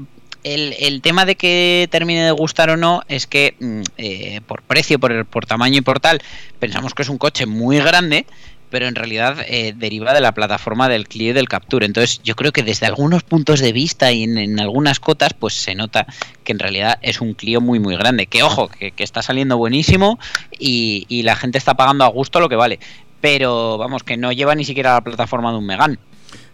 el, 0.43 0.73
el 0.79 1.01
tema 1.01 1.25
de 1.25 1.35
que 1.35 1.89
termine 1.91 2.23
de 2.23 2.31
gustar 2.31 2.69
o 2.69 2.77
no 2.77 3.01
es 3.09 3.27
que 3.27 3.55
mm, 3.59 3.81
eh, 3.97 4.41
por 4.47 4.61
precio, 4.61 4.99
por, 4.99 5.25
por 5.25 5.45
tamaño 5.45 5.79
y 5.79 5.81
por 5.81 5.99
tal, 5.99 6.21
pensamos 6.59 6.93
que 6.93 7.01
es 7.01 7.09
un 7.09 7.17
coche 7.17 7.45
muy 7.45 7.79
grande, 7.79 8.25
pero 8.69 8.87
en 8.87 8.95
realidad 8.95 9.37
eh, 9.47 9.73
deriva 9.75 10.13
de 10.13 10.21
la 10.21 10.33
plataforma 10.33 10.87
del 10.87 11.07
Clio 11.07 11.31
y 11.31 11.33
del 11.33 11.49
Capture. 11.49 11.85
Entonces 11.85 12.21
yo 12.23 12.35
creo 12.35 12.51
que 12.51 12.63
desde 12.63 12.85
algunos 12.85 13.23
puntos 13.23 13.59
de 13.59 13.73
vista 13.73 14.11
y 14.11 14.23
en, 14.23 14.37
en 14.37 14.59
algunas 14.59 14.99
cotas, 14.99 15.33
pues 15.33 15.55
se 15.55 15.75
nota 15.75 16.07
que 16.43 16.53
en 16.53 16.59
realidad 16.59 16.99
es 17.01 17.21
un 17.21 17.33
Clio 17.33 17.59
muy 17.59 17.79
muy 17.79 17.97
grande. 17.97 18.27
Que 18.27 18.43
ojo, 18.43 18.69
que, 18.69 18.91
que 18.91 19.03
está 19.03 19.21
saliendo 19.21 19.57
buenísimo 19.57 20.19
y, 20.57 21.05
y 21.09 21.23
la 21.23 21.35
gente 21.35 21.57
está 21.57 21.73
pagando 21.73 22.05
a 22.05 22.07
gusto 22.07 22.39
lo 22.39 22.49
que 22.49 22.55
vale. 22.55 22.79
Pero 23.21 23.77
vamos, 23.77 24.03
que 24.03 24.17
no 24.17 24.31
lleva 24.31 24.55
ni 24.55 24.65
siquiera 24.65 24.93
la 24.93 25.01
plataforma 25.01 25.51
de 25.51 25.57
un 25.57 25.65
Megane. 25.65 25.97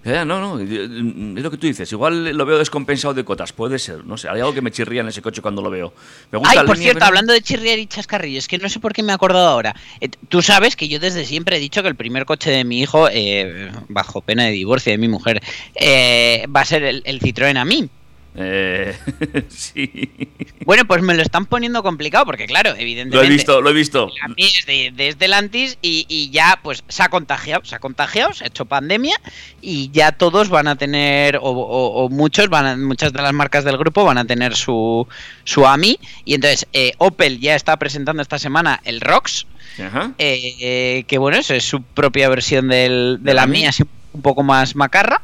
Eh, 0.04 0.24
no, 0.26 0.40
no, 0.40 0.60
eh, 0.60 0.86
es 1.38 1.44
lo 1.44 1.52
que 1.52 1.58
tú 1.58 1.68
dices. 1.68 1.92
Igual 1.92 2.36
lo 2.36 2.46
veo 2.46 2.58
descompensado 2.58 3.14
de 3.14 3.24
cotas, 3.24 3.54
puede 3.54 3.78
ser. 3.78 4.04
No 4.04 4.18
sé, 4.18 4.30
hay 4.30 4.40
algo 4.40 4.52
que 4.54 4.62
me 4.62 4.72
chirría 4.72 5.02
en 5.02 5.08
ese 5.10 5.22
coche 5.22 5.42
cuando 5.44 5.62
lo 5.62 5.70
veo. 5.70 5.94
Me 6.32 6.40
gusta 6.40 6.52
Ay, 6.52 6.58
la 6.58 6.66
por 6.66 6.76
línea, 6.76 6.86
cierto, 6.88 7.00
pero- 7.00 7.08
hablando 7.08 7.34
de 7.34 7.42
chirriar 7.42 7.78
y 7.78 7.86
chascarrillos, 7.86 8.46
es 8.46 8.48
que 8.48 8.58
no 8.58 8.68
sé 8.68 8.80
por 8.80 8.94
qué 8.94 9.04
me 9.04 9.12
he 9.12 9.16
acordado 9.16 9.48
ahora. 9.48 9.76
Eh, 10.00 10.10
Tú 10.28 10.42
sabes 10.42 10.76
que 10.76 10.88
yo 10.88 11.00
desde 11.00 11.24
siempre 11.26 11.58
he 11.58 11.60
dicho 11.60 11.84
que 11.84 11.90
el 11.90 11.96
primer 11.96 12.26
coche 12.26 12.50
de 12.50 12.64
mi 12.64 12.80
hijo, 12.82 13.08
eh, 13.12 13.72
bajo 13.90 14.22
pena 14.22 14.46
de 14.46 14.52
divorcio 14.52 14.92
de 14.92 14.98
mi 14.98 15.08
mujer, 15.08 15.42
eh, 15.76 16.48
va 16.56 16.62
a 16.62 16.66
ser 16.66 16.82
el, 16.84 17.04
el 17.06 17.20
Citroën 17.20 17.58
a 17.58 17.66
mí. 17.66 17.88
Eh, 18.34 18.96
sí. 19.50 20.10
Bueno, 20.66 20.86
pues 20.86 21.02
me 21.02 21.14
lo 21.14 21.22
están 21.22 21.46
poniendo 21.46 21.84
complicado 21.84 22.26
porque, 22.26 22.46
claro, 22.46 22.72
Lo 22.72 22.78
evidentemente. 22.78 23.28
he 23.28 23.30
visto, 23.30 23.62
lo 23.62 23.70
he 23.70 23.74
visto. 23.74 24.10
A 24.24 24.28
mí 24.30 24.36
es 24.58 24.66
de, 24.66 24.92
de 24.96 25.12
Stellantis 25.12 25.78
y, 25.82 26.06
y 26.08 26.30
ya 26.30 26.60
pues 26.64 26.84
se 26.88 27.04
ha 27.04 27.10
contagiado, 27.10 27.66
se 27.66 27.76
ha 27.76 27.80
contagiado, 27.80 28.34
se 28.34 28.46
ha 28.46 28.48
hecho 28.48 28.66
pandemia 28.66 29.16
y 29.62 29.90
ya 29.92 30.14
todos 30.14 30.48
van 30.50 30.68
a 30.70 30.76
tener, 30.78 31.38
o, 31.38 31.42
o- 31.44 32.06
o 32.06 32.10
muchos, 32.10 32.48
van 32.50 32.66
a- 32.66 32.78
muchas 32.78 33.12
de 33.12 33.22
las 33.22 33.34
marcas 33.34 33.66
del 33.66 33.78
grupo 33.78 34.06
van 34.06 34.18
a 34.18 34.26
tener 34.26 34.56
su, 34.56 35.08
su 35.44 35.68
AMI 35.68 36.00
y 36.24 36.36
entonces 36.36 36.68
eh, 36.74 36.94
Opel 37.00 37.40
ya 37.40 37.56
está 37.56 37.76
presentando 37.78 38.22
esta 38.22 38.40
semana 38.40 38.80
el 38.86 39.02
ROX, 39.02 39.46
Ajá. 39.78 40.14
eh, 40.20 41.04
que 41.08 41.18
bueno, 41.18 41.38
eso 41.38 41.54
es 41.54 41.66
su 41.66 41.82
propia 41.84 42.30
versión 42.30 42.70
del, 42.70 43.18
¿Del 43.18 43.24
del 43.26 43.40
AMI? 43.40 43.58
AMI, 43.60 43.68
así 43.68 43.84
un 44.14 44.22
poco 44.22 44.42
más 44.44 44.76
macarra 44.76 45.22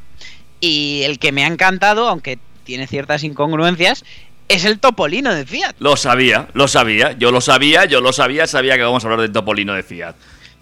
y 0.60 1.02
el 1.04 1.20
que 1.20 1.32
me 1.32 1.44
ha 1.44 1.48
encantado, 1.48 2.08
aunque 2.10 2.40
tiene 2.68 2.86
ciertas 2.86 3.24
incongruencias, 3.24 4.04
es 4.50 4.66
el 4.66 4.80
Topolino 4.80 5.34
de 5.34 5.46
Fiat. 5.46 5.76
Lo 5.80 5.96
sabía, 5.96 6.50
lo 6.54 6.68
sabía. 6.68 7.14
Yo 7.14 7.32
lo 7.32 7.40
sabía, 7.42 7.86
yo 7.86 8.02
lo 8.02 8.12
sabía, 8.14 8.46
sabía 8.46 8.76
que 8.76 8.84
vamos 8.84 9.04
a 9.04 9.08
hablar 9.08 9.22
del 9.22 9.32
Topolino 9.32 9.74
de 9.74 9.84
Fiat. 9.84 10.16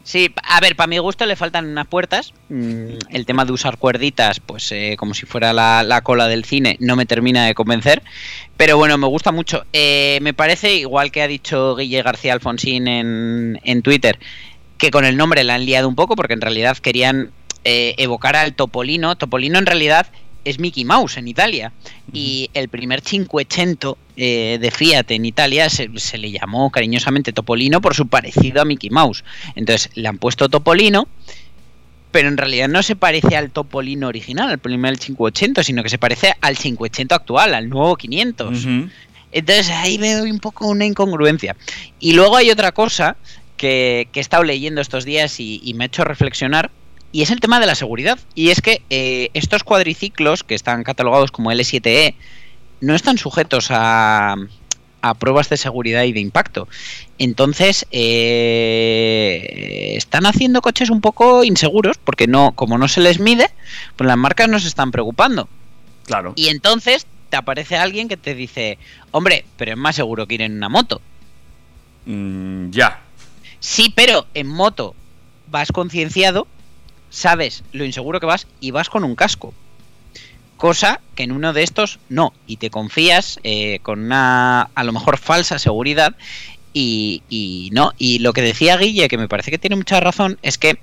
Sí, 0.03 0.31
a 0.43 0.59
ver, 0.61 0.75
para 0.75 0.85
mi 0.85 0.99
gusto 0.99 1.25
le 1.25 1.35
faltan 1.35 1.65
unas 1.65 1.87
puertas. 1.87 2.31
Mm, 2.49 2.97
El 3.09 3.25
tema 3.25 3.43
de 3.43 3.53
usar 3.53 3.79
cuerditas, 3.79 4.39
pues 4.39 4.71
eh, 4.71 4.95
como 4.99 5.15
si 5.15 5.25
fuera 5.25 5.51
la, 5.51 5.81
la 5.81 6.01
cola 6.01 6.27
del 6.27 6.45
cine, 6.45 6.77
no 6.79 6.95
me 6.95 7.07
termina 7.07 7.47
de 7.47 7.55
convencer. 7.55 8.03
Pero 8.55 8.77
bueno, 8.77 8.99
me 8.99 9.07
gusta 9.07 9.31
mucho. 9.31 9.65
Eh, 9.73 10.19
me 10.21 10.35
parece, 10.35 10.75
igual 10.75 11.11
que 11.11 11.23
ha 11.23 11.27
dicho 11.27 11.75
Guille 11.75 12.03
García 12.03 12.33
Alfonsín 12.33 12.87
en, 12.87 13.59
en 13.63 13.81
Twitter, 13.81 14.19
que 14.77 14.91
con 14.91 15.05
el 15.05 15.17
nombre 15.17 15.43
la 15.43 15.55
han 15.55 15.65
liado 15.65 15.87
un 15.87 15.95
poco, 15.95 16.15
porque 16.15 16.33
en 16.33 16.41
realidad 16.41 16.77
querían 16.77 17.31
eh, 17.63 17.95
evocar 17.97 18.35
al 18.35 18.53
Topolino. 18.53 19.15
Topolino 19.15 19.57
en 19.57 19.65
realidad 19.65 20.05
es 20.45 20.59
Mickey 20.59 20.85
Mouse 20.85 21.17
en 21.17 21.27
Italia. 21.27 21.73
Y 22.13 22.49
el 22.53 22.69
primer 22.69 23.01
500 23.01 23.95
eh, 24.15 24.57
de 24.61 24.71
Fiat 24.71 25.11
en 25.11 25.25
Italia 25.25 25.69
se, 25.69 25.89
se 25.97 26.17
le 26.17 26.31
llamó 26.31 26.69
cariñosamente 26.71 27.33
Topolino 27.33 27.81
por 27.81 27.95
su 27.95 28.07
parecido 28.07 28.61
a 28.61 28.65
Mickey 28.65 28.89
Mouse. 28.89 29.25
Entonces 29.55 29.89
le 29.95 30.07
han 30.07 30.19
puesto 30.19 30.47
Topolino, 30.47 31.09
pero 32.11 32.29
en 32.29 32.37
realidad 32.37 32.69
no 32.69 32.81
se 32.81 32.95
parece 32.95 33.35
al 33.35 33.51
Topolino 33.51 34.07
original, 34.07 34.49
al 34.49 34.59
primer 34.59 34.97
500, 34.97 35.65
sino 35.65 35.83
que 35.83 35.89
se 35.89 35.97
parece 35.97 36.33
al 36.39 36.57
500 36.57 37.13
actual, 37.13 37.53
al 37.53 37.67
nuevo 37.67 37.97
500. 37.97 38.63
Ujú. 38.63 38.89
Entonces 39.33 39.69
ahí 39.71 39.97
veo 39.97 40.23
un 40.23 40.39
poco 40.39 40.67
una 40.67 40.85
incongruencia. 40.85 41.57
Y 41.99 42.13
luego 42.13 42.37
hay 42.37 42.51
otra 42.51 42.71
cosa 42.71 43.17
que, 43.57 44.07
que 44.13 44.19
he 44.19 44.21
estado 44.21 44.43
leyendo 44.43 44.79
estos 44.79 45.03
días 45.03 45.41
y, 45.41 45.59
y 45.61 45.73
me 45.73 45.83
ha 45.83 45.87
hecho 45.87 46.05
reflexionar, 46.05 46.71
y 47.11 47.21
es 47.21 47.31
el 47.31 47.39
tema 47.39 47.59
de 47.59 47.65
la 47.65 47.75
seguridad. 47.75 48.19
Y 48.33 48.49
es 48.49 48.61
que 48.61 48.81
eh, 48.89 49.29
estos 49.33 49.63
cuadriciclos 49.63 50.43
que 50.43 50.55
están 50.55 50.83
catalogados 50.83 51.31
como 51.31 51.51
L7E 51.51 52.15
no 52.81 52.93
están 52.95 53.17
sujetos 53.17 53.67
a, 53.69 54.35
a 55.05 55.13
pruebas 55.13 55.49
de 55.49 55.57
seguridad 55.57 56.03
y 56.03 56.13
de 56.13 56.19
impacto. 56.19 56.67
Entonces, 57.19 57.85
eh, 57.91 59.43
están 59.95 60.25
haciendo 60.25 60.61
coches 60.61 60.89
un 60.89 60.99
poco 60.99 61.43
inseguros, 61.43 61.97
porque 62.03 62.25
no, 62.25 62.53
como 62.53 62.79
no 62.79 62.87
se 62.87 63.01
les 63.01 63.19
mide, 63.19 63.51
pues 63.95 64.07
las 64.07 64.17
marcas 64.17 64.49
no 64.49 64.59
se 64.59 64.67
están 64.67 64.89
preocupando. 64.89 65.47
Claro. 66.05 66.33
Y 66.35 66.47
entonces 66.47 67.05
te 67.29 67.37
aparece 67.37 67.77
alguien 67.77 68.07
que 68.07 68.17
te 68.17 68.33
dice, 68.33 68.79
hombre, 69.11 69.45
pero 69.57 69.73
es 69.73 69.77
más 69.77 69.95
seguro 69.95 70.25
que 70.25 70.35
ir 70.35 70.41
en 70.41 70.57
una 70.57 70.69
moto. 70.69 71.01
Mm, 72.05 72.71
ya. 72.71 73.01
Sí, 73.59 73.93
pero 73.95 74.25
en 74.33 74.47
moto 74.47 74.95
vas 75.51 75.71
concienciado, 75.71 76.47
sabes 77.15 77.63
lo 77.71 77.85
inseguro 77.85 78.19
que 78.19 78.25
vas 78.25 78.45
y 78.59 78.71
vas 78.71 78.89
con 78.89 79.03
un 79.03 79.15
casco. 79.15 79.53
Cosa 80.57 80.99
que 81.15 81.23
en 81.23 81.31
uno 81.31 81.53
de 81.53 81.63
estos 81.63 81.99
no. 82.09 82.33
Y 82.45 82.57
te 82.57 82.69
confías 82.69 83.39
eh, 83.43 83.79
con 83.81 83.99
una 83.99 84.69
a 84.73 84.83
lo 84.83 84.91
mejor 84.91 85.17
falsa 85.17 85.57
seguridad 85.57 86.15
y, 86.73 87.23
y 87.29 87.69
no. 87.73 87.93
Y 87.97 88.19
lo 88.19 88.33
que 88.33 88.41
decía 88.41 88.77
Guille, 88.77 89.07
que 89.07 89.17
me 89.17 89.29
parece 89.29 89.51
que 89.51 89.57
tiene 89.57 89.75
mucha 89.77 89.99
razón, 89.99 90.37
es 90.41 90.57
que 90.57 90.77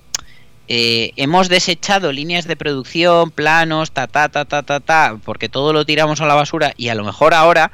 eh, 0.69 1.13
hemos 1.17 1.49
desechado 1.49 2.13
líneas 2.13 2.47
de 2.47 2.57
producción, 2.57 3.31
planos, 3.31 3.91
ta, 3.91 4.07
ta, 4.07 4.29
ta, 4.29 4.45
ta, 4.45 4.63
ta, 4.63 4.81
ta, 4.81 5.19
porque 5.25 5.49
todo 5.49 5.73
lo 5.73 5.85
tiramos 5.85 6.21
a 6.21 6.27
la 6.27 6.35
basura 6.35 6.73
y 6.77 6.89
a 6.89 6.95
lo 6.95 7.05
mejor 7.05 7.35
ahora 7.35 7.73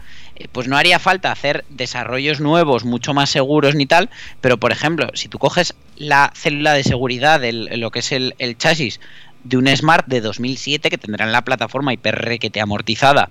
pues 0.53 0.69
no 0.69 0.77
haría 0.77 0.99
falta 0.99 1.33
hacer 1.33 1.65
desarrollos 1.69 2.41
nuevos, 2.41 2.85
mucho 2.85 3.15
más 3.15 3.31
seguros 3.31 3.75
ni 3.75 3.87
tal, 3.87 4.11
pero 4.41 4.57
por 4.59 4.73
ejemplo, 4.73 5.09
si 5.15 5.29
tú 5.29 5.39
coges 5.39 5.75
la 5.97 6.33
célula 6.35 6.75
de 6.75 6.85
seguridad, 6.85 7.43
el- 7.45 7.69
lo 7.81 7.91
que 7.91 7.99
es 8.01 8.13
el, 8.13 8.35
el 8.39 8.57
chasis 8.57 9.01
de 9.45 9.57
un 9.57 9.67
Smart 9.69 10.07
de 10.07 10.21
2007 10.21 10.91
que 10.91 10.99
tendrá 10.99 11.25
en 11.25 11.33
la 11.33 11.43
plataforma 11.43 11.93
hiper 11.93 12.39
que 12.39 12.51
te 12.51 12.61
amortizada 12.61 13.31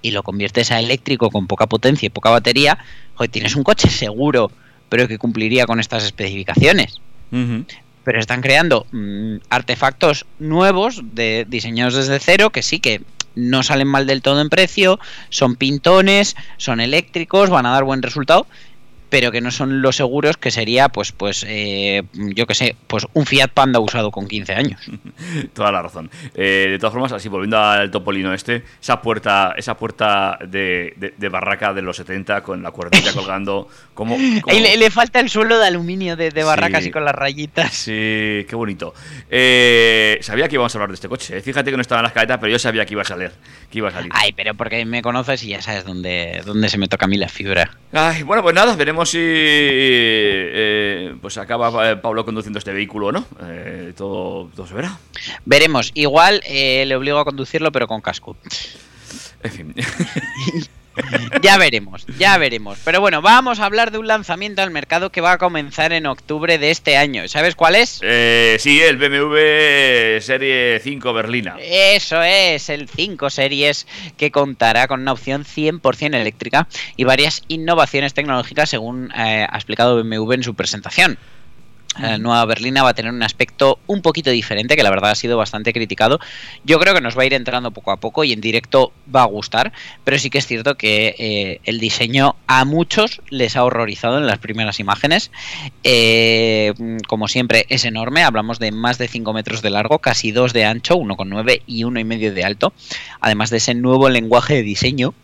y 0.00 0.12
lo 0.12 0.22
conviertes 0.22 0.70
a 0.70 0.78
eléctrico 0.80 1.30
con 1.30 1.46
poca 1.46 1.66
potencia 1.66 2.06
y 2.06 2.10
poca 2.10 2.30
batería, 2.30 2.78
joder, 3.16 3.30
tienes 3.30 3.56
un 3.56 3.64
coche 3.64 3.90
seguro, 3.90 4.50
pero 4.88 5.08
que 5.08 5.18
cumpliría 5.18 5.66
con 5.66 5.80
estas 5.80 6.04
especificaciones. 6.04 7.00
Pero 8.04 8.20
están 8.20 8.40
creando 8.40 8.86
mm, 8.92 9.36
artefactos 9.50 10.24
nuevos 10.38 11.00
de 11.12 11.44
diseñados 11.48 11.94
desde 11.94 12.18
cero 12.20 12.50
que 12.50 12.62
sí 12.62 12.78
que 12.80 13.02
no 13.38 13.62
salen 13.62 13.88
mal 13.88 14.06
del 14.06 14.22
todo 14.22 14.40
en 14.40 14.50
precio, 14.50 14.98
son 15.30 15.56
pintones, 15.56 16.36
son 16.56 16.80
eléctricos, 16.80 17.50
van 17.50 17.66
a 17.66 17.72
dar 17.72 17.84
buen 17.84 18.02
resultado, 18.02 18.46
pero 19.08 19.30
que 19.32 19.40
no 19.40 19.50
son 19.50 19.82
los 19.82 19.96
seguros 19.96 20.36
que 20.36 20.50
sería, 20.50 20.88
pues, 20.88 21.12
pues, 21.12 21.44
eh, 21.48 22.02
yo 22.14 22.46
que 22.46 22.54
sé, 22.54 22.76
pues 22.86 23.06
un 23.14 23.26
Fiat 23.26 23.50
Panda 23.52 23.80
usado 23.80 24.10
con 24.10 24.28
15 24.28 24.52
años. 24.54 24.80
Toda 25.54 25.72
la 25.72 25.82
razón. 25.82 26.10
Eh, 26.34 26.66
de 26.70 26.78
todas 26.78 26.92
formas, 26.92 27.12
así 27.12 27.28
volviendo 27.28 27.58
al 27.58 27.90
topolino 27.90 28.32
este, 28.34 28.64
esa 28.80 29.00
puerta, 29.02 29.54
esa 29.56 29.76
puerta 29.76 30.38
de, 30.46 30.94
de- 30.96 31.14
de 31.16 31.28
barraca 31.28 31.72
de 31.74 31.82
los 31.82 31.96
70 31.96 32.42
con 32.42 32.62
la 32.62 32.70
cuerdita 32.70 33.12
colgando, 33.14 33.68
como, 33.94 34.16
le, 34.18 34.76
le 34.76 34.90
falta 34.90 35.20
el 35.20 35.28
suelo 35.30 35.58
de 35.58 35.66
aluminio 35.66 36.16
de, 36.16 36.30
de 36.30 36.44
barracas 36.44 36.82
Sí. 36.82 36.88
y 36.88 36.92
con 36.92 37.04
las 37.04 37.14
rayitas. 37.14 37.72
Sí, 37.74 38.44
qué 38.48 38.52
bonito. 38.54 38.94
Eh, 39.30 40.18
sabía 40.22 40.48
que 40.48 40.54
íbamos 40.56 40.74
a 40.74 40.78
hablar 40.78 40.88
de 40.90 40.94
este 40.94 41.08
coche. 41.08 41.36
eh. 41.38 41.40
Fíjate 41.40 41.70
que 41.70 41.76
no 41.76 41.80
estaba 41.82 42.00
en 42.00 42.04
la 42.04 42.08
escaleta, 42.08 42.38
pero 42.40 42.52
yo 42.52 42.58
sabía 42.58 42.84
que 42.84 42.94
iba 42.94 43.02
a 43.02 43.04
salir. 43.04 43.30
Que 43.70 43.78
iba 43.78 43.88
a 43.88 43.92
salir. 43.92 44.10
Ay, 44.14 44.32
pero 44.32 44.54
porque 44.54 44.84
me 44.84 45.02
conoces 45.02 45.42
y 45.44 45.48
ya 45.48 45.62
sabes 45.62 45.84
dónde, 45.84 46.42
dónde 46.44 46.68
se 46.68 46.78
me 46.78 46.88
toca 46.88 47.06
a 47.06 47.08
mí 47.08 47.16
la 47.16 47.28
fibra. 47.28 47.70
Ay, 47.92 48.22
bueno, 48.22 48.42
pues 48.42 48.54
nada, 48.54 48.74
veremos 48.76 48.97
si 49.04 49.18
eh, 49.20 51.14
pues 51.20 51.38
acaba 51.38 51.90
eh, 51.90 51.96
Pablo 51.96 52.24
conduciendo 52.24 52.58
este 52.58 52.72
vehículo 52.72 53.08
o 53.08 53.12
no. 53.12 53.24
Eh, 53.42 53.92
todo, 53.96 54.50
todo 54.54 54.66
se 54.66 54.74
verá. 54.74 54.98
Veremos. 55.44 55.90
Igual 55.94 56.40
eh, 56.46 56.84
le 56.86 56.96
obligo 56.96 57.18
a 57.18 57.24
conducirlo, 57.24 57.72
pero 57.72 57.86
con 57.86 58.00
casco. 58.00 58.36
En 59.42 59.50
fin. 59.50 59.74
Ya 61.42 61.56
veremos, 61.58 62.06
ya 62.18 62.36
veremos. 62.38 62.78
Pero 62.84 63.00
bueno, 63.00 63.22
vamos 63.22 63.60
a 63.60 63.66
hablar 63.66 63.90
de 63.90 63.98
un 63.98 64.06
lanzamiento 64.06 64.62
al 64.62 64.70
mercado 64.70 65.10
que 65.10 65.20
va 65.20 65.32
a 65.32 65.38
comenzar 65.38 65.92
en 65.92 66.06
octubre 66.06 66.58
de 66.58 66.70
este 66.70 66.96
año. 66.96 67.28
¿Sabes 67.28 67.54
cuál 67.54 67.76
es? 67.76 68.00
Eh, 68.02 68.56
sí, 68.58 68.80
el 68.80 68.96
BMW 68.96 70.20
Serie 70.20 70.80
5 70.80 71.12
Berlina. 71.12 71.56
Eso 71.60 72.22
es, 72.22 72.68
el 72.68 72.88
5 72.88 73.30
Series 73.30 73.86
que 74.16 74.30
contará 74.30 74.88
con 74.88 75.02
una 75.02 75.12
opción 75.12 75.44
100% 75.44 76.14
eléctrica 76.14 76.68
y 76.96 77.04
varias 77.04 77.42
innovaciones 77.48 78.14
tecnológicas 78.14 78.70
según 78.70 79.10
eh, 79.12 79.46
ha 79.48 79.56
explicado 79.56 80.02
BMW 80.02 80.32
en 80.32 80.42
su 80.42 80.54
presentación. 80.54 81.18
La 81.98 82.18
nueva 82.18 82.44
berlina 82.44 82.82
va 82.82 82.90
a 82.90 82.94
tener 82.94 83.12
un 83.12 83.22
aspecto 83.22 83.78
un 83.86 84.02
poquito 84.02 84.30
diferente, 84.30 84.76
que 84.76 84.82
la 84.82 84.90
verdad 84.90 85.10
ha 85.10 85.14
sido 85.14 85.36
bastante 85.36 85.72
criticado. 85.72 86.20
Yo 86.64 86.78
creo 86.78 86.94
que 86.94 87.00
nos 87.00 87.16
va 87.16 87.22
a 87.22 87.26
ir 87.26 87.34
entrando 87.34 87.70
poco 87.70 87.90
a 87.90 87.98
poco 87.98 88.24
y 88.24 88.32
en 88.32 88.40
directo 88.40 88.92
va 89.14 89.22
a 89.22 89.26
gustar, 89.26 89.72
pero 90.04 90.18
sí 90.18 90.30
que 90.30 90.38
es 90.38 90.46
cierto 90.46 90.76
que 90.76 91.14
eh, 91.18 91.60
el 91.64 91.80
diseño 91.80 92.36
a 92.46 92.64
muchos 92.64 93.20
les 93.30 93.56
ha 93.56 93.64
horrorizado 93.64 94.18
en 94.18 94.26
las 94.26 94.38
primeras 94.38 94.80
imágenes. 94.80 95.30
Eh, 95.82 96.74
como 97.06 97.28
siempre, 97.28 97.66
es 97.68 97.84
enorme, 97.84 98.22
hablamos 98.22 98.58
de 98.58 98.72
más 98.72 98.98
de 98.98 99.08
5 99.08 99.32
metros 99.32 99.62
de 99.62 99.70
largo, 99.70 99.98
casi 99.98 100.32
2 100.32 100.52
de 100.52 100.64
ancho, 100.64 100.96
1,9 100.96 101.62
y 101.66 101.82
1,5 101.82 102.32
de 102.32 102.44
alto, 102.44 102.72
además 103.20 103.50
de 103.50 103.58
ese 103.58 103.74
nuevo 103.74 104.08
lenguaje 104.08 104.54
de 104.54 104.62
diseño 104.62 105.14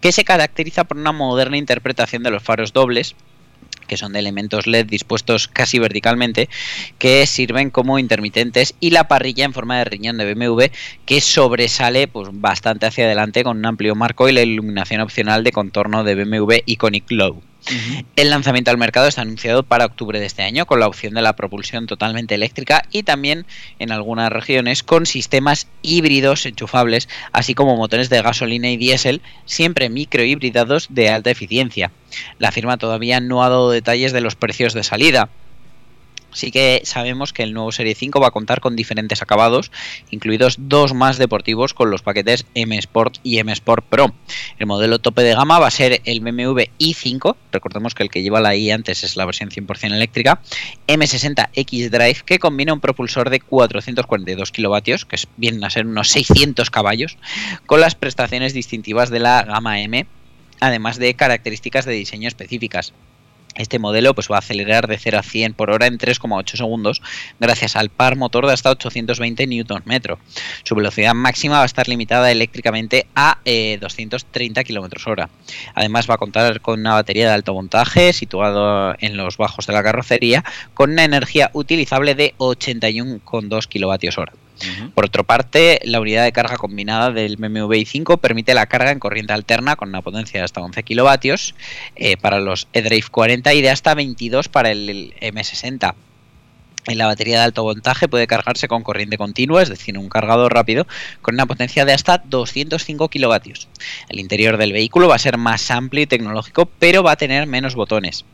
que 0.00 0.12
se 0.12 0.24
caracteriza 0.24 0.84
por 0.84 0.98
una 0.98 1.12
moderna 1.12 1.56
interpretación 1.56 2.22
de 2.22 2.30
los 2.30 2.42
faros 2.42 2.74
dobles 2.74 3.14
que 3.86 3.96
son 3.96 4.12
de 4.12 4.18
elementos 4.18 4.66
LED 4.66 4.86
dispuestos 4.86 5.48
casi 5.48 5.78
verticalmente, 5.78 6.48
que 6.98 7.26
sirven 7.26 7.70
como 7.70 7.98
intermitentes, 7.98 8.74
y 8.80 8.90
la 8.90 9.08
parrilla 9.08 9.44
en 9.44 9.52
forma 9.52 9.78
de 9.78 9.84
riñón 9.84 10.18
de 10.18 10.34
BMW, 10.34 10.64
que 11.06 11.20
sobresale 11.20 12.08
pues, 12.08 12.28
bastante 12.32 12.86
hacia 12.86 13.04
adelante 13.04 13.44
con 13.44 13.58
un 13.58 13.66
amplio 13.66 13.94
marco 13.94 14.28
y 14.28 14.32
la 14.32 14.42
iluminación 14.42 15.00
opcional 15.00 15.44
de 15.44 15.52
contorno 15.52 16.04
de 16.04 16.14
BMW 16.14 16.54
Iconic 16.66 17.08
Glow. 17.08 17.42
El 18.16 18.30
lanzamiento 18.30 18.70
al 18.70 18.78
mercado 18.78 19.08
está 19.08 19.22
anunciado 19.22 19.62
para 19.62 19.86
octubre 19.86 20.20
de 20.20 20.26
este 20.26 20.42
año 20.42 20.66
con 20.66 20.80
la 20.80 20.86
opción 20.86 21.14
de 21.14 21.22
la 21.22 21.34
propulsión 21.34 21.86
totalmente 21.86 22.34
eléctrica 22.34 22.84
y 22.92 23.04
también 23.04 23.46
en 23.78 23.90
algunas 23.90 24.30
regiones 24.30 24.82
con 24.82 25.06
sistemas 25.06 25.66
híbridos 25.82 26.44
enchufables, 26.44 27.08
así 27.32 27.54
como 27.54 27.76
motores 27.76 28.10
de 28.10 28.20
gasolina 28.20 28.70
y 28.70 28.76
diésel, 28.76 29.22
siempre 29.46 29.88
microhibridados 29.88 30.88
de 30.90 31.08
alta 31.08 31.30
eficiencia. 31.30 31.90
La 32.38 32.52
firma 32.52 32.76
todavía 32.76 33.20
no 33.20 33.42
ha 33.42 33.48
dado 33.48 33.70
detalles 33.70 34.12
de 34.12 34.20
los 34.20 34.36
precios 34.36 34.74
de 34.74 34.82
salida. 34.82 35.30
Sí 36.34 36.50
que 36.50 36.82
sabemos 36.84 37.32
que 37.32 37.44
el 37.44 37.54
nuevo 37.54 37.72
Serie 37.72 37.94
5 37.94 38.20
va 38.20 38.28
a 38.28 38.32
contar 38.32 38.60
con 38.60 38.76
diferentes 38.76 39.22
acabados, 39.22 39.70
incluidos 40.10 40.56
dos 40.58 40.92
más 40.92 41.16
deportivos 41.16 41.74
con 41.74 41.90
los 41.90 42.02
paquetes 42.02 42.44
M 42.54 42.76
Sport 42.76 43.18
y 43.22 43.38
M 43.38 43.52
Sport 43.52 43.86
Pro. 43.88 44.12
El 44.58 44.66
modelo 44.66 44.98
tope 44.98 45.22
de 45.22 45.34
gama 45.34 45.60
va 45.60 45.68
a 45.68 45.70
ser 45.70 46.02
el 46.04 46.20
BMW 46.20 46.64
i5, 46.78 47.36
recordemos 47.52 47.94
que 47.94 48.02
el 48.02 48.10
que 48.10 48.22
lleva 48.22 48.40
la 48.40 48.56
i 48.56 48.70
antes 48.70 49.04
es 49.04 49.16
la 49.16 49.24
versión 49.24 49.50
100% 49.50 49.94
eléctrica, 49.94 50.40
M60 50.88 51.50
X 51.54 51.90
Drive 51.90 52.22
que 52.26 52.40
combina 52.40 52.72
un 52.72 52.80
propulsor 52.80 53.30
de 53.30 53.40
442 53.40 54.50
kilovatios, 54.50 55.04
que 55.04 55.16
vienen 55.36 55.64
a 55.64 55.70
ser 55.70 55.86
unos 55.86 56.10
600 56.10 56.70
caballos, 56.70 57.16
con 57.66 57.80
las 57.80 57.94
prestaciones 57.94 58.54
distintivas 58.54 59.08
de 59.10 59.20
la 59.20 59.44
gama 59.44 59.80
M, 59.80 60.06
además 60.60 60.98
de 60.98 61.14
características 61.14 61.84
de 61.84 61.92
diseño 61.92 62.26
específicas. 62.26 62.92
Este 63.54 63.78
modelo 63.78 64.14
pues, 64.14 64.30
va 64.30 64.36
a 64.36 64.38
acelerar 64.40 64.86
de 64.86 64.98
0 64.98 65.18
a 65.18 65.22
100 65.22 65.54
por 65.54 65.70
hora 65.70 65.86
en 65.86 65.98
3,8 65.98 66.56
segundos 66.56 67.02
gracias 67.38 67.76
al 67.76 67.88
par 67.88 68.16
motor 68.16 68.46
de 68.46 68.52
hasta 68.52 68.70
820 68.70 69.46
Nm. 69.46 70.18
Su 70.64 70.74
velocidad 70.74 71.14
máxima 71.14 71.58
va 71.58 71.62
a 71.62 71.66
estar 71.66 71.88
limitada 71.88 72.30
eléctricamente 72.30 73.06
a 73.14 73.38
eh, 73.44 73.78
230 73.80 74.64
km 74.64 75.06
hora. 75.06 75.30
Además 75.74 76.08
va 76.08 76.14
a 76.14 76.18
contar 76.18 76.60
con 76.60 76.80
una 76.80 76.94
batería 76.94 77.28
de 77.28 77.34
alto 77.34 77.52
voltaje 77.52 78.12
situado 78.12 78.94
en 78.98 79.16
los 79.16 79.36
bajos 79.36 79.66
de 79.66 79.72
la 79.72 79.82
carrocería 79.82 80.44
con 80.74 80.92
una 80.92 81.04
energía 81.04 81.50
utilizable 81.52 82.14
de 82.14 82.34
81,2 82.38 83.68
kWh. 83.68 84.43
Por 84.94 85.06
otra 85.06 85.22
parte, 85.22 85.80
la 85.84 86.00
unidad 86.00 86.24
de 86.24 86.32
carga 86.32 86.56
combinada 86.56 87.10
del 87.10 87.36
BMW 87.36 87.72
i5 87.72 88.18
permite 88.18 88.54
la 88.54 88.66
carga 88.66 88.92
en 88.92 88.98
corriente 88.98 89.32
alterna 89.32 89.76
con 89.76 89.88
una 89.88 90.02
potencia 90.02 90.40
de 90.40 90.44
hasta 90.44 90.60
11 90.60 90.82
kilovatios 90.84 91.54
eh, 91.96 92.16
para 92.16 92.40
los 92.40 92.68
eDrive 92.72 93.08
40 93.10 93.52
y 93.54 93.62
de 93.62 93.70
hasta 93.70 93.94
22 93.94 94.48
para 94.48 94.70
el 94.70 95.14
M60. 95.20 95.94
En 96.86 96.98
la 96.98 97.06
batería 97.06 97.38
de 97.38 97.44
alto 97.44 97.62
voltaje 97.62 98.08
puede 98.08 98.26
cargarse 98.26 98.68
con 98.68 98.82
corriente 98.82 99.16
continua, 99.16 99.62
es 99.62 99.70
decir, 99.70 99.96
un 99.96 100.10
cargador 100.10 100.52
rápido, 100.52 100.86
con 101.22 101.34
una 101.34 101.46
potencia 101.46 101.86
de 101.86 101.94
hasta 101.94 102.18
205 102.18 103.08
kilovatios. 103.08 103.68
El 104.10 104.20
interior 104.20 104.58
del 104.58 104.74
vehículo 104.74 105.08
va 105.08 105.14
a 105.14 105.18
ser 105.18 105.38
más 105.38 105.70
amplio 105.70 106.02
y 106.02 106.06
tecnológico, 106.06 106.66
pero 106.66 107.02
va 107.02 107.12
a 107.12 107.16
tener 107.16 107.46
menos 107.46 107.74
botones. 107.74 108.26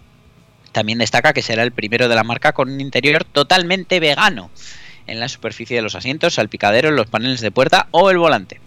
También 0.73 0.99
destaca 0.99 1.33
que 1.33 1.43
será 1.43 1.63
el 1.63 1.73
primero 1.73 2.09
de 2.09 2.15
la 2.15 2.25
marca 2.25 2.53
con 2.53 2.71
un 2.71 2.81
interior 2.81 3.25
totalmente 3.25 4.01
vegano 4.01 4.51
en 5.11 5.21
la 5.21 5.29
superficie 5.29 5.77
de 5.77 5.83
los 5.83 5.95
asientos, 5.95 6.35
salpicaderos, 6.35 6.93
los 6.93 7.09
paneles 7.09 7.41
de 7.41 7.51
puerta 7.51 7.89
o 7.91 8.11
el 8.11 8.19
volante. 8.19 8.61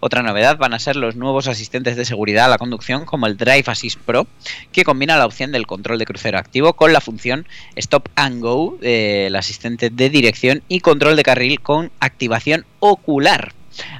Otra 0.00 0.22
novedad 0.22 0.58
van 0.58 0.74
a 0.74 0.78
ser 0.78 0.96
los 0.96 1.16
nuevos 1.16 1.48
asistentes 1.48 1.96
de 1.96 2.04
seguridad 2.04 2.46
a 2.46 2.48
la 2.48 2.58
conducción 2.58 3.04
como 3.06 3.26
el 3.26 3.36
Drive 3.36 3.64
Assist 3.66 3.98
Pro, 3.98 4.26
que 4.72 4.84
combina 4.84 5.16
la 5.16 5.26
opción 5.26 5.52
del 5.52 5.66
control 5.66 5.98
de 5.98 6.04
crucero 6.04 6.38
activo 6.38 6.74
con 6.74 6.92
la 6.92 7.00
función 7.00 7.46
Stop 7.76 8.08
and 8.14 8.40
Go 8.40 8.76
del 8.80 9.34
asistente 9.36 9.90
de 9.90 10.10
dirección 10.10 10.62
y 10.68 10.80
control 10.80 11.16
de 11.16 11.22
carril 11.22 11.60
con 11.60 11.90
activación 12.00 12.66
ocular. 12.80 13.54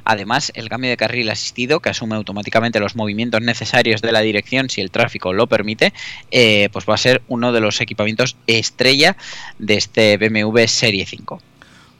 Además, 0.05 0.53
el 0.55 0.69
cambio 0.69 0.89
de 0.89 0.97
carril 0.97 1.29
asistido, 1.29 1.81
que 1.81 1.89
asume 1.89 2.15
automáticamente 2.15 2.79
los 2.79 2.95
movimientos 2.95 3.41
necesarios 3.41 4.01
de 4.01 4.13
la 4.13 4.21
dirección 4.21 4.69
si 4.69 4.79
el 4.79 4.91
tráfico 4.91 5.33
lo 5.33 5.47
permite, 5.47 5.91
eh, 6.31 6.69
pues 6.71 6.85
va 6.87 6.93
a 6.93 6.97
ser 6.97 7.21
uno 7.27 7.51
de 7.51 7.59
los 7.59 7.81
equipamientos 7.81 8.37
estrella 8.47 9.17
de 9.59 9.75
este 9.75 10.17
BMW 10.17 10.65
Serie 10.67 11.05
5. 11.05 11.41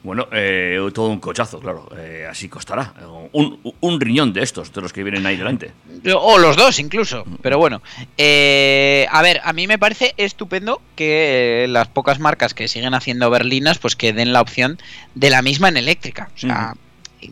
Bueno, 0.06 0.28
eh, 0.30 0.78
todo 0.94 1.08
un 1.08 1.18
cochazo, 1.18 1.58
claro. 1.58 1.88
eh, 1.98 2.28
así 2.30 2.48
costará. 2.48 2.94
Un, 3.32 3.58
un 3.80 4.00
riñón 4.00 4.32
de 4.32 4.40
estos, 4.44 4.72
de 4.72 4.80
los 4.80 4.92
que 4.92 5.02
vienen 5.02 5.26
ahí 5.26 5.36
delante. 5.36 5.72
O 6.14 6.38
los 6.38 6.56
dos 6.56 6.78
incluso. 6.78 7.24
Pero 7.42 7.58
bueno. 7.58 7.82
eh, 8.16 9.08
a 9.10 9.20
ver, 9.22 9.40
a 9.42 9.52
mí 9.52 9.66
me 9.66 9.80
parece 9.80 10.14
estupendo 10.16 10.80
que 10.94 11.66
las 11.68 11.88
pocas 11.88 12.20
marcas 12.20 12.54
que 12.54 12.68
siguen 12.68 12.94
haciendo 12.94 13.28
berlinas, 13.30 13.78
pues 13.78 13.96
que 13.96 14.12
den 14.12 14.32
la 14.32 14.40
opción 14.42 14.78
de 15.16 15.30
la 15.30 15.42
misma 15.42 15.68
en 15.70 15.76
eléctrica. 15.76 16.30
O 16.36 16.38
sea, 16.38 16.74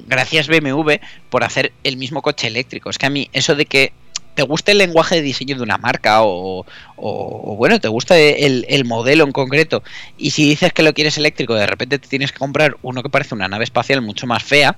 gracias 0.09 0.49
BMW 0.49 0.95
por 1.31 1.45
hacer 1.45 1.73
el 1.85 1.97
mismo 1.97 2.23
coche 2.23 2.49
eléctrico. 2.49 2.91
Es 2.91 2.99
que 2.99 3.07
a 3.07 3.11
mí 3.11 3.31
eso 3.33 3.55
de 3.55 3.67
que 3.67 3.93
te 4.35 4.43
guste 4.43 4.73
el 4.73 4.79
lenguaje 4.79 5.17
de 5.17 5.23
diseño 5.23 5.57
de 5.57 5.63
una 5.63 5.79
marca 5.79 6.23
o, 6.23 6.61
o- 6.61 6.65
o, 6.97 7.57
bueno, 7.57 7.81
te 7.81 7.89
gusta 7.89 8.19
el, 8.19 8.67
el 8.69 8.85
modelo 8.85 9.25
en 9.25 9.33
concreto 9.33 9.83
y 10.17 10.31
si 10.31 10.49
dices 10.49 10.73
que 10.73 10.83
lo 10.83 10.93
quieres 10.95 11.17
eléctrico, 11.19 11.55
de 11.55 11.67
repente 11.67 11.99
te 11.99 12.09
tienes 12.09 12.33
que 12.33 12.39
comprar 12.39 12.77
uno 12.83 13.03
que 13.03 13.11
parece 13.11 13.35
una 13.35 13.49
nave 13.49 13.65
espacial 13.65 14.03
mucho 14.03 14.27
más 14.27 14.43
fea, 14.43 14.77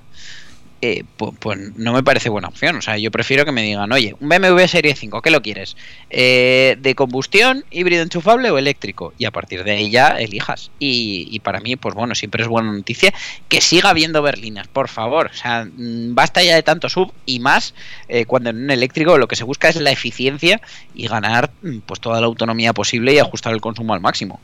eh, 0.81 1.03
pues, 1.17 1.33
pues 1.39 1.57
no 1.75 1.93
me 1.93 2.03
parece 2.03 2.29
buena 2.29 2.47
opción. 2.47 2.75
O 2.75 2.81
sea, 2.81 2.97
yo 2.97 3.11
prefiero 3.11 3.45
que 3.45 3.51
me 3.51 3.63
digan, 3.63 3.91
oye, 3.91 4.15
un 4.19 4.29
BMW 4.29 4.65
Serie 4.67 4.95
5, 4.95 5.21
¿qué 5.21 5.31
lo 5.31 5.41
quieres? 5.41 5.75
Eh, 6.09 6.77
¿De 6.79 6.95
combustión, 6.95 7.65
híbrido 7.71 8.03
enchufable 8.03 8.51
o 8.51 8.57
eléctrico? 8.57 9.13
Y 9.17 9.25
a 9.25 9.31
partir 9.31 9.63
de 9.63 9.71
ahí 9.71 9.89
ya 9.89 10.09
elijas. 10.09 10.71
Y, 10.79 11.27
y 11.31 11.39
para 11.39 11.59
mí, 11.59 11.75
pues 11.75 11.95
bueno, 11.95 12.15
siempre 12.15 12.43
es 12.43 12.47
buena 12.47 12.71
noticia 12.71 13.13
que 13.47 13.61
siga 13.61 13.89
habiendo 13.89 14.21
berlinas, 14.21 14.67
por 14.67 14.87
favor. 14.87 15.31
O 15.33 15.33
sea, 15.33 15.65
mm, 15.65 16.13
basta 16.13 16.43
ya 16.43 16.55
de 16.55 16.63
tanto 16.63 16.89
sub 16.89 17.11
y 17.25 17.39
más 17.39 17.73
eh, 18.07 18.25
cuando 18.25 18.49
en 18.49 18.63
un 18.63 18.71
eléctrico 18.71 19.17
lo 19.17 19.27
que 19.27 19.35
se 19.35 19.43
busca 19.43 19.69
es 19.69 19.79
la 19.81 19.91
eficiencia 19.91 20.61
y 20.93 21.07
ganar 21.07 21.51
mm, 21.61 21.79
pues 21.79 21.99
toda 21.99 22.21
la 22.21 22.27
autonomía 22.27 22.73
posible 22.73 23.13
y 23.13 23.19
ajustar 23.19 23.53
el 23.53 23.61
consumo 23.61 23.93
al 23.93 24.01
máximo. 24.01 24.39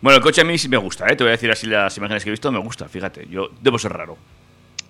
Bueno, 0.00 0.18
el 0.18 0.22
coche 0.22 0.42
a 0.42 0.44
mí 0.44 0.58
sí 0.58 0.68
me 0.68 0.76
gusta, 0.76 1.06
¿eh? 1.08 1.16
te 1.16 1.24
voy 1.24 1.30
a 1.30 1.32
decir 1.32 1.50
así 1.50 1.66
las 1.66 1.96
imágenes 1.96 2.22
que 2.22 2.28
he 2.28 2.32
visto, 2.32 2.52
me 2.52 2.58
gusta, 2.58 2.88
fíjate, 2.88 3.26
yo 3.30 3.48
debo 3.62 3.78
ser 3.78 3.92
raro. 3.92 4.18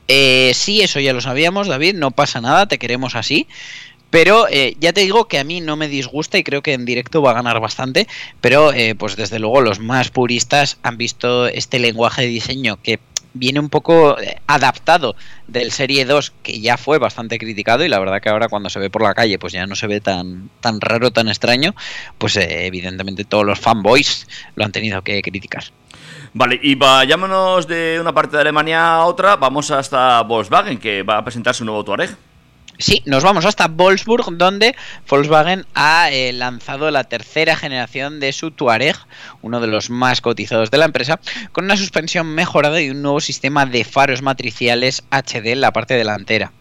Eh, 0.08 0.52
sí, 0.54 0.82
eso 0.82 1.00
ya 1.00 1.12
lo 1.12 1.20
sabíamos, 1.20 1.68
David, 1.68 1.94
no 1.94 2.10
pasa 2.10 2.40
nada, 2.40 2.66
te 2.66 2.78
queremos 2.78 3.14
así. 3.14 3.46
Pero 4.10 4.46
eh, 4.48 4.76
ya 4.78 4.92
te 4.92 5.00
digo 5.00 5.26
que 5.26 5.38
a 5.38 5.44
mí 5.44 5.60
no 5.60 5.76
me 5.76 5.88
disgusta 5.88 6.38
y 6.38 6.44
creo 6.44 6.62
que 6.62 6.72
en 6.72 6.84
directo 6.84 7.22
va 7.22 7.32
a 7.32 7.34
ganar 7.34 7.60
bastante. 7.60 8.06
Pero 8.40 8.72
eh, 8.72 8.94
pues 8.94 9.16
desde 9.16 9.38
luego 9.38 9.60
los 9.60 9.80
más 9.80 10.10
puristas 10.10 10.78
han 10.82 10.96
visto 10.96 11.48
este 11.48 11.78
lenguaje 11.78 12.22
de 12.22 12.28
diseño 12.28 12.80
que 12.80 13.00
viene 13.38 13.60
un 13.60 13.68
poco 13.68 14.18
eh, 14.18 14.36
adaptado 14.46 15.16
del 15.46 15.70
Serie 15.72 16.04
2 16.04 16.32
que 16.42 16.60
ya 16.60 16.76
fue 16.76 16.98
bastante 16.98 17.38
criticado 17.38 17.84
y 17.84 17.88
la 17.88 17.98
verdad 17.98 18.20
que 18.20 18.28
ahora 18.28 18.48
cuando 18.48 18.70
se 18.70 18.78
ve 18.78 18.90
por 18.90 19.02
la 19.02 19.14
calle 19.14 19.38
pues 19.38 19.52
ya 19.52 19.66
no 19.66 19.76
se 19.76 19.86
ve 19.86 20.00
tan, 20.00 20.50
tan 20.60 20.80
raro, 20.80 21.10
tan 21.10 21.28
extraño, 21.28 21.74
pues 22.18 22.36
eh, 22.36 22.66
evidentemente 22.66 23.24
todos 23.24 23.44
los 23.44 23.58
fanboys 23.58 24.26
lo 24.54 24.64
han 24.64 24.72
tenido 24.72 25.02
que 25.02 25.22
criticar. 25.22 25.64
Vale, 26.32 26.60
y 26.62 26.74
vayámonos 26.74 27.66
de 27.66 27.98
una 28.00 28.12
parte 28.12 28.36
de 28.36 28.42
Alemania 28.42 28.96
a 28.96 29.04
otra, 29.06 29.36
vamos 29.36 29.70
hasta 29.70 30.20
Volkswagen 30.22 30.78
que 30.78 31.02
va 31.02 31.18
a 31.18 31.24
presentar 31.24 31.54
su 31.54 31.64
nuevo 31.64 31.82
Touareg. 31.84 32.14
Sí, 32.78 33.02
nos 33.06 33.22
vamos 33.22 33.46
hasta 33.46 33.68
Wolfsburg, 33.68 34.36
donde 34.36 34.76
Volkswagen 35.08 35.64
ha 35.74 36.10
eh, 36.10 36.32
lanzado 36.32 36.90
la 36.90 37.04
tercera 37.04 37.56
generación 37.56 38.20
de 38.20 38.32
su 38.32 38.50
Touareg, 38.50 38.96
uno 39.40 39.60
de 39.60 39.66
los 39.66 39.88
más 39.88 40.20
cotizados 40.20 40.70
de 40.70 40.78
la 40.78 40.84
empresa, 40.84 41.18
con 41.52 41.64
una 41.64 41.76
suspensión 41.76 42.26
mejorada 42.34 42.80
y 42.80 42.90
un 42.90 43.02
nuevo 43.02 43.20
sistema 43.20 43.64
de 43.64 43.84
faros 43.84 44.20
matriciales 44.20 45.04
HD 45.10 45.52
en 45.52 45.62
la 45.62 45.72
parte 45.72 45.94
delantera. 45.94 46.52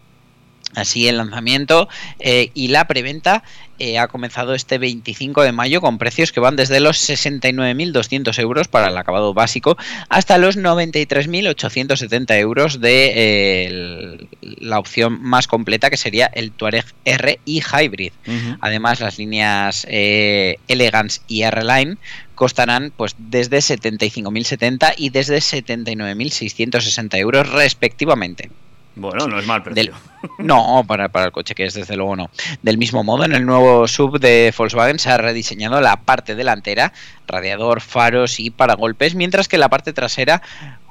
Así 0.74 1.08
el 1.08 1.16
lanzamiento 1.16 1.88
eh, 2.18 2.50
y 2.52 2.68
la 2.68 2.86
preventa 2.86 3.42
eh, 3.78 3.98
ha 3.98 4.08
comenzado 4.08 4.54
este 4.54 4.78
25 4.78 5.42
de 5.42 5.52
mayo 5.52 5.80
con 5.80 5.96
precios 5.96 6.32
que 6.32 6.40
van 6.40 6.56
desde 6.56 6.80
los 6.80 6.98
69.200 7.08 8.38
euros 8.40 8.68
para 8.68 8.88
el 8.88 8.96
acabado 8.98 9.32
básico 9.32 9.78
hasta 10.08 10.38
los 10.38 10.58
93.870 10.58 12.38
euros 12.38 12.80
de 12.80 13.12
eh, 13.14 14.28
la 14.40 14.78
opción 14.78 15.22
más 15.22 15.46
completa 15.46 15.88
que 15.88 15.96
sería 15.96 16.26
el 16.26 16.52
Touareg 16.52 16.84
R 17.04 17.40
y 17.44 17.62
Hybrid. 17.62 18.12
Además 18.60 19.00
las 19.00 19.18
líneas 19.18 19.86
Elegance 19.88 21.20
y 21.28 21.42
R-Line 21.42 21.96
costarán 22.34 22.92
pues 22.96 23.14
desde 23.18 23.58
75.070 23.58 24.94
y 24.98 25.10
desde 25.10 25.38
79.660 25.38 27.16
euros 27.18 27.48
respectivamente. 27.50 28.50
Bueno, 28.96 29.26
no 29.26 29.38
es 29.38 29.46
mal 29.46 29.62
precio. 29.62 29.94
No, 30.38 30.82
para, 30.88 31.10
para 31.10 31.26
el 31.26 31.32
coche 31.32 31.54
que 31.54 31.66
es, 31.66 31.74
desde 31.74 31.96
luego 31.96 32.16
no. 32.16 32.30
Del 32.62 32.78
mismo 32.78 33.04
modo, 33.04 33.24
en 33.24 33.32
el 33.32 33.44
nuevo 33.44 33.86
sub 33.86 34.18
de 34.18 34.52
Volkswagen 34.56 34.98
se 34.98 35.10
ha 35.10 35.18
rediseñado 35.18 35.80
la 35.80 35.96
parte 35.96 36.34
delantera, 36.34 36.92
radiador, 37.26 37.82
faros 37.82 38.40
y 38.40 38.50
paragolpes, 38.50 39.14
mientras 39.14 39.48
que 39.48 39.58
la 39.58 39.68
parte 39.68 39.92
trasera 39.92 40.42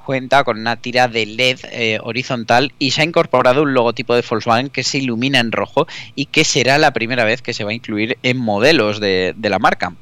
cuenta 0.06 0.44
con 0.44 0.60
una 0.60 0.76
tira 0.76 1.08
de 1.08 1.26
LED 1.26 1.60
eh, 1.72 2.00
horizontal 2.04 2.74
y 2.78 2.92
se 2.92 3.02
ha 3.02 3.06
incorporado 3.06 3.64
un 3.64 3.74
logotipo 3.74 4.14
de 4.16 4.24
Volkswagen 4.28 4.70
que 4.70 4.84
se 4.84 5.00
ilumina 5.00 5.40
en 5.40 5.52
rojo 5.52 5.88
y 6.14 6.28
que 6.28 6.46
será 6.46 6.78
la 6.78 6.94
primera 6.94 7.26
vez 7.26 7.42
que 7.42 7.54
se 7.54 7.64
va 7.64 7.72
a 7.72 7.74
incluir 7.74 8.20
en 8.22 8.38
modelos 8.38 9.00
de, 9.00 9.34
de 9.36 9.50
la 9.50 9.58
marca. 9.58 9.94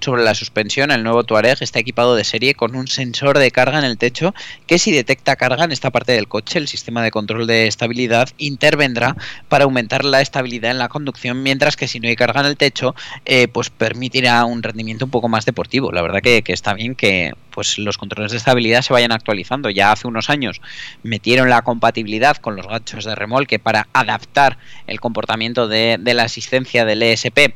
Sobre 0.00 0.22
la 0.22 0.34
suspensión, 0.34 0.90
el 0.90 1.02
nuevo 1.02 1.24
Touareg 1.24 1.58
está 1.60 1.78
equipado 1.78 2.16
de 2.16 2.24
serie 2.24 2.54
con 2.54 2.74
un 2.74 2.88
sensor 2.88 3.38
de 3.38 3.50
carga 3.50 3.78
en 3.78 3.84
el 3.84 3.98
techo 3.98 4.34
que 4.66 4.78
si 4.78 4.92
detecta 4.92 5.36
carga 5.36 5.64
en 5.64 5.72
esta 5.72 5.90
parte 5.90 6.12
del 6.12 6.28
coche, 6.28 6.58
el 6.58 6.68
sistema 6.68 7.02
de 7.02 7.10
control 7.10 7.46
de 7.46 7.66
estabilidad 7.66 8.28
intervendrá 8.38 9.16
para 9.48 9.64
aumentar 9.64 10.04
la 10.04 10.20
estabilidad 10.20 10.70
en 10.70 10.78
la 10.78 10.88
conducción, 10.88 11.42
mientras 11.42 11.76
que 11.76 11.88
si 11.88 12.00
no 12.00 12.08
hay 12.08 12.16
carga 12.16 12.40
en 12.40 12.46
el 12.46 12.56
techo, 12.56 12.94
eh, 13.24 13.48
pues 13.48 13.70
permitirá 13.70 14.44
un 14.44 14.62
rendimiento 14.62 15.04
un 15.04 15.10
poco 15.10 15.28
más 15.28 15.44
deportivo. 15.44 15.92
La 15.92 16.02
verdad 16.02 16.20
que, 16.22 16.42
que 16.42 16.52
está 16.52 16.74
bien 16.74 16.94
que 16.94 17.32
pues 17.50 17.78
los 17.78 17.98
controles 17.98 18.32
de 18.32 18.38
estabilidad 18.38 18.82
se 18.82 18.92
vayan 18.92 19.12
actualizando. 19.12 19.70
Ya 19.70 19.92
hace 19.92 20.08
unos 20.08 20.30
años 20.30 20.60
metieron 21.02 21.50
la 21.50 21.62
compatibilidad 21.62 22.36
con 22.38 22.56
los 22.56 22.66
ganchos 22.66 23.04
de 23.04 23.14
remolque 23.14 23.58
para 23.58 23.88
adaptar 23.92 24.58
el 24.86 25.00
comportamiento 25.00 25.68
de, 25.68 25.98
de 26.00 26.14
la 26.14 26.24
asistencia 26.24 26.84
del 26.84 27.02
ESP 27.02 27.54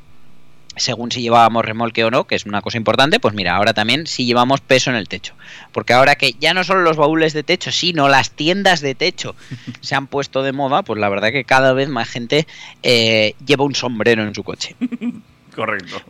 según 0.77 1.11
si 1.11 1.23
llevábamos 1.23 1.65
remolque 1.65 2.05
o 2.05 2.11
no, 2.11 2.25
que 2.25 2.35
es 2.35 2.47
una 2.47 2.63
cosa 2.63 2.77
importante, 2.77 3.21
pues 3.21 3.35
mira, 3.35 3.57
ahora 3.57 3.75
también 3.75 4.07
si 4.07 4.27
llevamos 4.27 4.61
peso 4.61 4.91
en 4.91 4.97
el 4.97 5.09
techo. 5.09 5.35
Porque 5.73 5.93
ahora 5.93 6.17
que 6.17 6.35
ya 6.39 6.55
no 6.55 6.65
solo 6.65 6.83
los 6.83 6.97
baúles 6.97 7.33
de 7.33 7.43
techo, 7.43 7.73
sino 7.73 8.09
las 8.09 8.31
tiendas 8.31 8.81
de 8.81 8.95
techo 8.95 9.35
se 9.81 9.95
han 9.95 10.07
puesto 10.07 10.43
de 10.43 10.53
moda, 10.53 10.83
pues 10.83 11.01
la 11.01 11.09
verdad 11.09 11.33
que 11.33 11.45
cada 11.45 11.73
vez 11.73 11.89
más 11.89 12.09
gente 12.09 12.47
eh, 12.83 13.35
lleva 13.45 13.65
un 13.65 13.75
sombrero 13.75 14.23
en 14.23 14.35
su 14.35 14.45
coche. 14.45 14.77
Correcto. 15.57 16.03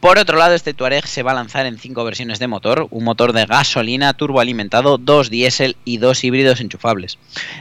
Por 0.00 0.18
otro 0.18 0.38
lado, 0.38 0.54
este 0.54 0.72
Touareg 0.72 1.06
se 1.06 1.22
va 1.22 1.32
a 1.32 1.34
lanzar 1.34 1.66
en 1.66 1.78
cinco 1.78 2.04
versiones 2.04 2.38
de 2.38 2.46
motor, 2.46 2.86
un 2.90 3.04
motor 3.04 3.34
de 3.34 3.44
gasolina 3.44 4.14
turboalimentado, 4.14 4.96
dos 4.96 5.28
diésel 5.28 5.76
y 5.84 5.98
dos 5.98 6.24
híbridos 6.24 6.62
enchufables. 6.62 7.18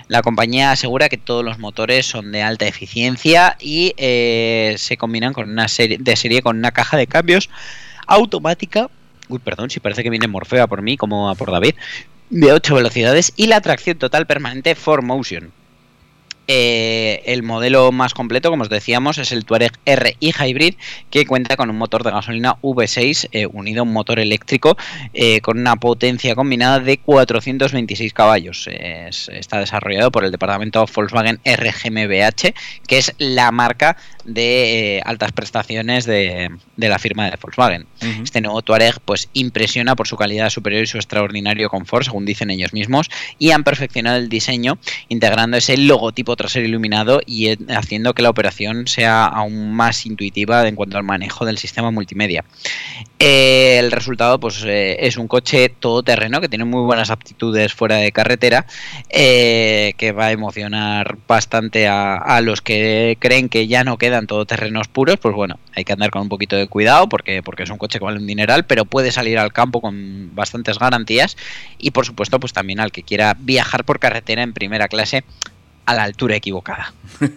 La 0.07 0.21
compañía 0.21 0.71
asegura 0.71 1.09
que 1.09 1.17
todos 1.17 1.43
los 1.43 1.59
motores 1.59 2.05
son 2.05 2.31
de 2.31 2.41
alta 2.41 2.65
eficiencia 2.65 3.57
y 3.59 3.93
eh, 3.97 4.75
se 4.77 4.95
combinan 4.95 5.33
con 5.33 5.49
una 5.49 5.67
serie 5.67 5.97
de 5.99 6.15
serie 6.15 6.41
con 6.41 6.57
una 6.57 6.71
caja 6.71 6.95
de 6.95 7.07
cambios 7.07 7.49
automática. 8.07 8.89
Uy, 9.27 9.39
perdón, 9.39 9.69
si 9.69 9.81
parece 9.81 10.01
que 10.01 10.09
viene 10.09 10.27
Morfeo 10.27 10.63
a 10.63 10.67
por 10.67 10.81
mí, 10.81 10.95
como 10.95 11.29
a 11.29 11.35
por 11.35 11.51
David, 11.51 11.75
de 12.29 12.53
8 12.53 12.75
velocidades 12.75 13.33
y 13.35 13.47
la 13.47 13.59
tracción 13.59 13.97
total 13.97 14.27
permanente 14.27 14.77
4Motion. 14.77 15.51
Eh, 16.47 17.21
el 17.25 17.41
modelo 17.43 17.91
más 17.91 18.13
completo, 18.13 18.49
como 18.49 18.63
os 18.63 18.69
decíamos, 18.69 19.17
es 19.17 19.31
el 19.31 19.45
Touareg 19.45 19.71
R 19.85 20.17
y 20.19 20.31
Hybrid, 20.33 20.75
que 21.09 21.25
cuenta 21.25 21.55
con 21.55 21.69
un 21.69 21.77
motor 21.77 22.03
de 22.03 22.11
gasolina 22.11 22.57
V6 22.61 23.29
eh, 23.31 23.45
unido 23.45 23.79
a 23.81 23.83
un 23.83 23.93
motor 23.93 24.19
eléctrico 24.19 24.75
eh, 25.13 25.39
con 25.41 25.57
una 25.57 25.77
potencia 25.77 26.35
combinada 26.35 26.79
de 26.79 26.97
426 26.97 28.13
caballos. 28.13 28.67
Es- 28.71 29.29
está 29.29 29.59
desarrollado 29.59 30.11
por 30.11 30.25
el 30.25 30.31
departamento 30.31 30.85
Volkswagen 30.93 31.39
RGMBH, 31.45 32.53
que 32.87 32.97
es 32.97 33.13
la 33.17 33.51
marca 33.51 33.95
de 34.26 34.97
eh, 34.97 35.01
altas 35.05 35.32
prestaciones 35.32 36.05
de, 36.05 36.49
de 36.78 36.89
la 36.89 36.99
firma 36.99 37.30
de 37.30 37.38
Volkswagen. 37.41 37.86
Este 38.24 38.41
nuevo 38.41 38.61
Touareg 38.61 38.99
pues 39.05 39.30
impresiona 39.34 39.95
por 39.95 40.07
su 40.07 40.17
calidad 40.17 40.49
superior 40.49 40.84
y 40.84 40.88
su 40.88 40.97
extraordinario 40.97 41.69
confort, 41.69 42.05
según 42.05 42.26
dicen 42.26 42.49
ellos 42.49 42.74
mismos, 42.74 43.09
y 43.39 43.51
han 43.51 43.63
perfeccionado 43.63 44.17
el 44.17 44.30
diseño 44.30 44.78
integrando 45.09 45.57
ese 45.57 45.78
logotipo 45.78 46.36
trasero 46.36 46.65
iluminado 46.65 47.21
y 47.26 47.47
eh, 47.47 47.57
haciendo 47.69 48.13
que 48.13 48.21
la 48.21 48.30
operación 48.30 48.88
sea 48.88 49.26
aún 49.26 49.74
más 49.74 50.05
intuitiva 50.05 50.67
en 50.67 50.76
cuanto 50.76 50.97
al 50.97 51.03
manejo 51.03 51.45
del 51.45 51.57
sistema 51.57 51.91
multimedia. 51.91 52.43
Eh, 53.19 53.78
el 53.80 53.91
resultado 53.91 54.39
pues 54.39 54.63
eh, 54.65 54.97
es 54.99 55.17
un 55.17 55.28
coche 55.28 55.69
todoterreno 55.69 56.41
que 56.41 56.49
tiene 56.49 56.65
muy 56.65 56.82
buenas 56.82 57.09
aptitudes 57.09 57.74
fuera 57.74 57.97
de 57.97 58.11
carretera, 58.11 58.65
que 59.09 60.13
va 60.17 60.26
a 60.26 60.32
emocionar 60.32 61.17
bastante 61.28 61.88
a, 61.88 62.15
a 62.15 62.41
los 62.41 62.61
que 62.61 63.17
creen 63.19 63.49
que 63.49 63.67
ya 63.67 63.84
no 63.84 63.97
quedan 64.14 64.28
todoterrenos 64.28 64.88
puros, 64.89 65.18
pues 65.18 65.34
bueno, 65.34 65.57
hay 65.76 65.86
que 65.86 65.93
andar 65.93 66.11
con 66.11 66.22
un 66.22 66.30
poquito 66.30 66.55
de 66.55 66.68
cuidado 66.68 67.09
porque, 67.09 67.41
porque 67.41 67.64
es 67.64 67.70
un 67.72 67.80
coche 67.80 67.97
que 67.97 68.05
vale 68.05 68.20
un 68.20 68.28
dineral, 68.28 68.64
pero 68.64 68.86
puede 68.86 69.11
salir 69.11 69.39
al 69.39 69.51
campo 69.51 69.82
con 69.82 70.36
bastantes 70.36 70.78
garantías 70.78 71.36
y 71.80 71.89
por 71.89 72.05
supuesto 72.05 72.39
pues 72.39 72.53
también 72.53 72.80
al 72.80 72.91
que 72.91 73.01
quiera 73.01 73.36
viajar 73.39 73.86
por 73.86 73.97
carretera 73.97 74.43
en 74.43 74.53
primera 74.53 74.88
clase 74.88 75.24
a 75.88 75.95
la 75.95 76.03
altura 76.03 76.36
equivocada. 76.36 76.93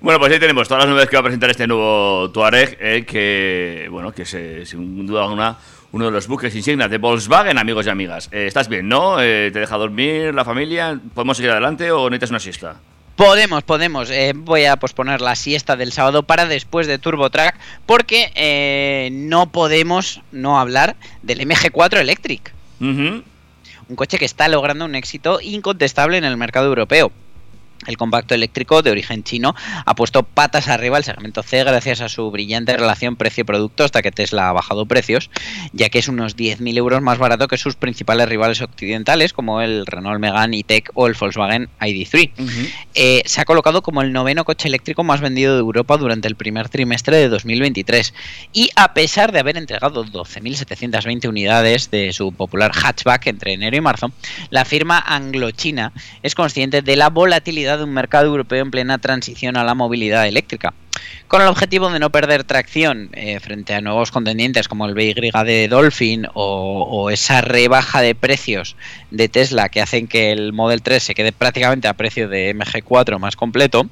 Bueno, 0.00 0.18
pues 0.18 0.32
ahí 0.32 0.40
tenemos 0.40 0.66
todas 0.66 0.82
las 0.82 0.88
novedades 0.88 1.10
que 1.10 1.14
va 1.14 1.20
a 1.20 1.22
presentar 1.22 1.48
este 1.48 1.68
nuevo 1.68 2.28
Touareg, 2.32 2.76
eh, 2.80 3.04
que, 3.06 3.86
bueno, 3.88 4.10
que 4.10 4.22
es 4.22 4.68
sin 4.68 5.06
duda 5.06 5.22
alguna 5.22 5.56
uno 5.92 6.06
de 6.06 6.10
los 6.10 6.26
buques 6.26 6.52
insignias 6.56 6.90
de 6.90 6.98
Volkswagen, 6.98 7.56
amigos 7.56 7.86
y 7.86 7.90
amigas. 7.90 8.28
Eh, 8.32 8.46
¿Estás 8.48 8.68
bien, 8.68 8.88
no? 8.88 9.22
Eh, 9.22 9.50
¿Te 9.52 9.60
deja 9.60 9.76
dormir 9.76 10.34
la 10.34 10.44
familia? 10.44 10.98
¿Podemos 11.14 11.36
seguir 11.36 11.52
adelante 11.52 11.92
o 11.92 12.10
necesitas 12.10 12.30
una 12.30 12.40
siesta? 12.40 12.76
Podemos, 13.18 13.64
podemos. 13.64 14.10
Eh, 14.10 14.32
voy 14.32 14.66
a 14.66 14.76
posponer 14.76 15.20
la 15.20 15.34
siesta 15.34 15.74
del 15.74 15.90
sábado 15.90 16.22
para 16.22 16.46
después 16.46 16.86
de 16.86 16.98
Turbo 16.98 17.30
Track 17.30 17.58
porque 17.84 18.30
eh, 18.36 19.08
no 19.10 19.50
podemos 19.50 20.22
no 20.30 20.60
hablar 20.60 20.94
del 21.22 21.40
MG4 21.40 21.98
Electric. 21.98 22.52
Un 22.78 23.24
coche 23.96 24.18
que 24.18 24.24
está 24.24 24.46
logrando 24.46 24.84
un 24.84 24.94
éxito 24.94 25.40
incontestable 25.42 26.16
en 26.16 26.22
el 26.22 26.36
mercado 26.36 26.68
europeo. 26.68 27.10
El 27.86 27.96
compacto 27.96 28.34
eléctrico 28.34 28.82
de 28.82 28.90
origen 28.90 29.22
chino 29.22 29.54
ha 29.84 29.94
puesto 29.94 30.24
patas 30.24 30.68
arriba 30.68 30.96
al 30.96 31.04
segmento 31.04 31.42
C 31.42 31.62
gracias 31.62 32.00
a 32.00 32.08
su 32.08 32.30
brillante 32.30 32.76
relación 32.76 33.16
precio-producto 33.16 33.84
hasta 33.84 34.02
que 34.02 34.10
Tesla 34.10 34.48
ha 34.48 34.52
bajado 34.52 34.86
precios, 34.86 35.30
ya 35.72 35.88
que 35.88 36.00
es 36.00 36.08
unos 36.08 36.36
10.000 36.36 36.76
euros 36.76 37.02
más 37.02 37.18
barato 37.18 37.46
que 37.46 37.56
sus 37.56 37.76
principales 37.76 38.28
rivales 38.28 38.60
occidentales 38.60 39.32
como 39.32 39.60
el 39.60 39.86
Renault 39.86 40.20
Megane 40.20 40.58
E-Tech 40.58 40.90
o 40.94 41.06
el 41.06 41.14
Volkswagen 41.14 41.68
ID3. 41.80 42.32
Eh, 42.94 43.22
se 43.24 43.40
ha 43.40 43.44
colocado 43.44 43.82
como 43.82 44.02
el 44.02 44.12
noveno 44.12 44.44
coche 44.44 44.68
eléctrico 44.68 45.04
más 45.04 45.20
vendido 45.20 45.54
de 45.54 45.60
Europa 45.60 45.96
durante 45.96 46.26
el 46.26 46.34
primer 46.34 46.68
trimestre 46.68 47.16
de 47.16 47.28
2023 47.28 48.12
y 48.52 48.70
a 48.74 48.92
pesar 48.92 49.30
de 49.30 49.38
haber 49.38 49.56
entregado 49.56 50.04
12.720 50.04 51.28
unidades 51.28 51.90
de 51.90 52.12
su 52.12 52.32
popular 52.32 52.72
hatchback 52.74 53.28
entre 53.28 53.52
enero 53.52 53.76
y 53.76 53.80
marzo, 53.80 54.10
la 54.50 54.64
firma 54.64 54.98
anglo-china 54.98 55.92
es 56.22 56.34
consciente 56.34 56.82
de 56.82 56.96
la 56.96 57.10
volatilidad 57.10 57.67
de 57.76 57.84
un 57.84 57.92
mercado 57.92 58.26
europeo 58.26 58.62
en 58.62 58.70
plena 58.70 58.98
transición 58.98 59.56
a 59.56 59.64
la 59.64 59.74
movilidad 59.74 60.26
eléctrica. 60.26 60.74
Con 61.28 61.42
el 61.42 61.48
objetivo 61.48 61.90
de 61.90 61.98
no 61.98 62.10
perder 62.10 62.44
tracción 62.44 63.10
eh, 63.12 63.38
frente 63.40 63.74
a 63.74 63.80
nuevos 63.80 64.10
contendientes 64.10 64.66
como 64.66 64.86
el 64.86 64.94
BY 64.94 65.30
de 65.44 65.68
Dolphin 65.68 66.26
o, 66.34 66.86
o 66.90 67.10
esa 67.10 67.40
rebaja 67.40 68.00
de 68.00 68.14
precios 68.14 68.76
de 69.10 69.28
Tesla 69.28 69.68
que 69.68 69.80
hacen 69.80 70.08
que 70.08 70.32
el 70.32 70.52
Model 70.52 70.82
3 70.82 71.02
se 71.02 71.14
quede 71.14 71.32
prácticamente 71.32 71.86
a 71.86 71.94
precio 71.94 72.28
de 72.28 72.54
MG4 72.54 73.18
más 73.18 73.36
completo, 73.36 73.88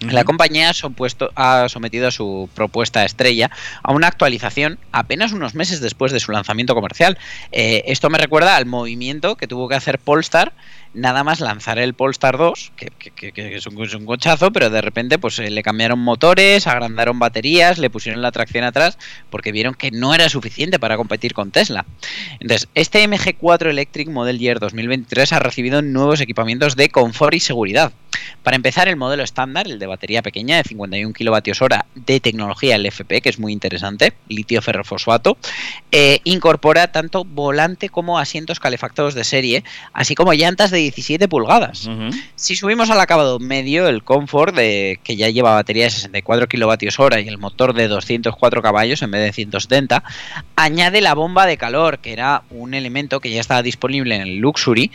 La 0.00 0.22
compañía 0.22 0.70
ha 0.70 1.68
sometido 1.68 2.06
a 2.06 2.10
su 2.12 2.48
propuesta 2.54 3.04
estrella 3.04 3.50
a 3.82 3.92
una 3.92 4.06
actualización 4.06 4.78
apenas 4.92 5.32
unos 5.32 5.56
meses 5.56 5.80
después 5.80 6.12
de 6.12 6.20
su 6.20 6.30
lanzamiento 6.30 6.74
comercial. 6.74 7.18
Eh, 7.50 7.82
esto 7.86 8.08
me 8.08 8.18
recuerda 8.18 8.54
al 8.54 8.66
movimiento 8.66 9.34
que 9.34 9.48
tuvo 9.48 9.68
que 9.68 9.74
hacer 9.74 9.98
Polestar 9.98 10.52
nada 10.94 11.24
más 11.24 11.40
lanzar 11.40 11.78
el 11.78 11.94
Polestar 11.94 12.36
2, 12.38 12.72
que, 12.76 12.90
que- 13.10 13.32
que- 13.32 13.56
es, 13.56 13.66
un, 13.66 13.82
es 13.84 13.94
un 13.94 14.06
cochazo, 14.06 14.50
pero 14.52 14.70
de 14.70 14.80
repente 14.80 15.18
pues 15.18 15.38
eh, 15.38 15.50
le 15.50 15.62
cambiaron 15.62 15.98
motores, 15.98 16.66
agrandaron 16.66 17.18
baterías, 17.18 17.78
le 17.78 17.90
pusieron 17.90 18.22
la 18.22 18.32
tracción 18.32 18.64
atrás, 18.64 18.98
porque 19.30 19.52
vieron 19.52 19.74
que 19.74 19.90
no 19.90 20.14
era 20.14 20.28
suficiente 20.28 20.78
para 20.78 20.96
competir 20.96 21.34
con 21.34 21.50
Tesla. 21.50 21.84
Entonces, 22.40 22.68
este 22.74 23.04
MG4 23.08 23.66
Electric 23.70 24.08
Model 24.08 24.38
Year 24.38 24.58
2023 24.60 25.32
ha 25.32 25.38
recibido 25.38 25.82
nuevos 25.82 26.20
equipamientos 26.20 26.76
de 26.76 26.88
confort 26.88 27.34
y 27.34 27.40
seguridad. 27.40 27.92
Para 28.42 28.56
empezar, 28.56 28.88
el 28.88 28.96
modelo 28.96 29.22
estándar, 29.22 29.66
el 29.68 29.78
de 29.78 29.86
batería 29.86 30.22
pequeña 30.22 30.56
de 30.56 30.64
51 30.64 31.12
kWh 31.12 31.74
de 31.94 32.20
tecnología 32.20 32.76
LFP, 32.76 33.20
que 33.22 33.28
es 33.28 33.38
muy 33.38 33.52
interesante, 33.52 34.12
litio 34.28 34.60
ferrofosfato, 34.62 35.36
eh, 35.92 36.20
incorpora 36.24 36.90
tanto 36.92 37.24
volante 37.24 37.88
como 37.88 38.18
asientos 38.18 38.60
calefactados 38.60 39.14
de 39.14 39.24
serie, 39.24 39.64
así 39.92 40.14
como 40.14 40.32
llantas 40.32 40.70
de 40.70 40.77
17 40.78 41.28
pulgadas. 41.28 41.86
Si 42.36 42.56
subimos 42.56 42.90
al 42.90 43.00
acabado 43.00 43.38
medio, 43.38 43.88
el 43.88 44.02
Comfort, 44.02 44.54
de, 44.54 44.98
que 45.02 45.16
ya 45.16 45.28
lleva 45.28 45.54
batería 45.54 45.84
de 45.84 45.90
64 45.90 46.48
kWh 46.48 47.18
y 47.24 47.28
el 47.28 47.38
motor 47.38 47.74
de 47.74 47.88
204 47.88 48.62
caballos 48.62 49.02
en 49.02 49.10
vez 49.10 49.22
de 49.22 49.32
170, 49.32 50.02
añade 50.56 51.00
la 51.00 51.14
bomba 51.14 51.46
de 51.46 51.56
calor, 51.56 51.98
que 51.98 52.12
era 52.12 52.42
un 52.50 52.74
elemento 52.74 53.20
que 53.20 53.30
ya 53.30 53.40
estaba 53.40 53.62
disponible 53.62 54.14
en 54.16 54.22
el 54.22 54.36
Luxury 54.38 54.90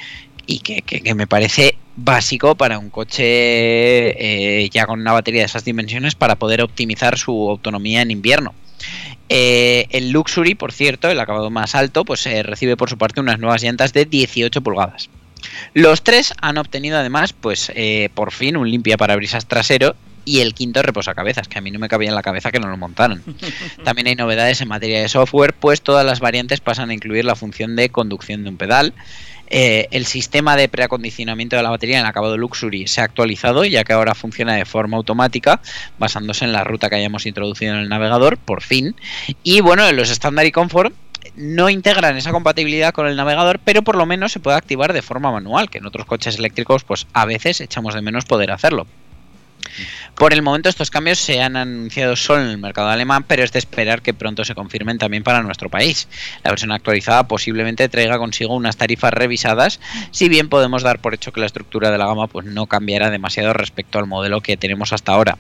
y 0.46 0.60
que, 0.60 0.82
que- 0.82 1.02
que 1.02 1.16
me 1.16 1.28
parece 1.28 1.78
básico 1.96 2.56
para 2.56 2.80
un 2.80 2.90
coche 2.90 3.24
eh, 4.64 4.70
ya 4.72 4.86
con 4.86 5.00
una 5.00 5.12
batería 5.14 5.42
de 5.42 5.46
esas 5.46 5.64
dimensiones 5.64 6.16
para 6.16 6.36
poder 6.36 6.62
optimizar 6.62 7.18
su 7.18 7.50
autonomía 7.50 8.02
en 8.02 8.12
invierno. 8.12 8.54
Eh, 9.30 9.88
el 9.92 10.12
Luxury, 10.12 10.54
por 10.56 10.72
cierto, 10.72 11.10
el 11.10 11.20
acabado 11.20 11.50
más 11.50 11.76
alto, 11.76 12.04
pues 12.04 12.26
eh, 12.28 12.44
recibe 12.44 12.76
por 12.78 12.90
su 12.90 12.98
parte 12.98 13.20
unas 13.22 13.40
nuevas 13.40 13.64
llantas 13.64 13.94
de 13.94 14.06
18 14.06 14.62
pulgadas. 14.62 15.10
Los 15.74 16.04
tres 16.04 16.34
han 16.42 16.58
obtenido 16.58 16.98
además, 16.98 17.34
pues 17.34 17.72
eh, 17.76 18.10
por 18.14 18.32
fin, 18.32 18.58
un 18.58 18.70
limpia 18.70 18.98
parabrisas 18.98 19.46
trasero 19.48 19.96
y 20.26 20.40
el 20.40 20.54
quinto 20.54 20.82
reposacabezas, 20.82 21.48
que 21.48 21.58
a 21.58 21.62
mí 21.62 21.72
no 21.72 21.80
me 21.80 21.90
cabía 21.90 22.10
en 22.10 22.16
la 22.16 22.22
cabeza 22.22 22.52
que 22.52 22.60
no 22.60 22.70
lo 22.70 22.78
montaran. 22.78 23.24
También 23.84 24.08
hay 24.08 24.16
novedades 24.16 24.62
en 24.62 24.68
materia 24.68 25.02
de 25.02 25.10
software, 25.10 25.54
pues 25.54 25.82
todas 25.82 26.06
las 26.06 26.20
variantes 26.20 26.62
pasan 26.62 26.90
a 26.90 26.94
incluir 26.94 27.26
la 27.26 27.36
función 27.36 27.76
de 27.76 27.90
conducción 27.90 28.44
de 28.44 28.50
un 28.50 28.58
pedal. 28.58 28.94
Eh, 29.48 29.88
el 29.92 30.06
sistema 30.06 30.56
de 30.56 30.68
preacondicionamiento 30.68 31.56
de 31.56 31.64
la 31.64 31.70
batería 31.70 31.98
en 31.98 32.02
el 32.02 32.10
acabado 32.10 32.38
Luxury 32.38 32.88
se 32.88 33.02
ha 33.02 33.04
actualizado, 33.04 33.66
ya 33.66 33.84
que 33.84 33.94
ahora 33.94 34.16
funciona 34.16 34.56
de 34.56 34.66
forma 34.66 34.98
automática, 34.98 35.62
basándose 36.00 36.46
en 36.46 36.54
la 36.54 36.64
ruta 36.64 36.90
que 36.90 36.96
hayamos 36.96 37.26
introducido 37.26 37.74
en 37.74 37.82
el 37.82 37.90
navegador, 37.90 38.38
por 38.38 38.64
fin. 38.64 38.96
Y 39.44 39.62
bueno, 39.62 39.92
los 39.92 40.10
estándar 40.10 40.46
y 40.46 40.52
confort 40.52 40.96
no 41.36 41.70
integran 41.70 42.18
esa 42.18 42.32
compatibilidad 42.32 42.94
con 42.94 43.08
el 43.08 43.16
navegador, 43.16 43.60
pero 43.60 43.82
por 43.82 43.96
lo 43.96 44.06
menos 44.06 44.32
se 44.32 44.40
puede 44.40 44.58
activar 44.58 44.94
de 44.94 45.02
forma 45.02 45.32
manual, 45.32 45.70
que 45.70 45.80
en 45.80 45.86
otros 45.86 46.06
coches 46.06 46.38
eléctricos 46.38 46.84
pues 46.84 47.08
a 47.14 47.26
veces 47.26 47.62
echamos 47.62 47.94
de 47.94 48.02
menos 48.02 48.26
poder 48.26 48.52
hacerlo. 48.52 48.88
Por 50.16 50.34
el 50.34 50.44
momento 50.44 50.70
estos 50.70 50.92
cambios 50.92 51.20
se 51.20 51.42
han 51.42 51.56
anunciado 51.56 52.16
solo 52.16 52.44
en 52.44 52.50
el 52.50 52.58
mercado 52.58 52.90
alemán, 52.90 53.24
pero 53.28 53.44
es 53.44 53.52
de 53.52 53.60
esperar 53.60 54.02
que 54.02 54.14
pronto 54.14 54.46
se 54.46 54.54
confirmen 54.54 55.00
también 55.00 55.24
para 55.24 55.42
nuestro 55.42 55.70
país. 55.70 56.08
La 56.44 56.52
versión 56.52 56.72
actualizada 56.72 57.28
posiblemente 57.28 57.90
traiga 57.90 58.20
consigo 58.20 58.56
unas 58.56 58.78
tarifas 58.78 59.14
revisadas, 59.14 59.80
si 60.12 60.30
bien 60.30 60.50
podemos 60.50 60.84
dar 60.84 61.00
por 61.00 61.16
hecho 61.16 61.32
que 61.32 61.40
la 61.40 61.48
estructura 61.48 61.90
de 61.90 61.98
la 61.98 62.06
gama 62.06 62.28
pues 62.28 62.46
no 62.46 62.68
cambiará 62.68 63.10
demasiado 63.10 63.54
respecto 63.54 63.98
al 63.98 64.08
modelo 64.08 64.42
que 64.42 64.58
tenemos 64.58 64.94
hasta 64.94 65.14
ahora. 65.14 65.38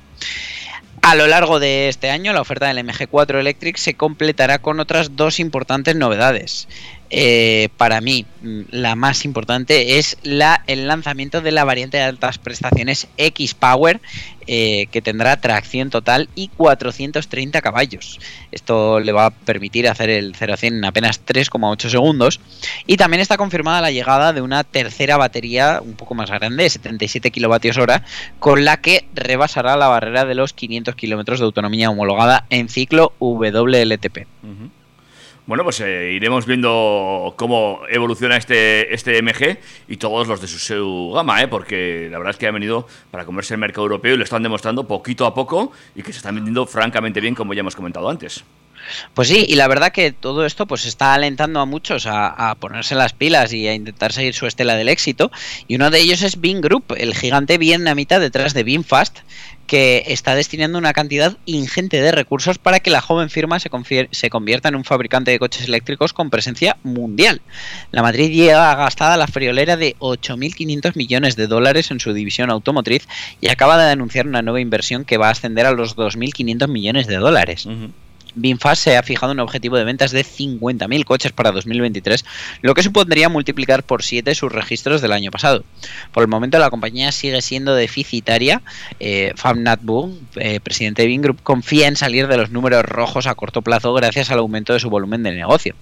A 1.04 1.16
lo 1.16 1.28
largo 1.28 1.60
de 1.60 1.89
este 1.89 2.10
año, 2.10 2.32
la 2.32 2.39
oferta 2.39 2.68
del 2.68 2.78
MG4 2.78 3.38
Electric 3.38 3.76
se 3.76 3.93
completará 3.93 4.60
con 4.60 4.80
otras 4.80 5.18
dos 5.18 5.41
importantes 5.41 5.97
novedades. 5.97 6.70
Eh, 7.16 7.70
para 7.78 8.01
mí, 8.01 8.26
mm, 8.41 8.61
la 8.72 8.95
más 8.95 9.24
importante 9.24 9.99
es 9.99 10.18
el 10.24 10.88
lanzamiento 10.88 11.41
de 11.41 11.51
la 11.51 11.64
variante 11.64 11.97
de 11.97 12.03
altas 12.03 12.39
prestaciones 12.39 13.07
X-Power, 13.18 14.01
eh, 14.47 14.88
que 14.91 15.03
tendrá 15.03 15.39
tracción 15.39 15.91
total 15.91 16.28
y 16.34 16.47
430 16.47 17.61
caballos. 17.61 18.20
Esto 18.51 18.99
le 18.99 19.11
va 19.11 19.28
a 19.28 19.30
permitir 19.30 19.88
hacer 19.88 20.09
el 20.09 20.34
0 20.36 20.55
a 20.55 20.57
100 20.57 20.78
en 20.78 20.86
apenas 20.86 21.24
3,8 21.24 21.88
segundos. 21.88 22.39
Y 22.88 22.97
también 22.97 23.22
está 23.22 23.38
confirmada 23.38 23.80
la 23.80 23.91
llegada 23.91 24.34
de 24.34 24.41
una 24.41 24.64
tercera 24.64 25.16
batería 25.16 25.82
un 25.86 25.93
poco 25.93 26.16
más 26.16 26.32
grande, 26.32 26.68
77 26.68 27.30
kWh, 27.30 27.93
con 28.39 28.66
la 28.66 28.78
que 28.78 29.05
rebasará 29.14 29.78
la 29.78 29.88
barrera 29.88 30.26
de 30.26 30.34
los 30.34 30.53
500 30.53 30.95
km 30.95 31.38
de 31.38 31.45
autonomía 31.45 31.91
homologada 31.91 32.47
en 32.49 32.70
ciclo 32.70 33.14
WLTP. 33.20 34.26
Bueno, 35.46 35.66
pues 35.66 35.82
eh, 35.82 36.14
iremos 36.14 36.46
viendo 36.46 37.34
cómo 37.36 37.82
evoluciona 37.89 38.38
este, 38.38 38.94
este 38.94 39.22
MG 39.22 39.58
y 39.89 39.98
todos 39.98 40.26
los 40.26 40.39
de 40.39 40.48
su, 40.48 40.58
su 40.58 41.12
gama, 41.14 41.41
¿eh? 41.41 41.50
porque 41.50 42.08
la 42.10 42.18
verdad 42.18 42.32
es 42.32 42.38
que 42.38 42.48
han 42.48 42.54
venido 42.54 42.88
para 43.12 43.26
comerse 43.26 43.56
el 43.56 43.60
mercado 43.60 43.84
europeo 43.84 44.14
y 44.14 44.18
lo 44.18 44.24
están 44.24 44.41
demostrando 44.41 44.88
poquito 44.88 45.26
a 45.26 45.34
poco 45.34 45.74
y 45.96 46.02
que 46.02 46.14
se 46.14 46.20
están 46.20 46.36
vendiendo 46.36 46.66
francamente 46.66 47.20
bien, 47.20 47.36
como 47.36 47.54
ya 47.54 47.60
hemos 47.60 47.76
comentado 47.76 48.10
antes. 48.10 48.46
Pues 49.14 49.28
sí, 49.28 49.46
y 49.48 49.56
la 49.56 49.68
verdad 49.68 49.92
que 49.92 50.12
todo 50.12 50.46
esto 50.46 50.68
pues 50.68 50.86
está 50.86 51.14
alentando 51.14 51.60
a 51.60 51.66
muchos 51.66 52.06
a, 52.08 52.56
ponerse 52.60 52.96
las 52.96 53.14
pilas 53.14 53.54
y 53.54 53.68
a 53.68 53.74
intentar 53.74 54.14
seguir 54.14 54.34
su 54.34 54.48
estela 54.48 54.76
del 54.76 54.90
éxito. 54.90 55.32
Y 55.68 55.76
uno 55.76 55.90
de 55.90 56.00
ellos 56.00 56.22
es 56.22 56.40
Beam 56.40 56.62
Group, 56.62 56.96
el 56.98 57.16
gigante 57.16 57.58
vietnamita 57.58 58.20
detrás 58.20 58.54
de 58.54 58.64
Beamfast, 58.64 59.20
que 59.68 60.04
está 60.08 60.36
destinando 60.36 60.78
una 60.78 60.94
cantidad 60.94 61.38
ingente 61.46 62.02
de 62.02 62.12
recursos 62.12 62.58
para 62.58 62.80
que 62.80 62.90
la 62.90 63.02
joven 63.02 63.30
firma 63.30 63.60
se, 63.60 63.70
convierta 64.30 64.70
en 64.70 64.76
un 64.76 64.84
fabricante 64.84 65.32
de 65.32 65.40
coches 65.40 65.68
eléctricos 65.68 66.14
con 66.14 66.30
presencia 66.30 66.78
mundial. 66.84 67.42
La 67.92 68.02
Madrid 68.02 68.30
llega 68.30 68.76
gastada 68.76 69.18
la 69.18 69.28
friolera 69.28 69.78
de 69.78 69.96
8.500 70.00 70.96
millones 70.96 71.36
de 71.36 71.48
dólares 71.48 71.92
en 71.92 72.00
su 72.00 72.14
división 72.14 72.50
automotriz 72.50 73.08
y 73.42 73.50
acaba 73.50 73.84
de 73.84 73.92
anunciar 73.92 74.28
una 74.28 74.42
nueva 74.42 74.60
inversión 74.60 75.06
que 75.06 75.18
va 75.18 75.30
a 75.30 75.32
ascender 75.32 75.66
a 75.66 75.72
los 75.72 75.96
2.500 75.96 76.68
millones 76.68 77.08
de 77.08 77.16
dólares. 77.18 77.68
Binfast 78.36 78.84
se 78.84 78.98
ha 78.98 79.04
fijado 79.04 79.32
un 79.32 79.40
objetivo 79.40 79.78
de 79.78 79.84
ventas 79.84 80.12
de 80.12 80.24
50.000 80.24 81.06
coches 81.06 81.32
para 81.32 81.52
2023, 81.52 82.26
lo 82.62 82.74
que 82.74 82.84
supondría 82.84 83.30
multiplicar 83.30 83.84
por 83.84 84.04
7 84.04 84.34
sus 84.36 84.52
registros 84.52 85.02
del 85.02 85.12
año 85.12 85.32
pasado. 85.32 85.64
Por 86.12 86.24
el 86.24 86.30
momento 86.30 86.60
la 86.60 86.70
compañía 86.70 87.12
sigue 87.12 87.42
siendo 87.42 87.76
deficitaria. 87.76 88.62
Eh, 89.00 89.34
Vuong, 89.82 90.14
eh, 90.36 90.60
presidente 90.60 91.02
de 91.02 91.08
Bing 91.08 91.22
Group, 91.22 91.42
confía 91.44 91.88
en 91.88 91.96
salir 91.96 92.28
de 92.28 92.38
los 92.38 92.52
números 92.52 92.84
rojos 92.84 93.28
a 93.28 93.36
corto 93.36 93.62
plazo 93.62 93.94
gracias 93.94 94.32
al 94.32 94.40
aumento 94.40 94.74
de 94.74 94.80
su 94.80 94.90
volumen 94.90 95.24
de 95.24 95.32
negocio. 95.32 95.76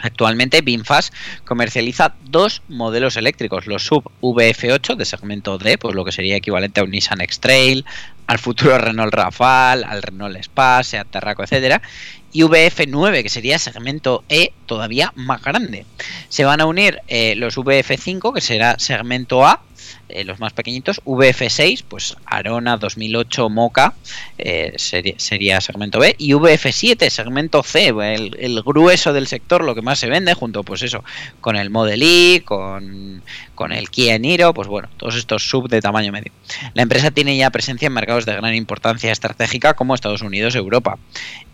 Actualmente 0.00 0.60
Binfast 0.60 1.12
comercializa 1.44 2.14
dos 2.24 2.62
modelos 2.68 3.16
eléctricos, 3.16 3.66
los 3.66 3.84
sub 3.84 4.10
VF8 4.20 4.94
de 4.94 5.04
segmento 5.04 5.58
D, 5.58 5.78
pues 5.78 5.94
lo 5.94 6.04
que 6.04 6.12
sería 6.12 6.36
equivalente 6.36 6.80
a 6.80 6.84
un 6.84 6.90
Nissan 6.90 7.20
X-Trail, 7.20 7.84
al 8.26 8.38
futuro 8.38 8.78
Renault 8.78 9.12
Rafale, 9.12 9.84
al 9.84 10.02
Renault 10.02 10.36
Espace, 10.36 10.90
Seat 10.90 11.08
Tarraco, 11.10 11.42
etcétera, 11.42 11.82
y 12.32 12.42
VF9 12.42 13.22
que 13.22 13.28
sería 13.28 13.58
segmento 13.58 14.22
E 14.28 14.52
todavía 14.66 15.12
más 15.16 15.42
grande. 15.42 15.86
Se 16.28 16.44
van 16.44 16.60
a 16.60 16.66
unir 16.66 17.00
eh, 17.08 17.34
los 17.36 17.56
VF5 17.56 18.34
que 18.34 18.40
será 18.40 18.78
segmento 18.78 19.46
A 19.46 19.62
eh, 20.08 20.24
los 20.24 20.40
más 20.40 20.52
pequeñitos, 20.52 21.02
VF6, 21.04 21.84
pues 21.86 22.16
Arona 22.24 22.76
2008 22.76 23.48
Moca 23.50 23.94
eh, 24.38 24.74
sería, 24.76 25.60
segmento 25.60 25.98
B, 25.98 26.14
y 26.18 26.32
VF7, 26.32 27.10
segmento 27.10 27.62
C, 27.62 27.88
el, 27.88 28.62
grueso 28.62 29.12
del 29.12 29.26
sector, 29.26 29.64
lo 29.64 29.74
que 29.74 29.82
más 29.82 29.98
se 29.98 30.08
vende, 30.08 30.34
junto 30.34 30.62
pues 30.64 30.82
eso, 30.82 31.04
con 31.40 31.56
el 31.56 31.70
Model 31.70 32.02
E, 32.02 32.42
con, 32.44 33.22
con 33.54 33.72
el 33.72 33.90
Kia 33.90 34.18
Niro, 34.18 34.54
pues 34.54 34.68
bueno, 34.68 34.88
todos 34.96 35.16
estos 35.16 35.48
sub 35.48 35.68
de 35.68 35.80
tamaño 35.80 36.12
medio. 36.12 36.32
La 36.74 36.82
empresa 36.82 37.10
tiene 37.10 37.36
ya 37.36 37.50
presencia 37.50 37.86
en 37.86 37.92
mercados 37.92 38.26
de 38.26 38.34
gran 38.34 38.54
importancia 38.54 39.12
estratégica 39.12 39.74
como 39.74 39.94
Estados 39.94 40.22
Unidos 40.22 40.54
Europa. 40.54 40.98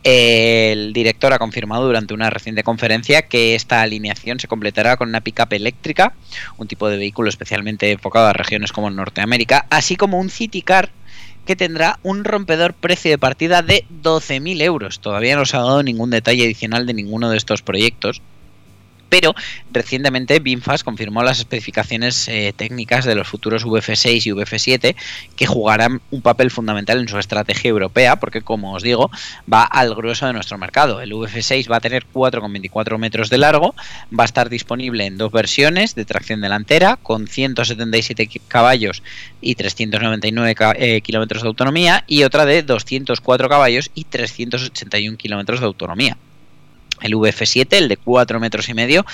El 0.04 0.92
director 0.92 1.32
ha 1.32 1.38
confirmado 1.38 1.86
durante 1.86 2.12
una 2.12 2.28
reciente 2.28 2.62
conferencia 2.62 3.22
que 3.22 3.54
esta 3.54 3.80
alineación 3.80 4.38
se 4.38 4.48
completará 4.48 4.98
con 4.98 5.08
una 5.08 5.22
pickup 5.22 5.50
eléctrica, 5.54 6.12
un 6.58 6.68
tipo 6.68 6.90
de 6.90 6.98
vehículo 6.98 7.30
especialmente 7.30 7.90
enfocado 7.90 8.26
a 8.26 8.34
regiones 8.34 8.70
como 8.70 8.90
Norteamérica, 8.90 9.66
así 9.70 9.96
como 9.96 10.18
un 10.18 10.28
City 10.28 10.60
Car 10.60 10.90
que 11.46 11.56
tendrá 11.56 11.98
un 12.02 12.24
rompedor 12.24 12.74
precio 12.74 13.10
de 13.10 13.18
partida 13.18 13.62
de 13.62 13.86
12.000 14.02 14.62
euros. 14.62 15.00
Todavía 15.00 15.36
no 15.36 15.46
se 15.46 15.56
ha 15.56 15.60
dado 15.60 15.82
ningún 15.82 16.10
detalle 16.10 16.44
adicional 16.44 16.84
de 16.84 16.94
ninguno 16.94 17.30
de 17.30 17.38
estos 17.38 17.62
proyectos, 17.62 18.20
pero 19.14 19.32
recientemente 19.70 20.40
VinFast 20.40 20.82
confirmó 20.82 21.22
las 21.22 21.38
especificaciones 21.38 22.26
eh, 22.26 22.52
técnicas 22.56 23.04
de 23.04 23.14
los 23.14 23.28
futuros 23.28 23.64
VF6 23.64 24.26
y 24.26 24.30
VF7 24.32 24.96
que 25.36 25.46
jugarán 25.46 26.00
un 26.10 26.20
papel 26.20 26.50
fundamental 26.50 26.98
en 26.98 27.06
su 27.06 27.16
estrategia 27.16 27.68
europea 27.68 28.16
porque 28.16 28.42
como 28.42 28.74
os 28.74 28.82
digo 28.82 29.12
va 29.52 29.62
al 29.62 29.94
grueso 29.94 30.26
de 30.26 30.32
nuestro 30.32 30.58
mercado. 30.58 31.00
El 31.00 31.12
VF6 31.12 31.70
va 31.70 31.76
a 31.76 31.80
tener 31.80 32.06
4,24 32.12 32.98
metros 32.98 33.30
de 33.30 33.38
largo, 33.38 33.76
va 34.10 34.24
a 34.24 34.26
estar 34.26 34.48
disponible 34.48 35.06
en 35.06 35.16
dos 35.16 35.30
versiones 35.30 35.94
de 35.94 36.04
tracción 36.04 36.40
delantera 36.40 36.96
con 37.00 37.28
177 37.28 38.40
caballos 38.48 39.04
y 39.40 39.54
399 39.54 40.56
eh, 40.76 41.00
kilómetros 41.02 41.42
de 41.42 41.48
autonomía 41.48 42.02
y 42.08 42.24
otra 42.24 42.46
de 42.46 42.64
204 42.64 43.48
caballos 43.48 43.92
y 43.94 44.02
381 44.06 45.16
kilómetros 45.16 45.60
de 45.60 45.66
autonomía. 45.66 46.16
El 47.02 47.14
VF7, 47.14 47.66
el 47.72 47.88
de 47.88 47.96
4 47.96 48.40
metros 48.40 48.68
y 48.68 48.74
medio, 48.74 49.04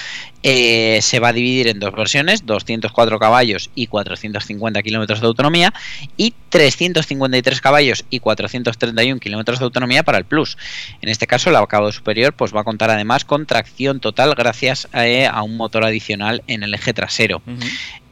eh, 0.42 0.98
se 1.02 1.18
va 1.18 1.28
a 1.28 1.32
dividir 1.32 1.68
en 1.68 1.80
dos 1.80 1.92
versiones, 1.92 2.46
204 2.46 3.18
caballos 3.18 3.70
y 3.74 3.86
450 3.86 4.82
kilómetros 4.82 5.20
de 5.20 5.26
autonomía, 5.26 5.72
y 6.16 6.34
353 6.50 7.60
caballos 7.60 8.04
y 8.10 8.20
431 8.20 9.20
kilómetros 9.20 9.58
de 9.58 9.64
autonomía 9.64 10.02
para 10.02 10.18
el 10.18 10.24
Plus. 10.24 10.56
En 11.00 11.08
este 11.08 11.26
caso, 11.26 11.50
el 11.50 11.56
acabado 11.56 11.92
superior 11.92 12.32
pues, 12.32 12.54
va 12.54 12.60
a 12.60 12.64
contar 12.64 12.90
además 12.90 13.24
con 13.24 13.46
tracción 13.46 14.00
total 14.00 14.34
gracias 14.34 14.88
eh, 14.94 15.26
a, 15.26 15.42
un 15.42 15.56
motor 15.56 15.84
adicional 15.84 16.42
en 16.46 16.62
el 16.62 16.74
eje 16.74 16.92
trasero. 16.92 17.42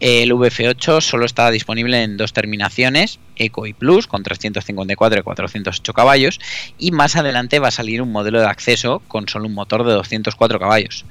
El 0.01 0.33
VF8 0.33 1.01
solo 1.01 1.27
está 1.27 1.51
disponible 1.51 2.03
en 2.03 2.17
dos 2.17 2.33
terminaciones, 2.33 3.19
Eco 3.37 3.67
y 3.67 3.73
Plus, 3.73 4.07
con 4.07 4.23
354 4.23 5.21
y 5.21 5.23
408 5.23 5.93
caballos, 5.93 6.39
y 6.79 6.93
más 6.93 7.17
adelante 7.17 7.59
va 7.59 7.69
a 7.69 7.73
salir 7.73 8.01
un 8.01 8.13
modelo 8.13 8.41
de 8.41 8.47
acceso 8.47 9.03
con 9.09 9.29
solo 9.29 9.47
un 9.47 9.55
motor 9.55 9.85
de 9.85 9.93
204 9.93 10.61
caballos. 10.61 11.05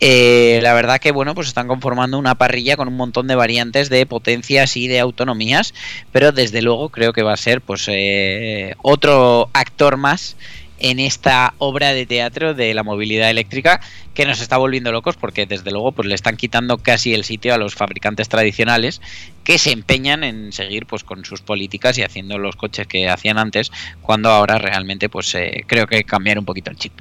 Eh, 0.00 0.58
la 0.62 0.74
verdad 0.74 1.00
que 1.00 1.10
bueno, 1.10 1.34
pues 1.34 1.48
están 1.48 1.68
conformando 1.68 2.18
una 2.18 2.34
parrilla 2.34 2.76
con 2.76 2.88
un 2.88 2.96
montón 2.96 3.28
de 3.28 3.34
variantes 3.34 3.88
de 3.88 4.04
potencias 4.04 4.76
y 4.76 4.88
de 4.88 5.00
autonomías, 5.00 5.72
pero 6.12 6.32
desde 6.32 6.60
luego 6.60 6.90
creo 6.90 7.12
que 7.14 7.22
va 7.22 7.32
a 7.32 7.38
ser 7.38 7.62
pues 7.62 7.86
eh, 7.88 8.74
otro 8.82 9.48
actor 9.54 9.96
más 9.96 10.36
en 10.78 11.00
esta 11.00 11.54
obra 11.58 11.92
de 11.92 12.06
teatro 12.06 12.54
de 12.54 12.74
la 12.74 12.82
movilidad 12.82 13.30
eléctrica 13.30 13.80
que 14.14 14.26
nos 14.26 14.40
está 14.40 14.56
volviendo 14.56 14.92
locos 14.92 15.16
porque 15.16 15.46
desde 15.46 15.70
luego 15.70 15.92
pues 15.92 16.08
le 16.08 16.14
están 16.14 16.36
quitando 16.36 16.78
casi 16.78 17.14
el 17.14 17.24
sitio 17.24 17.54
a 17.54 17.58
los 17.58 17.74
fabricantes 17.74 18.28
tradicionales 18.28 19.00
que 19.44 19.58
se 19.58 19.72
empeñan 19.72 20.24
en 20.24 20.52
seguir 20.52 20.86
pues 20.86 21.04
con 21.04 21.24
sus 21.24 21.40
políticas 21.40 21.98
y 21.98 22.02
haciendo 22.02 22.38
los 22.38 22.56
coches 22.56 22.86
que 22.86 23.08
hacían 23.08 23.38
antes 23.38 23.70
cuando 24.02 24.30
ahora 24.30 24.58
realmente 24.58 25.08
pues 25.08 25.34
eh, 25.34 25.64
creo 25.66 25.86
que 25.86 26.04
cambiar 26.04 26.38
un 26.38 26.44
poquito 26.44 26.70
el 26.70 26.76
chip. 26.76 26.92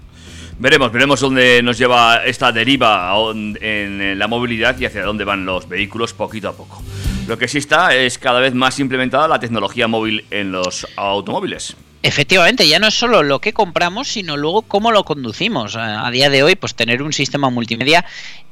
Veremos, 0.57 0.91
veremos 0.91 1.19
dónde 1.19 1.61
nos 1.61 1.77
lleva 1.77 2.23
esta 2.23 2.51
deriva 2.53 3.13
en 3.33 4.17
la 4.17 4.27
movilidad 4.27 4.79
y 4.79 4.85
hacia 4.85 5.03
dónde 5.03 5.25
van 5.25 5.45
los 5.45 5.67
vehículos 5.67 6.13
poquito 6.13 6.47
a 6.47 6.53
poco. 6.55 6.81
Lo 7.27 7.39
que 7.39 7.47
sí 7.47 7.57
está 7.57 7.95
es 7.95 8.19
cada 8.19 8.39
vez 8.39 8.53
más 8.53 8.79
implementada 8.79 9.27
la 9.27 9.39
tecnología 9.39 9.87
móvil 9.87 10.25
en 10.29 10.51
los 10.51 10.85
automóviles. 10.95 11.75
Efectivamente, 12.03 12.67
ya 12.67 12.77
no 12.77 12.85
es 12.85 12.93
solo 12.93 13.23
lo 13.23 13.41
que 13.41 13.51
compramos, 13.51 14.09
sino 14.09 14.37
luego 14.37 14.61
cómo 14.61 14.91
lo 14.91 15.03
conducimos. 15.05 15.75
A 15.75 16.07
día 16.11 16.29
de 16.29 16.43
hoy, 16.43 16.55
pues 16.55 16.75
tener 16.75 17.01
un 17.01 17.13
sistema 17.13 17.49
multimedia 17.49 18.05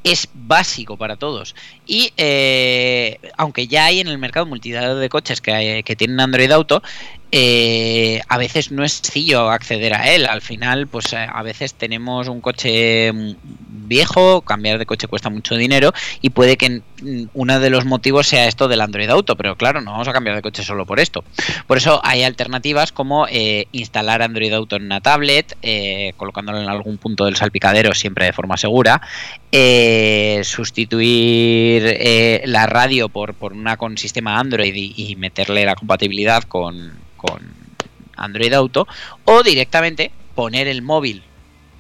es 0.04 0.28
básico 0.34 0.98
para 0.98 1.18
todos. 1.18 1.54
Y 1.86 2.14
eh, 2.18 3.20
aunque 3.38 3.68
ya 3.68 3.86
hay 3.86 4.00
en 4.00 4.08
el 4.08 4.18
mercado 4.18 4.48
multidad 4.48 5.00
de 5.00 5.08
coches 5.08 5.40
que, 5.40 5.84
tienen 5.96 6.20
Android 6.20 6.50
Auto, 6.50 6.82
eh, 7.32 8.22
a 8.28 8.40
veces 8.40 8.72
no 8.72 8.84
es 8.84 8.94
sencillo 8.94 9.52
acceder 9.52 9.94
a 9.94 10.12
él. 10.12 10.26
Al 10.26 10.42
final, 10.42 10.88
pues 10.88 11.14
eh, 11.14 11.18
a 11.18 11.44
veces 11.44 11.76
tenemos 11.76 12.30
un 12.30 12.42
coche 12.42 13.12
viejo, 13.94 14.42
cambiar 14.42 14.80
de 14.80 14.86
coche 14.86 15.08
cuesta 15.08 15.30
mucho 15.30 15.56
dinero 15.56 15.94
y 16.22 16.32
puede 16.32 16.58
que 16.58 16.82
uno 17.34 17.60
de 17.60 17.70
los 17.70 17.86
motivos 17.86 18.28
sea 18.28 18.48
esto 18.48 18.68
del 18.68 18.82
Android 18.82 19.10
Auto, 19.10 19.36
pero 19.36 19.56
claro, 19.56 19.82
no 19.82 19.92
vamos 19.92 20.08
a 20.08 20.14
cambiar 20.14 20.36
de 20.36 20.42
coche 20.42 20.64
solo 20.64 20.86
por 20.86 21.00
esto. 21.00 21.24
Por 21.68 21.78
eso 21.78 22.02
hay 22.04 22.24
alternativas 22.24 22.92
como 22.92 23.28
eh, 23.30 23.68
instalar 23.72 24.24
Android 24.24 24.52
Auto 24.54 24.78
en 24.78 24.86
una 24.86 25.00
tablet, 25.02 25.56
colocándolo 26.18 26.60
en 26.60 26.70
algún 26.70 26.98
punto 26.98 27.26
del 27.26 27.36
salpicadero 27.36 27.94
siempre 27.94 28.26
de 28.26 28.34
forma 28.34 28.58
segura, 28.58 29.02
sustituir 30.44 32.42
la 32.46 32.66
radio 32.66 33.10
por, 33.10 33.36
por 33.36 33.54
una 33.54 33.78
con 33.78 33.98
sistema 33.98 34.40
Android 34.40 34.74
y 34.76 35.16
meterle 35.18 35.66
la 35.66 35.76
compatibilidad 35.76 36.44
con 36.44 36.94
Android 38.16 38.54
Auto 38.54 38.88
o 39.26 39.44
directamente 39.44 40.12
poner 40.36 40.68
el 40.68 40.82
móvil 40.82 41.24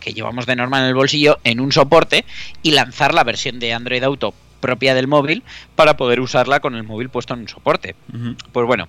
que 0.03 0.13
llevamos 0.13 0.45
de 0.45 0.55
norma 0.55 0.79
en 0.79 0.85
el 0.85 0.93
bolsillo 0.93 1.39
en 1.43 1.59
un 1.59 1.71
soporte 1.71 2.25
y 2.61 2.71
lanzar 2.71 3.13
la 3.13 3.23
versión 3.23 3.59
de 3.59 3.73
Android 3.73 4.03
Auto 4.03 4.33
propia 4.59 4.93
del 4.93 5.07
móvil 5.07 5.43
para 5.75 5.97
poder 5.97 6.19
usarla 6.19 6.59
con 6.59 6.75
el 6.75 6.83
móvil 6.83 7.09
puesto 7.09 7.33
en 7.33 7.41
un 7.41 7.47
soporte. 7.49 7.95
Pues 8.51 8.65
bueno, 8.65 8.87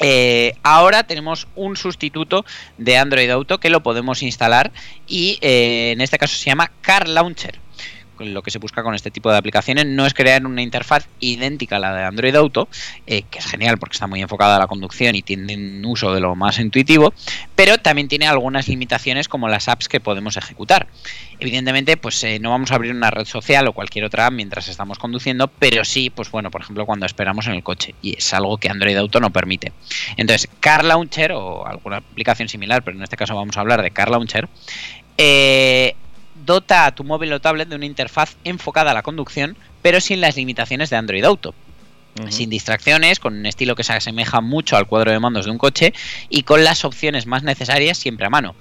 eh, 0.00 0.54
ahora 0.62 1.04
tenemos 1.04 1.48
un 1.54 1.76
sustituto 1.76 2.44
de 2.78 2.96
Android 2.96 3.30
Auto 3.30 3.58
que 3.58 3.70
lo 3.70 3.82
podemos 3.82 4.22
instalar 4.22 4.72
y 5.06 5.38
eh, 5.40 5.92
en 5.92 6.00
este 6.00 6.18
caso 6.18 6.36
se 6.36 6.46
llama 6.46 6.70
Car 6.80 7.08
Launcher 7.08 7.58
lo 8.20 8.42
que 8.42 8.50
se 8.50 8.58
busca 8.58 8.82
con 8.82 8.94
este 8.94 9.10
tipo 9.10 9.30
de 9.30 9.38
aplicaciones 9.38 9.86
no 9.86 10.06
es 10.06 10.14
crear 10.14 10.44
una 10.44 10.62
interfaz 10.62 11.08
idéntica 11.20 11.76
a 11.76 11.78
la 11.78 11.94
de 11.94 12.04
Android 12.04 12.34
Auto, 12.34 12.68
eh, 13.06 13.22
que 13.30 13.38
es 13.38 13.46
genial 13.46 13.78
porque 13.78 13.94
está 13.94 14.06
muy 14.06 14.20
enfocada 14.22 14.56
a 14.56 14.58
la 14.58 14.66
conducción 14.66 15.14
y 15.14 15.22
tiene 15.22 15.54
un 15.56 15.84
uso 15.86 16.12
de 16.12 16.20
lo 16.20 16.34
más 16.34 16.58
intuitivo, 16.58 17.12
pero 17.54 17.78
también 17.78 18.08
tiene 18.08 18.26
algunas 18.26 18.68
limitaciones 18.68 19.28
como 19.28 19.48
las 19.48 19.68
apps 19.68 19.88
que 19.88 20.00
podemos 20.00 20.36
ejecutar. 20.36 20.88
Evidentemente, 21.40 21.96
pues 21.96 22.22
eh, 22.24 22.38
no 22.40 22.50
vamos 22.50 22.72
a 22.72 22.74
abrir 22.74 22.92
una 22.92 23.10
red 23.10 23.24
social 23.24 23.68
o 23.68 23.72
cualquier 23.72 24.04
otra 24.04 24.26
app 24.26 24.32
mientras 24.32 24.68
estamos 24.68 24.98
conduciendo, 24.98 25.48
pero 25.48 25.84
sí, 25.84 26.10
pues 26.10 26.30
bueno, 26.30 26.50
por 26.50 26.62
ejemplo, 26.62 26.86
cuando 26.86 27.06
esperamos 27.06 27.46
en 27.46 27.54
el 27.54 27.62
coche, 27.62 27.94
y 28.02 28.16
es 28.16 28.34
algo 28.34 28.58
que 28.58 28.68
Android 28.68 28.96
Auto 28.96 29.20
no 29.20 29.30
permite. 29.30 29.72
Entonces, 30.16 30.48
Car 30.60 30.84
Launcher 30.84 31.32
o 31.32 31.66
alguna 31.66 31.98
aplicación 31.98 32.48
similar, 32.48 32.82
pero 32.82 32.96
en 32.96 33.02
este 33.02 33.16
caso 33.16 33.34
vamos 33.34 33.56
a 33.56 33.60
hablar 33.60 33.82
de 33.82 33.90
Car 33.90 34.10
Launcher, 34.10 34.48
eh, 35.16 35.94
dota 36.48 36.86
a 36.86 36.94
tu 36.94 37.04
móvil 37.04 37.32
o 37.34 37.40
tablet 37.40 37.68
de 37.68 37.76
una 37.76 37.84
interfaz 37.84 38.36
enfocada 38.42 38.90
a 38.90 38.94
la 38.94 39.02
conducción, 39.04 39.54
pero 39.82 40.00
sin 40.00 40.22
las 40.22 40.36
limitaciones 40.36 40.88
de 40.88 40.96
Android 40.96 41.24
Auto. 41.24 41.54
Sin 42.30 42.50
distracciones, 42.50 43.20
con 43.20 43.38
un 43.38 43.46
estilo 43.46 43.76
que 43.76 43.84
se 43.84 43.92
asemeja 43.92 44.40
mucho 44.40 44.76
al 44.76 44.88
cuadro 44.88 45.12
de 45.12 45.20
mandos 45.20 45.44
de 45.44 45.52
un 45.52 45.58
coche 45.58 45.92
y 46.28 46.42
con 46.42 46.64
las 46.64 46.84
opciones 46.84 47.26
más 47.26 47.44
necesarias 47.44 47.96
siempre 47.96 48.26
a 48.26 48.30
mano. 48.30 48.56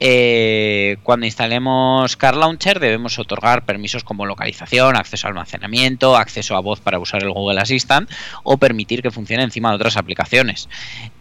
Eh, 0.00 0.96
cuando 1.02 1.26
instalemos 1.26 2.16
Car 2.16 2.34
Launcher 2.34 2.80
debemos 2.80 3.18
otorgar 3.18 3.66
permisos 3.66 4.04
como 4.04 4.24
localización, 4.24 4.96
acceso 4.96 5.26
a 5.26 5.30
almacenamiento, 5.30 6.16
acceso 6.16 6.56
a 6.56 6.60
voz 6.60 6.80
para 6.80 6.98
usar 6.98 7.22
el 7.22 7.30
Google 7.30 7.60
Assistant 7.60 8.10
o 8.42 8.56
permitir 8.56 9.02
que 9.02 9.10
funcione 9.10 9.42
encima 9.42 9.68
de 9.68 9.76
otras 9.76 9.98
aplicaciones. 9.98 10.70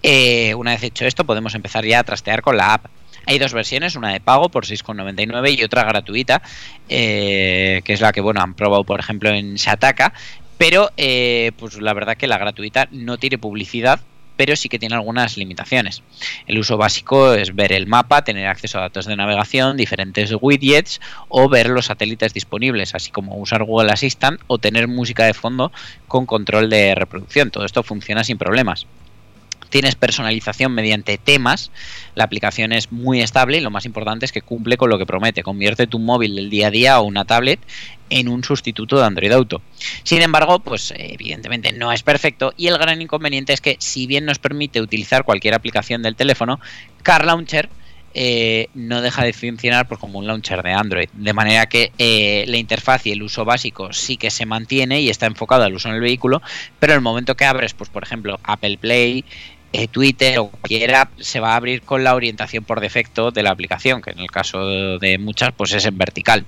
Eh, 0.04 0.56
una 0.56 0.72
vez 0.72 0.84
hecho 0.84 1.06
esto 1.06 1.26
podemos 1.26 1.54
empezar 1.54 1.84
ya 1.84 2.00
a 2.00 2.04
trastear 2.06 2.42
con 2.42 2.56
la 2.56 2.76
app. 2.76 2.86
Hay 3.26 3.40
dos 3.40 3.54
versiones, 3.54 3.96
una 3.96 4.12
de 4.12 4.20
pago 4.20 4.50
por 4.50 4.66
6,99 4.66 5.58
y 5.58 5.64
otra 5.64 5.84
gratuita, 5.84 6.42
eh, 6.90 7.82
que 7.86 7.94
es 7.94 8.02
la 8.02 8.12
que 8.12 8.22
bueno 8.22 8.42
han 8.42 8.54
probado 8.54 8.84
por 8.84 9.00
ejemplo 9.00 9.30
en 9.30 9.56
Shataka, 9.56 10.14
pero 10.58 10.92
eh, 10.98 11.52
pues 11.58 11.82
la 11.82 11.94
verdad 11.94 12.18
que 12.18 12.28
la 12.28 12.38
gratuita 12.38 12.88
no 12.92 13.18
tiene 13.18 13.38
publicidad, 13.38 14.02
pero 14.36 14.56
sí 14.56 14.68
que 14.68 14.80
tiene 14.80 14.96
algunas 14.96 15.38
limitaciones. 15.38 16.04
El 16.48 16.58
uso 16.58 16.76
básico 16.78 17.34
es 17.34 17.56
ver 17.56 17.72
el 17.72 17.88
mapa, 17.88 18.24
tener 18.24 18.48
acceso 18.48 18.78
a 18.78 18.82
datos 18.82 19.06
de 19.06 19.16
navegación, 19.16 19.78
diferentes 19.78 20.34
widgets 20.42 21.00
o 21.30 21.48
ver 21.48 21.70
los 21.70 21.86
satélites 21.86 22.34
disponibles, 22.34 22.96
así 22.96 23.12
como 23.12 23.38
usar 23.38 23.64
Google 23.64 23.92
Assistant 23.92 24.42
o 24.48 24.58
tener 24.58 24.88
música 24.88 25.26
de 25.26 25.34
fondo 25.34 25.72
con 26.08 26.26
control 26.26 26.70
de 26.70 26.96
reproducción. 26.96 27.52
Todo 27.52 27.66
esto 27.66 27.84
funciona 27.84 28.24
sin 28.24 28.38
problemas 28.38 28.88
tienes 29.74 29.96
personalización 29.96 30.72
mediante 30.72 31.18
temas, 31.18 31.72
la 32.14 32.26
aplicación 32.26 32.74
es 32.74 32.92
muy 32.92 33.22
estable 33.22 33.58
y 33.58 33.62
lo 33.62 33.72
más 33.72 33.88
importante 33.88 34.24
es 34.24 34.32
que 34.32 34.44
cumple 34.44 34.78
con 34.78 34.92
lo 34.92 35.00
que 35.00 35.08
promete, 35.08 35.42
convierte 35.42 35.88
tu 35.88 35.98
móvil 35.98 36.36
del 36.36 36.52
día 36.52 36.68
a 36.68 36.70
día 36.70 37.00
o 37.00 37.06
una 37.06 37.26
tablet 37.26 37.60
en 38.12 38.28
un 38.28 38.44
sustituto 38.44 39.00
de 39.00 39.06
Android 39.06 39.32
Auto. 39.32 39.64
Sin 40.04 40.22
embargo, 40.22 40.60
pues 40.60 40.94
evidentemente 40.96 41.74
no 41.74 41.92
es 41.92 42.04
perfecto 42.04 42.54
y 42.56 42.68
el 42.68 42.78
gran 42.78 43.02
inconveniente 43.02 43.52
es 43.52 43.62
que 43.62 43.76
si 43.80 44.06
bien 44.06 44.26
nos 44.26 44.38
permite 44.38 44.80
utilizar 44.80 45.24
cualquier 45.24 45.56
aplicación 45.56 46.04
del 46.04 46.16
teléfono, 46.16 46.60
Car 47.02 47.26
Launcher 47.26 47.68
eh, 48.16 48.68
no 48.76 49.02
deja 49.02 49.24
de 49.24 49.34
funcionar 49.34 49.88
pues, 49.88 50.00
como 50.00 50.20
un 50.20 50.28
launcher 50.28 50.62
de 50.62 50.72
Android. 50.72 51.10
De 51.14 51.34
manera 51.34 51.66
que 51.66 51.92
eh, 51.98 52.46
la 52.48 52.58
interfaz 52.58 53.08
y 53.08 53.12
el 53.12 53.24
uso 53.24 53.44
básico 53.44 53.92
sí 53.92 54.18
que 54.18 54.30
se 54.30 54.46
mantiene 54.46 55.02
y 55.02 55.10
está 55.10 55.26
enfocado 55.26 55.64
al 55.64 55.74
uso 55.74 55.90
en 55.90 55.96
el 55.96 56.02
vehículo, 56.02 56.42
pero 56.80 56.94
el 56.94 57.02
momento 57.02 57.36
que 57.36 57.46
abres, 57.46 57.74
pues 57.74 57.90
por 57.90 58.04
ejemplo, 58.04 58.40
Apple 58.44 58.78
Play, 58.78 59.26
eh, 59.74 59.88
Twitter 59.88 60.38
o 60.38 60.50
cualquier 60.50 60.94
app 60.94 61.20
se 61.20 61.40
va 61.40 61.54
a 61.54 61.56
abrir 61.56 61.82
con 61.82 62.04
la 62.04 62.14
orientación 62.14 62.64
por 62.64 62.80
defecto 62.80 63.32
de 63.32 63.42
la 63.42 63.50
aplicación, 63.50 64.04
que 64.04 64.12
en 64.12 64.20
el 64.20 64.30
caso 64.30 65.00
de 65.00 65.18
muchas 65.18 65.52
pues 65.52 65.74
es 65.74 65.86
en 65.86 65.98
vertical. 65.98 66.46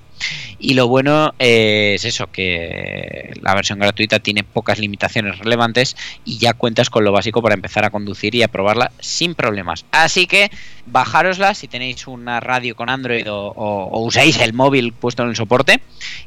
Y 0.58 0.74
lo 0.74 0.86
bueno 0.86 1.34
eh, 1.40 1.94
es 1.96 2.04
eso, 2.04 2.28
que 2.28 3.32
la 3.42 3.54
versión 3.54 3.80
gratuita 3.80 4.20
tiene 4.20 4.44
pocas 4.44 4.78
limitaciones 4.78 5.38
relevantes 5.40 5.96
y 6.24 6.38
ya 6.38 6.54
cuentas 6.54 6.88
con 6.88 7.04
lo 7.04 7.10
básico 7.10 7.42
para 7.42 7.56
empezar 7.56 7.84
a 7.84 7.90
conducir 7.90 8.34
y 8.36 8.44
a 8.44 8.48
probarla 8.48 8.92
sin 9.00 9.34
problemas. 9.34 9.84
Así 9.90 10.26
que 10.28 10.50
bajárosla 10.86 11.54
si 11.54 11.66
tenéis 11.66 12.06
una 12.06 12.38
radio 12.38 12.76
con 12.76 12.88
Android 12.88 13.30
o, 13.30 13.48
o 13.48 14.04
usáis 14.04 14.40
el 14.40 14.52
móvil 14.52 14.92
puesto 14.92 15.24
en 15.24 15.30
el 15.30 15.36
soporte 15.36 15.80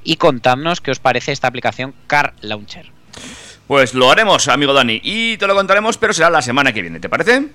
y 0.04 0.18
contadnos 0.18 0.82
qué 0.82 0.92
os 0.92 1.00
parece 1.00 1.32
esta 1.32 1.48
aplicación 1.48 1.96
Car 2.08 2.34
Launcher. 2.42 2.99
Pues 3.70 3.94
lo 3.94 4.10
haremos, 4.10 4.48
amigo 4.48 4.74
Dani, 4.74 5.00
y 5.04 5.38
te 5.38 5.46
lo 5.46 5.54
contaremos, 5.54 5.96
pero 6.00 6.12
será 6.12 6.32
la 6.32 6.42
semana 6.42 6.74
que 6.74 6.82
viene, 6.82 7.00
¿te 7.00 7.08
parece? 7.08 7.50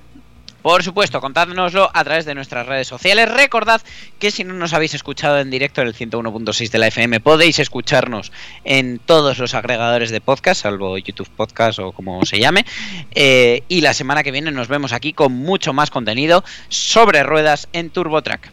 Por 0.63 0.85
supuesto, 0.85 1.21
contádnoslo 1.21 1.91
a 1.93 2.05
través 2.05 2.25
de 2.25 2.37
nuestras 2.37 2.69
redes 2.69 2.87
sociales. 2.87 3.29
Recordad 3.29 3.83
que 4.21 4.31
si 4.31 4.45
no 4.45 4.55
nos 4.55 4.75
habéis 4.75 4.95
escuchado 4.95 5.41
en 5.41 5.51
directo 5.51 5.83
en 5.83 5.89
el 5.89 5.95
101.6 5.97 6.71
de 6.71 6.79
la 6.79 6.87
FM, 6.87 7.19
podéis 7.19 7.59
escucharnos 7.59 8.31
en 8.63 9.01
todos 9.01 9.39
los 9.39 9.55
agregadores 9.55 10.13
de 10.13 10.21
podcast, 10.21 10.63
salvo 10.63 10.97
YouTube 10.99 11.29
Podcast 11.37 11.81
o 11.81 11.91
como 11.91 12.25
se 12.25 12.39
llame. 12.39 12.65
Eh, 13.11 13.65
y 13.67 13.81
la 13.81 13.93
semana 13.93 14.23
que 14.23 14.31
viene 14.31 14.53
nos 14.53 14.69
vemos 14.69 14.93
aquí 14.93 15.15
con 15.15 15.33
mucho 15.33 15.73
más 15.73 15.91
contenido 15.91 16.45
sobre 16.69 17.25
ruedas 17.25 17.67
en 17.73 17.91
TurboTrack. 17.91 18.53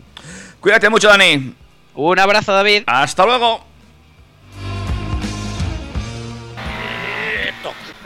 Cuídate 0.62 0.89
mucho, 0.89 1.09
Dani. 1.09 1.53
Un 1.93 2.18
abrazo, 2.18 2.53
David. 2.53 2.86
Hasta 2.88 3.24
luego. 3.24 3.70